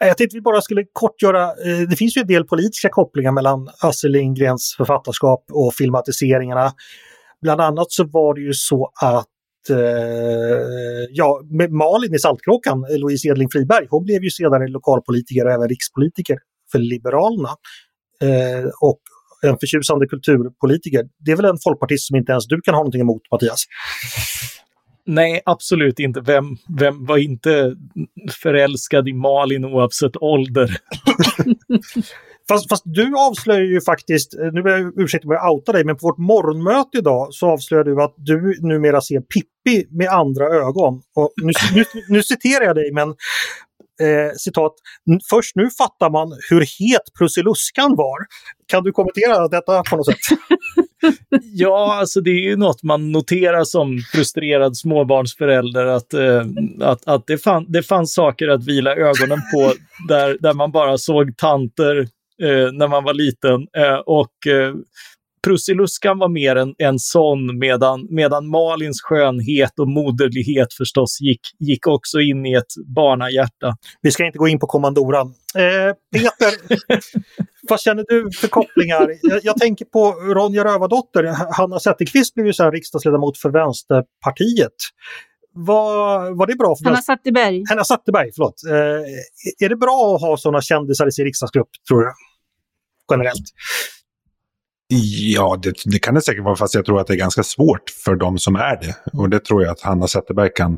Eh, 0.00 0.08
jag 0.08 0.16
tänkte 0.16 0.36
vi 0.36 0.40
bara 0.40 0.60
skulle 0.60 0.84
kort 0.92 1.22
göra, 1.22 1.42
eh, 1.42 1.88
det 1.90 1.96
finns 1.96 2.16
ju 2.16 2.20
en 2.20 2.26
del 2.26 2.44
politiska 2.44 2.88
kopplingar 2.88 3.32
mellan 3.32 3.68
Astrid 3.80 4.12
Lindgrens 4.12 4.74
författarskap 4.76 5.44
och 5.52 5.74
filmatiseringarna. 5.74 6.72
Bland 7.42 7.60
annat 7.60 7.92
så 7.92 8.04
var 8.04 8.34
det 8.34 8.40
ju 8.40 8.54
så 8.54 8.90
att 9.02 9.28
eh, 9.70 11.06
ja, 11.10 11.40
Malin 11.70 12.14
i 12.14 12.18
Saltkråkan, 12.18 12.86
Louise 12.98 13.28
Edling 13.28 13.50
Friberg, 13.50 13.86
hon 13.90 14.04
blev 14.04 14.22
ju 14.24 14.30
senare 14.30 14.68
lokalpolitiker 14.68 15.44
och 15.44 15.52
även 15.52 15.68
rikspolitiker 15.68 16.38
för 16.72 16.78
Liberalerna. 16.78 17.48
och 18.80 19.00
en 19.42 19.58
förtjusande 19.58 20.06
kulturpolitiker. 20.06 21.04
Det 21.18 21.32
är 21.32 21.36
väl 21.36 21.44
en 21.44 21.58
folkpartist 21.64 22.06
som 22.06 22.16
inte 22.16 22.32
ens 22.32 22.46
du 22.46 22.60
kan 22.60 22.74
ha 22.74 22.80
någonting 22.80 23.00
emot, 23.00 23.22
Mattias? 23.30 23.64
Nej, 25.06 25.40
absolut 25.44 25.98
inte. 25.98 26.20
Vem, 26.20 26.44
vem 26.78 27.06
var 27.06 27.16
inte 27.16 27.76
förälskad 28.42 29.08
i 29.08 29.12
Malin 29.12 29.64
oavsett 29.64 30.16
ålder? 30.16 30.70
Fast, 32.48 32.68
fast, 32.68 32.82
du 32.86 33.12
avslöjar 33.16 33.60
ju 33.60 33.80
faktiskt, 33.80 34.34
eh, 34.34 34.52
nu 34.52 34.62
ber 34.62 34.70
jag 34.70 35.00
ursäkta 35.00 35.28
om 35.28 35.32
jag 35.34 35.52
outar 35.52 35.72
dig, 35.72 35.84
men 35.84 35.96
på 35.96 36.06
vårt 36.06 36.18
morgonmöte 36.18 36.98
idag 36.98 37.28
så 37.30 37.50
avslöjar 37.50 37.84
du 37.84 38.02
att 38.02 38.14
du 38.16 38.58
numera 38.60 39.00
ser 39.00 39.20
Pippi 39.20 39.86
med 39.90 40.08
andra 40.08 40.44
ögon. 40.44 41.02
Och 41.16 41.32
nu, 41.42 41.52
nu, 41.74 41.84
nu 42.08 42.22
citerar 42.22 42.64
jag 42.64 42.76
dig, 42.76 42.92
men 42.92 43.08
eh, 44.00 44.32
citat, 44.36 44.72
först 45.30 45.56
nu 45.56 45.70
fattar 45.78 46.10
man 46.10 46.28
hur 46.50 46.60
het 46.60 47.02
Prussiluskan 47.18 47.96
var. 47.96 48.18
Kan 48.66 48.84
du 48.84 48.92
kommentera 48.92 49.48
detta 49.48 49.82
på 49.90 49.96
något 49.96 50.06
sätt? 50.06 50.38
ja, 51.52 51.94
alltså 51.94 52.20
det 52.20 52.30
är 52.30 52.42
ju 52.42 52.56
något 52.56 52.82
man 52.82 53.12
noterar 53.12 53.64
som 53.64 53.98
frustrerad 54.12 54.76
småbarnsförälder 54.76 55.86
att, 55.86 56.14
eh, 56.14 56.44
att, 56.80 57.08
att 57.08 57.26
det, 57.26 57.38
fann, 57.38 57.66
det 57.68 57.82
fanns 57.82 58.14
saker 58.14 58.48
att 58.48 58.64
vila 58.64 58.94
ögonen 58.94 59.38
på 59.54 59.72
där, 60.08 60.36
där 60.40 60.54
man 60.54 60.72
bara 60.72 60.98
såg 60.98 61.36
tanter 61.36 62.08
eh, 62.42 62.72
när 62.72 62.88
man 62.88 63.04
var 63.04 63.14
liten 63.14 63.66
eh, 63.76 63.98
och 64.06 64.46
eh, 64.46 64.74
Prussiluskan 65.44 66.18
var 66.18 66.28
mer 66.28 66.56
en, 66.56 66.74
en 66.78 66.98
sån 66.98 67.58
medan, 67.58 68.06
medan 68.10 68.48
Malins 68.48 69.02
skönhet 69.02 69.78
och 69.78 69.88
moderlighet 69.88 70.74
förstås 70.74 71.20
gick, 71.20 71.40
gick 71.58 71.86
också 71.86 72.20
in 72.20 72.46
i 72.46 72.54
ett 72.54 72.72
barnahjärta. 72.96 73.76
Vi 74.02 74.10
ska 74.10 74.26
inte 74.26 74.38
gå 74.38 74.48
in 74.48 74.58
på 74.58 74.66
kommandoran. 74.66 75.34
Eh, 75.56 75.94
Peter, 76.12 76.78
vad 77.68 77.80
känner 77.80 78.04
du 78.08 78.30
för 78.32 78.48
kopplingar? 78.48 79.10
Jag, 79.22 79.40
jag 79.42 79.56
tänker 79.56 79.84
på 79.84 80.12
Ronja 80.12 80.64
Rövardotter. 80.64 81.24
Hanna 81.56 81.80
Zetterqvist 81.80 82.34
blev 82.34 82.46
ju 82.46 82.52
sen 82.52 82.72
riksdagsledamot 82.72 83.38
för 83.38 83.50
Vänsterpartiet. 83.50 84.74
Var, 85.54 86.30
var 86.30 86.46
det 86.46 86.56
bra? 86.56 86.76
För 86.76 86.84
Hanna 86.84 87.02
Zetterberg. 87.02 87.62
Hanna 87.68 87.84
Zetterberg, 87.84 88.30
förlåt. 88.34 88.62
Eh, 88.68 89.64
är 89.66 89.68
det 89.68 89.76
bra 89.76 90.14
att 90.14 90.20
ha 90.20 90.36
sådana 90.36 90.60
kändisar 90.60 91.06
i 91.06 91.12
sin 91.12 91.24
riksdagsgrupp, 91.24 91.68
tror 91.88 92.00
du? 92.00 92.12
Generellt. 93.10 93.44
Ja, 95.34 95.58
det, 95.62 95.72
det, 95.84 95.98
kan 95.98 96.14
det 96.14 96.22
säkert 96.22 96.44
vara, 96.44 96.56
fast 96.56 96.74
jag 96.74 96.84
tror 96.84 97.00
att 97.00 97.06
det 97.06 97.14
är 97.14 97.18
ganska 97.18 97.42
svårt 97.42 97.90
för 98.04 98.16
de 98.16 98.38
som 98.38 98.56
är 98.56 98.80
det. 98.80 98.96
Och 99.12 99.30
det 99.30 99.44
tror 99.44 99.62
jag 99.62 99.72
att 99.72 99.80
Hanna 99.80 100.08
Zetterberg 100.08 100.50
kan 100.54 100.72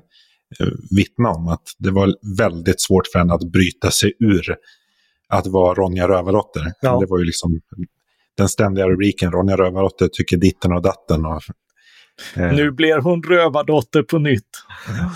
eh, 0.60 0.66
vittna 0.96 1.30
om. 1.30 1.48
Att 1.48 1.62
det 1.78 1.90
var 1.90 2.14
väldigt 2.38 2.80
svårt 2.80 3.06
för 3.12 3.18
henne 3.18 3.34
att 3.34 3.52
bryta 3.52 3.90
sig 3.90 4.12
ur 4.20 4.56
att 5.28 5.46
vara 5.46 5.74
Ronja 5.74 6.08
Rövardotter. 6.08 6.72
Ja. 6.80 7.00
Det 7.00 7.06
var 7.06 7.18
ju 7.18 7.24
liksom 7.24 7.60
den 8.36 8.48
ständiga 8.48 8.88
rubriken, 8.88 9.32
Ronja 9.32 9.56
Rövardotter 9.56 10.08
tycker 10.12 10.36
ditten 10.36 10.72
och 10.72 10.82
datten. 10.82 11.26
Och. 11.26 11.42
Nu 12.36 12.70
blir 12.70 12.98
hon 12.98 13.22
rövardotter 13.22 14.02
på 14.02 14.18
nytt. 14.18 14.42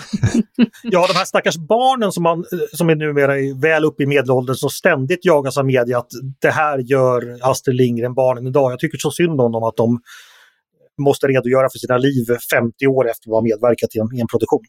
ja, 0.83 1.07
de 1.07 1.13
här 1.13 1.25
stackars 1.25 1.57
barnen 1.57 2.11
som, 2.11 2.23
man, 2.23 2.45
som 2.73 2.89
är 2.89 2.95
numera 2.95 3.59
väl 3.61 3.85
uppe 3.85 4.03
i 4.03 4.05
medelåldern 4.05 4.55
som 4.55 4.69
ständigt 4.69 5.25
jagas 5.25 5.57
av 5.57 5.65
media 5.65 5.97
att 5.97 6.09
det 6.41 6.51
här 6.51 6.77
gör 6.79 7.37
Astrid 7.41 7.75
Lindgren 7.75 8.13
barnen 8.13 8.47
idag. 8.47 8.71
Jag 8.71 8.79
tycker 8.79 8.97
så 8.97 9.11
synd 9.11 9.41
om 9.41 9.51
dem 9.51 9.63
att 9.63 9.77
de 9.77 10.01
måste 11.01 11.27
redogöra 11.27 11.69
för 11.69 11.79
sina 11.79 11.97
liv 11.97 12.25
50 12.51 12.87
år 12.87 13.09
efter 13.09 13.29
att 13.29 13.33
ha 13.33 13.41
medverkat 13.41 13.95
i 13.95 13.99
en, 13.99 14.17
i 14.17 14.21
en 14.21 14.27
produktion. 14.27 14.65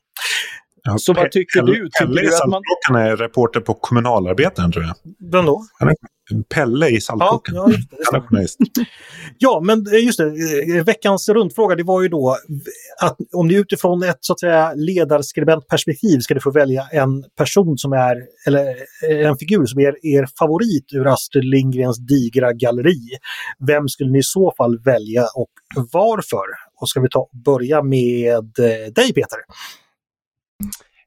Ja, 0.85 0.99
så 0.99 1.13
vad 1.13 1.31
tycker 1.31 1.63
du? 1.63 1.73
Tycker 1.75 2.07
Pelle 2.07 2.21
du 2.21 2.37
att 2.37 2.49
man... 2.49 2.63
Är 2.97 3.17
reporter 3.17 3.61
på 3.61 3.75
Kommunalarbetaren 3.75 4.73
tror 4.73 4.85
jag. 4.85 4.95
Vem 5.33 5.47
då? 5.47 5.63
Pelle 6.55 6.89
i 6.89 7.01
Saltkråkan. 7.01 7.55
Ja, 7.55 7.63
ja, 7.69 7.73
just 7.73 7.91
det, 7.91 8.87
ja, 9.39 9.61
men 9.65 9.87
eh, 9.87 10.05
just 10.05 10.19
det. 10.19 10.27
Eh, 10.77 10.85
veckans 10.85 11.29
rundfråga 11.29 11.77
det 11.77 11.83
var 11.83 12.03
ju 12.03 12.09
då 12.09 12.37
att 13.01 13.17
om 13.33 13.49
ni 13.49 13.55
utifrån 13.55 14.03
ett 14.03 14.19
så 14.21 14.33
att 14.33 14.41
säga 14.41 14.73
ledarskribentperspektiv 14.75 16.19
ska 16.19 16.35
ni 16.35 16.41
få 16.41 16.51
välja 16.51 16.89
en 16.93 17.25
person 17.39 17.79
som 17.79 17.93
är, 17.93 18.17
eller 18.47 18.67
eh, 19.11 19.29
en 19.29 19.39
figur 19.39 19.67
som 19.67 19.81
är 19.81 20.07
er 20.07 20.27
favorit 20.39 20.93
ur 20.93 21.13
Astrid 21.13 21.45
Lindgrens 21.45 21.99
digra 21.99 22.53
galleri. 22.53 23.09
Vem 23.67 23.89
skulle 23.89 24.11
ni 24.11 24.19
i 24.19 24.23
så 24.23 24.55
fall 24.57 24.79
välja 24.79 25.23
och 25.35 25.51
varför? 25.93 26.45
Och 26.81 26.89
ska 26.89 27.01
vi 27.01 27.09
ta 27.09 27.29
börja 27.45 27.83
med 27.83 28.45
dig 28.95 29.13
Peter? 29.15 29.39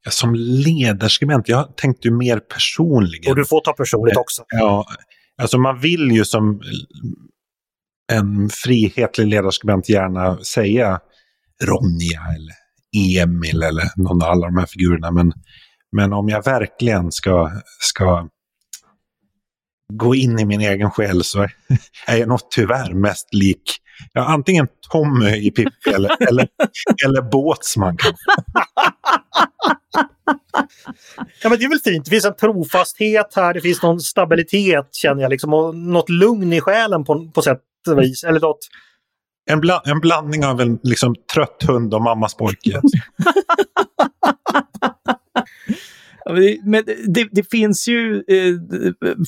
Som 0.09 0.35
ledarskribent, 0.35 1.49
jag 1.49 1.77
tänkte 1.77 2.07
ju 2.07 2.13
mer 2.13 2.39
personligen. 2.39 3.31
Och 3.31 3.35
du 3.35 3.45
får 3.45 3.61
ta 3.61 3.73
personligt 3.73 4.17
också. 4.17 4.43
Ja, 4.47 4.85
alltså 5.41 5.57
man 5.57 5.79
vill 5.79 6.11
ju 6.11 6.25
som 6.25 6.61
en 8.11 8.49
frihetlig 8.49 9.27
ledarskribent 9.27 9.89
gärna 9.89 10.37
säga 10.37 10.99
Ronja 11.63 12.21
eller 12.35 12.55
Emil 13.21 13.63
eller 13.63 13.83
någon 13.95 14.23
av 14.23 14.29
alla 14.29 14.45
de 14.45 14.57
här 14.57 14.65
figurerna. 14.65 15.11
Men, 15.11 15.33
men 15.91 16.13
om 16.13 16.29
jag 16.29 16.43
verkligen 16.43 17.11
ska, 17.11 17.51
ska 17.79 18.29
gå 19.93 20.15
in 20.15 20.39
i 20.39 20.45
min 20.45 20.61
egen 20.61 20.91
själ 20.91 21.23
så 21.23 21.41
är 22.07 22.17
jag 22.17 22.27
nog 22.27 22.39
tyvärr 22.49 22.93
mest 22.93 23.33
lik 23.33 23.81
ja, 24.13 24.25
antingen 24.25 24.67
Tommy 24.91 25.35
i 25.35 25.51
Pippi 25.51 25.89
eller, 25.95 26.27
eller, 26.27 26.47
eller 27.05 27.21
Båtsman. 27.21 27.97
ja, 31.43 31.49
men 31.49 31.59
det 31.59 31.65
är 31.65 31.69
väl 31.69 31.79
fint. 31.79 32.05
Det 32.05 32.11
finns 32.11 32.25
en 32.25 32.35
trofasthet 32.35 33.33
här, 33.35 33.53
det 33.53 33.61
finns 33.61 33.81
någon 33.81 33.99
stabilitet 33.99 34.95
känner 34.95 35.21
jag, 35.21 35.29
liksom, 35.29 35.53
och 35.53 35.75
något 35.75 36.09
lugn 36.09 36.53
i 36.53 36.61
själen 36.61 37.03
på, 37.03 37.31
på 37.33 37.41
sätt 37.41 37.61
och 37.89 38.01
vis. 38.01 38.23
Eller 38.23 38.39
något... 38.39 38.59
En, 39.51 39.59
bla 39.59 39.81
en 39.85 39.99
blandning 39.99 40.45
av 40.45 40.61
en 40.61 40.79
liksom, 40.83 41.15
trött 41.33 41.63
hund 41.67 41.93
och 41.93 42.01
mammas 42.01 42.35
pojke. 42.35 42.81
Men 46.63 46.83
det, 47.07 47.27
det, 47.31 47.49
finns 47.51 47.87
ju 47.87 48.15
eh, 48.15 48.55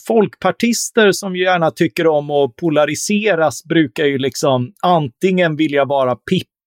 folkpartister 0.07 1.11
som 1.11 1.35
ju 1.35 1.43
gärna 1.43 1.71
tycker 1.71 2.07
om 2.07 2.31
att 2.31 2.55
polariseras, 2.55 3.63
brukar 3.63 4.05
ju 4.05 4.17
liksom 4.17 4.73
antingen 4.81 5.55
vilja 5.55 5.85
vara 5.85 6.15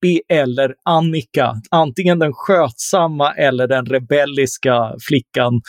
Pippi 0.01 0.21
eller 0.29 0.75
Annika. 0.85 1.55
Antingen 1.71 2.19
den 2.19 2.33
skötsamma 2.33 3.33
eller 3.33 3.67
den 3.67 3.87
rebelliska 3.87 4.95
flickan. 5.09 5.61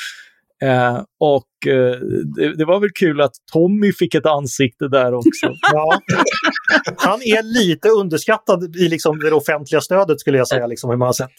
Eh, 0.64 1.02
och 1.20 1.68
eh, 1.68 2.00
det, 2.36 2.56
det, 2.58 2.66
var 2.66 2.80
väl 2.80 2.90
kul 3.00 3.22
att 3.22 3.32
Tommy 3.54 3.94
fick 3.94 4.16
ett 4.16 4.26
ansikte 4.26 4.88
där 4.88 5.14
också. 5.14 5.48
ja. 5.74 6.00
Han 6.98 7.20
är 7.22 7.44
lite 7.44 7.90
underskattad 7.90 8.76
i 8.76 8.90
liksom 8.90 9.20
det 9.20 9.32
offentliga 9.32 9.82
stödet 9.82 10.20
skulle 10.20 10.38
jag 10.38 10.48
säga, 10.48 10.68
liksom, 10.68 10.90
hur 10.90 10.98
man 10.98 11.06
har 11.06 11.14
sett. 11.14 11.32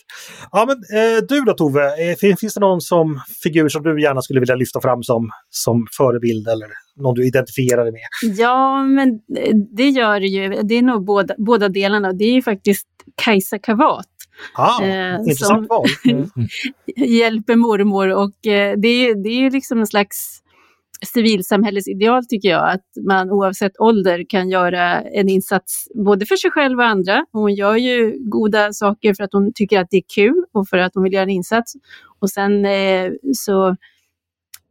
Ja, 0.53 0.67
men, 0.67 0.77
eh, 0.99 1.23
du 1.29 1.41
då 1.41 1.53
Tove, 1.53 2.11
eh, 2.11 2.17
finns, 2.17 2.41
finns 2.41 2.55
det 2.55 2.61
någon 2.61 2.81
som, 2.81 3.21
figur 3.43 3.69
som 3.69 3.83
du 3.83 4.03
gärna 4.03 4.23
skulle 4.23 4.41
vilja 4.41 4.55
lyfta 4.55 4.81
fram 4.81 5.03
som, 5.03 5.31
som 5.51 5.87
förebild 5.97 6.49
eller 6.49 6.69
någon 6.97 7.15
du 7.15 7.27
identifierar 7.27 7.83
dig 7.85 7.93
med? 7.93 8.37
Ja, 8.39 8.85
men 8.85 9.09
eh, 9.37 9.57
det 9.77 9.89
gör 9.89 10.21
det 10.21 10.27
ju. 10.27 10.63
Det 10.63 10.75
är 10.75 10.83
nog 10.83 11.05
båda, 11.05 11.35
båda 11.39 11.69
delarna. 11.69 12.13
Det 12.13 12.25
är 12.25 12.33
ju 12.33 12.43
faktiskt 12.43 12.87
Kajsa 13.17 13.59
Kavat 13.59 14.07
Ah, 14.55 14.85
eh, 14.85 15.15
intressant 15.19 15.69
val. 15.69 15.87
Mm. 16.05 16.29
hjälper 16.97 17.57
mormor 17.57 18.09
och 18.09 18.47
eh, 18.47 18.75
det, 18.79 18.89
är, 18.89 19.23
det 19.23 19.29
är 19.29 19.51
liksom 19.51 19.79
en 19.81 19.87
slags 19.87 20.43
civilsamhällesideal 21.07 22.27
tycker 22.27 22.49
jag, 22.49 22.71
att 22.71 22.87
man 23.09 23.31
oavsett 23.31 23.81
ålder 23.81 24.25
kan 24.29 24.51
göra 24.51 25.01
en 25.01 25.29
insats 25.29 25.89
både 25.95 26.27
för 26.27 26.37
sig 26.37 26.51
själv 26.51 26.79
och 26.79 26.85
andra. 26.85 27.27
Hon 27.33 27.55
gör 27.55 27.77
ju 27.77 28.17
goda 28.21 28.73
saker 28.73 29.15
för 29.15 29.25
att 29.25 29.33
hon 29.33 29.53
tycker 29.55 29.81
att 29.81 29.91
det 29.91 29.97
är 29.97 30.05
kul 30.15 30.45
och 30.53 30.69
för 30.69 30.79
att 30.79 30.95
hon 30.95 31.05
vill 31.05 31.13
göra 31.13 31.23
en 31.23 31.31
insats. 31.31 31.73
Och 32.21 32.31
sen 32.31 32.65
eh, 32.65 33.11
så 33.35 33.77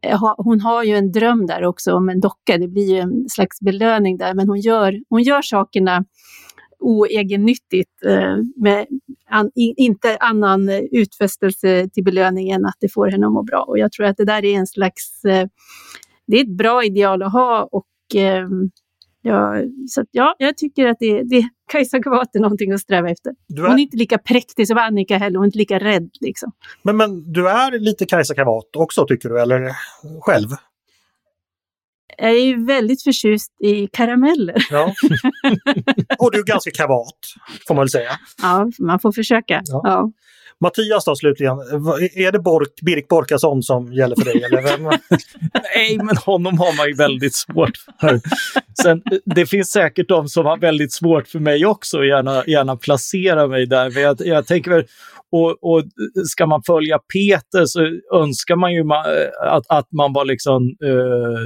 Eh, 0.01 0.19
hon 0.37 0.61
har 0.61 0.83
ju 0.83 0.95
en 0.95 1.11
dröm 1.11 1.45
där 1.45 1.65
också 1.65 1.93
om 1.93 2.09
en 2.09 2.19
docka, 2.19 2.57
det 2.57 2.67
blir 2.67 2.93
ju 2.93 2.99
en 2.99 3.29
slags 3.29 3.59
belöning 3.59 4.17
där, 4.17 4.33
men 4.33 4.49
hon 4.49 4.59
gör, 4.59 4.99
hon 5.09 5.23
gör 5.23 5.41
sakerna 5.41 6.05
oegennyttigt, 6.79 8.05
eh, 8.05 8.37
med 8.55 8.87
an, 9.29 9.51
inte 9.55 10.17
annan 10.17 10.69
utfästelse 10.91 11.89
till 11.93 12.03
belöning 12.03 12.49
än 12.49 12.65
att 12.65 12.77
det 12.79 12.93
får 12.93 13.07
henne 13.11 13.27
att 13.27 13.33
må 13.33 13.43
bra. 13.43 13.65
Och 13.67 13.79
jag 13.79 13.91
tror 13.91 14.05
att 14.05 14.17
det 14.17 14.25
där 14.25 14.45
är 14.45 14.57
en 14.57 14.67
slags, 14.67 15.25
eh, 15.25 15.47
det 16.27 16.37
är 16.37 16.41
ett 16.41 16.57
bra 16.57 16.83
ideal 16.83 17.23
att 17.23 17.33
ha 17.33 17.69
och 17.71 17.87
ehm, 18.15 18.69
Ja, 19.23 19.63
så 19.89 20.05
ja, 20.11 20.35
jag 20.37 20.57
tycker 20.57 20.87
att 20.87 20.97
det, 20.99 21.23
det, 21.23 21.49
Kajsa 21.71 21.99
Gavat 21.99 22.35
är 22.35 22.39
någonting 22.39 22.71
att 22.71 22.79
sträva 22.79 23.09
efter. 23.09 23.29
Är... 23.29 23.61
Hon 23.61 23.79
är 23.79 23.83
inte 23.83 23.97
lika 23.97 24.17
präktig 24.17 24.67
som 24.67 24.77
Annika 24.77 25.17
heller, 25.17 25.37
hon 25.37 25.43
är 25.43 25.47
inte 25.47 25.57
lika 25.57 25.79
rädd. 25.79 26.09
Liksom. 26.21 26.51
Men, 26.83 26.97
men 26.97 27.33
du 27.33 27.49
är 27.49 27.79
lite 27.79 28.05
Kajsa 28.05 28.35
Kavat 28.35 28.75
också 28.75 29.05
tycker 29.07 29.29
du, 29.29 29.41
eller 29.41 29.75
själv? 30.21 30.47
Jag 32.17 32.31
är 32.31 32.67
väldigt 32.67 33.03
förtjust 33.03 33.51
i 33.59 33.87
karameller. 33.87 34.67
Ja. 34.71 34.85
Och 36.19 36.31
du 36.31 36.39
är 36.39 36.43
ganska 36.43 36.71
kavat, 36.71 37.17
får 37.67 37.75
man 37.75 37.81
väl 37.81 37.89
säga. 37.89 38.11
Ja, 38.41 38.69
man 38.79 38.99
får 38.99 39.11
försöka. 39.11 39.61
Ja. 39.65 39.81
ja. 39.83 40.11
Mattias 40.61 41.05
då 41.05 41.15
slutligen, 41.15 41.57
är 42.15 42.31
det 42.31 42.39
Bork, 42.39 42.81
Birk 42.81 43.07
Borkason 43.07 43.63
som 43.63 43.93
gäller 43.93 44.15
för 44.15 44.25
dig? 44.25 44.43
Eller 44.43 44.61
vem? 44.61 44.83
Nej, 45.75 45.97
men 45.97 46.17
honom 46.17 46.59
har 46.59 46.77
man 46.77 46.87
ju 46.87 46.93
väldigt 46.93 47.35
svårt 47.35 47.77
för. 48.01 48.21
Sen, 48.83 49.01
det 49.25 49.45
finns 49.45 49.71
säkert 49.71 50.09
de 50.09 50.27
som 50.27 50.45
har 50.45 50.57
väldigt 50.57 50.93
svårt 50.93 51.27
för 51.27 51.39
mig 51.39 51.65
också, 51.65 52.03
gärna, 52.03 52.43
gärna 52.45 52.75
placera 52.75 53.47
mig 53.47 53.65
där. 53.65 53.89
Men 53.89 54.03
jag, 54.03 54.17
jag 54.19 54.47
tänker 54.47 54.71
väl, 54.71 54.83
och, 55.31 55.63
och, 55.63 55.83
ska 56.25 56.45
man 56.45 56.63
följa 56.63 56.99
Peter 56.99 57.65
så 57.65 57.79
önskar 58.13 58.55
man 58.55 58.73
ju 58.73 58.83
att, 59.41 59.65
att 59.69 59.91
man 59.91 60.13
var 60.13 60.25
liksom 60.25 60.75
eh, 60.83 61.41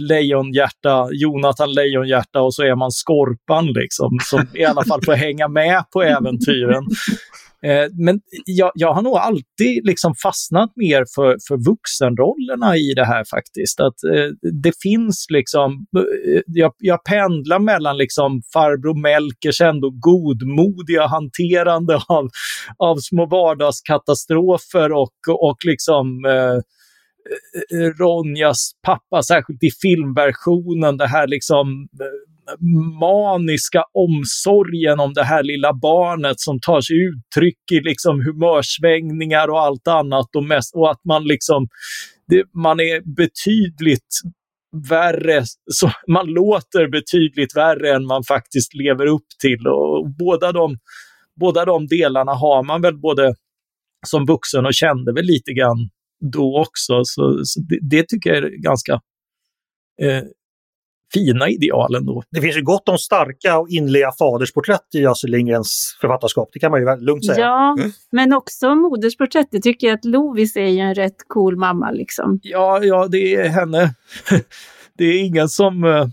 Lejonhjärta, 0.00 1.08
Jonathan 1.12 1.72
Lejonhjärta 1.72 2.40
och 2.40 2.54
så 2.54 2.62
är 2.62 2.74
man 2.74 2.90
Skorpan 2.90 3.66
liksom, 3.66 4.18
som 4.22 4.46
i 4.54 4.64
alla 4.64 4.84
fall 4.84 5.00
får 5.04 5.12
hänga 5.12 5.48
med 5.48 5.84
på 5.92 6.02
äventyren. 6.02 6.84
Eh, 7.64 7.88
men 7.92 8.20
jag, 8.44 8.72
jag, 8.74 8.94
har 8.94 9.02
nog 9.02 9.16
alltid 9.16 9.86
liksom 9.86 10.14
fastnat 10.22 10.72
mer 10.76 11.04
för, 11.14 11.36
för 11.48 11.70
vuxenrollerna 11.70 12.76
i 12.76 12.94
det 12.96 13.04
här 13.04 13.24
faktiskt. 13.30 13.80
Att 13.80 14.04
eh, 14.04 14.52
det 14.62 14.72
finns 14.82 15.26
liksom, 15.30 15.86
eh, 15.96 16.40
jag, 16.46 16.72
jag 16.78 17.04
pendlar 17.04 17.58
mellan 17.58 17.96
liksom 17.96 18.42
farbror 18.52 19.02
Melkers 19.02 19.60
ändå 19.60 19.90
godmodiga 19.90 21.06
hanterande 21.06 22.00
av, 22.08 22.28
av 22.78 22.96
små 22.96 23.26
vardagskatastrofer 23.26 24.92
och, 24.92 25.18
och 25.40 25.58
liksom 25.64 26.24
eh, 26.24 26.34
Eh, 26.34 26.60
Eh, 27.30 27.78
eh, 27.78 27.90
Ronjas 27.90 28.72
pappa, 28.82 29.22
särskilt 29.22 29.62
i 29.62 29.70
filmversionen, 29.82 30.96
det 30.96 31.06
här 31.06 31.26
liksom 31.26 31.88
eh, 32.00 32.56
maniska 33.00 33.84
omsorgen 33.92 35.00
om 35.00 35.12
det 35.14 35.24
här 35.24 35.42
lilla 35.42 35.72
barnet 35.72 36.40
som 36.40 36.60
tar 36.60 36.80
sig 36.80 36.96
uttryck 36.96 37.72
i 37.72 37.80
liksom 37.80 38.20
humörsvängningar 38.20 39.48
och 39.48 39.60
allt 39.60 39.88
annat 39.88 40.36
och, 40.36 40.44
mest, 40.44 40.74
och 40.74 40.90
att 40.90 41.04
man 41.04 41.24
liksom 41.24 41.68
det, 42.28 42.44
man 42.54 42.80
är 42.80 43.16
betydligt 43.16 44.20
värre, 44.90 45.44
så 45.72 45.90
man 46.08 46.26
låter 46.26 46.88
betydligt 46.88 47.56
värre 47.56 47.94
än 47.94 48.06
man 48.06 48.24
faktiskt 48.24 48.74
lever 48.74 49.06
upp 49.06 49.26
till. 49.42 49.66
Och 49.66 50.10
båda 50.18 50.52
de, 50.52 50.78
båda 51.40 51.64
de 51.64 51.86
delarna 51.86 52.32
har 52.32 52.62
man 52.62 52.82
väl 52.82 52.98
både 52.98 53.34
som 54.06 54.26
vuxen 54.26 54.66
och 54.66 54.74
kände 54.74 55.12
väl 55.12 55.24
lite 55.24 55.52
grann 55.52 55.90
då 56.32 56.60
också. 56.60 57.04
Så, 57.04 57.40
så 57.44 57.60
det, 57.60 57.78
det, 57.82 58.08
tycker 58.08 58.30
jag 58.30 58.44
är 58.44 58.62
ganska 58.62 58.92
eh, 60.02 60.22
fina 61.14 61.48
ideal 61.48 61.94
ändå. 61.94 62.22
Det 62.30 62.40
finns 62.40 62.56
ju 62.56 62.62
gott 62.62 62.88
om 62.88 62.98
starka 62.98 63.58
och 63.58 63.68
inliga 63.68 64.12
fadersporträtt 64.18 64.94
i 64.94 65.06
Astrid 65.06 65.30
Lindgrens 65.30 65.96
författarskap, 66.00 66.48
det 66.52 66.58
kan 66.58 66.70
man 66.70 66.80
ju 66.80 66.96
lugnt 66.96 67.26
säga. 67.26 67.38
Ja, 67.38 67.76
mm. 67.78 67.90
men 68.12 68.32
också 68.32 68.74
modersporträtt. 68.74 69.48
Det 69.50 69.60
tycker 69.60 69.86
jag 69.86 69.94
att 69.94 70.04
Lovis 70.04 70.56
är 70.56 70.66
ju 70.66 70.78
en 70.78 70.94
rätt 70.94 71.16
cool 71.28 71.56
mamma 71.56 71.90
liksom. 71.90 72.40
Ja, 72.42 72.84
ja, 72.84 73.08
det 73.08 73.34
är 73.34 73.48
henne. 73.48 73.94
det 74.98 75.04
är 75.04 75.24
ingen 75.24 75.48
som, 75.48 75.84
eh, 75.84 76.06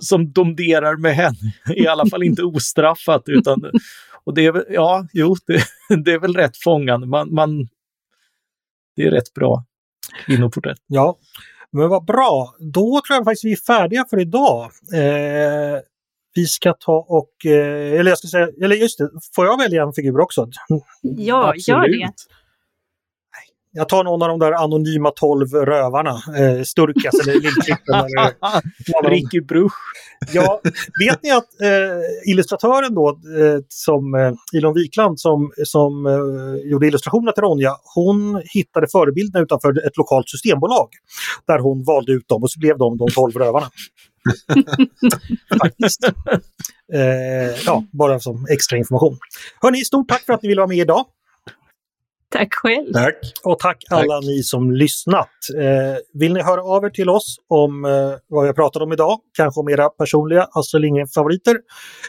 som 0.00 0.32
domderar 0.32 0.96
med 0.96 1.14
henne, 1.14 1.54
i 1.74 1.86
alla 1.86 2.06
fall 2.06 2.22
inte 2.22 2.42
ostraffat. 2.42 3.22
Utan, 3.26 3.64
och 4.24 4.34
det 4.34 4.46
är 4.46 4.52
väl, 4.52 4.64
ja, 4.68 5.06
jo, 5.12 5.36
det, 5.46 5.62
det 6.04 6.12
är 6.12 6.18
väl 6.18 6.34
rätt 6.34 6.56
fångande. 6.56 7.06
Man, 7.06 7.34
man, 7.34 7.68
det 8.98 9.06
är 9.06 9.10
rätt 9.10 9.34
bra 9.34 9.64
kvinnoporträtt. 10.26 10.78
Ja, 10.86 11.18
men 11.72 11.88
vad 11.88 12.04
bra. 12.04 12.54
Då 12.58 13.00
tror 13.06 13.16
jag 13.16 13.24
faktiskt 13.24 13.44
vi 13.44 13.52
är 13.52 13.56
färdiga 13.56 14.04
för 14.10 14.20
idag. 14.20 14.70
Eh, 14.94 15.80
vi 16.34 16.46
ska 16.46 16.72
ta 16.72 17.06
och, 17.08 17.46
eh, 17.46 18.00
eller 18.00 18.10
jag 18.10 18.18
ska 18.18 18.28
säga, 18.28 18.48
eller 18.64 18.76
just 18.76 18.98
det, 18.98 19.10
får 19.34 19.46
jag 19.46 19.58
välja 19.58 19.82
en 19.82 19.92
figur 19.92 20.20
också? 20.20 20.48
Ja, 21.02 21.48
Absolut. 21.48 21.68
gör 21.68 21.88
det. 21.88 22.12
Jag 23.78 23.88
tar 23.88 24.04
någon 24.04 24.22
av 24.22 24.28
de 24.28 24.38
där 24.38 24.52
anonyma 24.52 25.10
tolv 25.10 25.54
rövarna. 25.54 26.10
Eh, 26.10 26.62
Sturkas 26.62 27.14
eller 27.22 27.32
Lillklippen. 27.32 28.04
Ricky 29.10 29.40
Bruch. 29.40 29.72
Ja, 30.32 30.60
vet 31.06 31.22
ni 31.22 31.30
att 31.30 31.60
eh, 31.62 32.30
illustratören 32.30 32.94
då, 32.94 33.08
eh, 33.08 33.60
som 33.68 34.14
eh, 34.14 34.32
Ilon 34.52 34.74
Wikland 34.74 35.20
som, 35.20 35.52
som 35.64 36.06
eh, 36.06 36.70
gjorde 36.70 36.86
illustrationerna 36.86 37.32
till 37.32 37.42
Ronja, 37.42 37.76
hon 37.94 38.42
hittade 38.44 38.86
förebilderna 38.92 39.42
utanför 39.42 39.86
ett 39.86 39.96
lokalt 39.96 40.28
systembolag. 40.28 40.88
Där 41.46 41.58
hon 41.58 41.84
valde 41.84 42.12
ut 42.12 42.28
dem 42.28 42.42
och 42.42 42.50
så 42.50 42.60
blev 42.60 42.78
de 42.78 42.96
de 42.96 43.08
tolv 43.14 43.36
rövarna. 43.36 43.66
Faktiskt. 45.62 46.04
Eh, 46.94 47.62
ja, 47.66 47.84
bara 47.92 48.20
som 48.20 48.46
extra 48.50 48.78
information. 48.78 49.18
Hörni, 49.60 49.84
stort 49.84 50.08
tack 50.08 50.22
för 50.26 50.32
att 50.32 50.42
ni 50.42 50.48
ville 50.48 50.60
vara 50.60 50.68
med 50.68 50.78
idag. 50.78 51.04
Tack 52.32 52.48
själv. 52.54 52.92
Tack. 52.92 53.14
Och 53.44 53.58
tack, 53.58 53.84
tack. 53.88 54.04
alla 54.04 54.20
ni 54.20 54.42
som 54.42 54.72
lyssnat. 54.72 55.28
Eh, 55.58 55.96
vill 56.14 56.32
ni 56.32 56.42
höra 56.42 56.62
av 56.62 56.84
er 56.84 56.90
till 56.90 57.08
oss 57.08 57.36
om 57.48 57.84
eh, 57.84 57.90
vad 58.28 58.48
jag 58.48 58.56
pratat 58.56 58.82
om 58.82 58.92
idag, 58.92 59.18
kanske 59.36 59.60
om 59.60 59.68
era 59.68 59.88
personliga 59.88 60.48
Astrid 60.52 60.82
Lindgren-favoriter, 60.82 61.56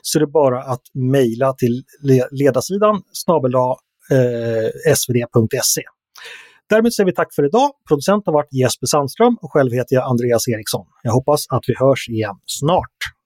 så 0.02 0.18
är 0.18 0.20
det 0.20 0.28
bara 0.28 0.64
att 0.64 0.82
mejla 0.94 1.54
till 1.54 1.84
ledarsidan 2.32 3.02
snabel 3.12 3.54
eh, 3.56 4.94
svd.se. 4.96 5.82
Därmed 6.70 6.94
säger 6.94 7.06
vi 7.06 7.14
tack 7.16 7.36
för 7.36 7.46
idag. 7.46 7.72
Producent 7.88 8.26
har 8.26 8.34
varit 8.34 8.54
Jesper 8.54 8.88
Sandström 8.88 9.38
och 9.42 9.54
själv 9.54 9.72
heter 9.72 9.96
jag 9.96 10.04
Andreas 10.04 10.48
Eriksson. 10.48 10.86
Jag 11.04 11.12
hoppas 11.12 11.46
att 11.50 11.64
vi 11.68 11.74
hörs 11.78 12.10
igen 12.10 12.36
snart. 12.46 13.19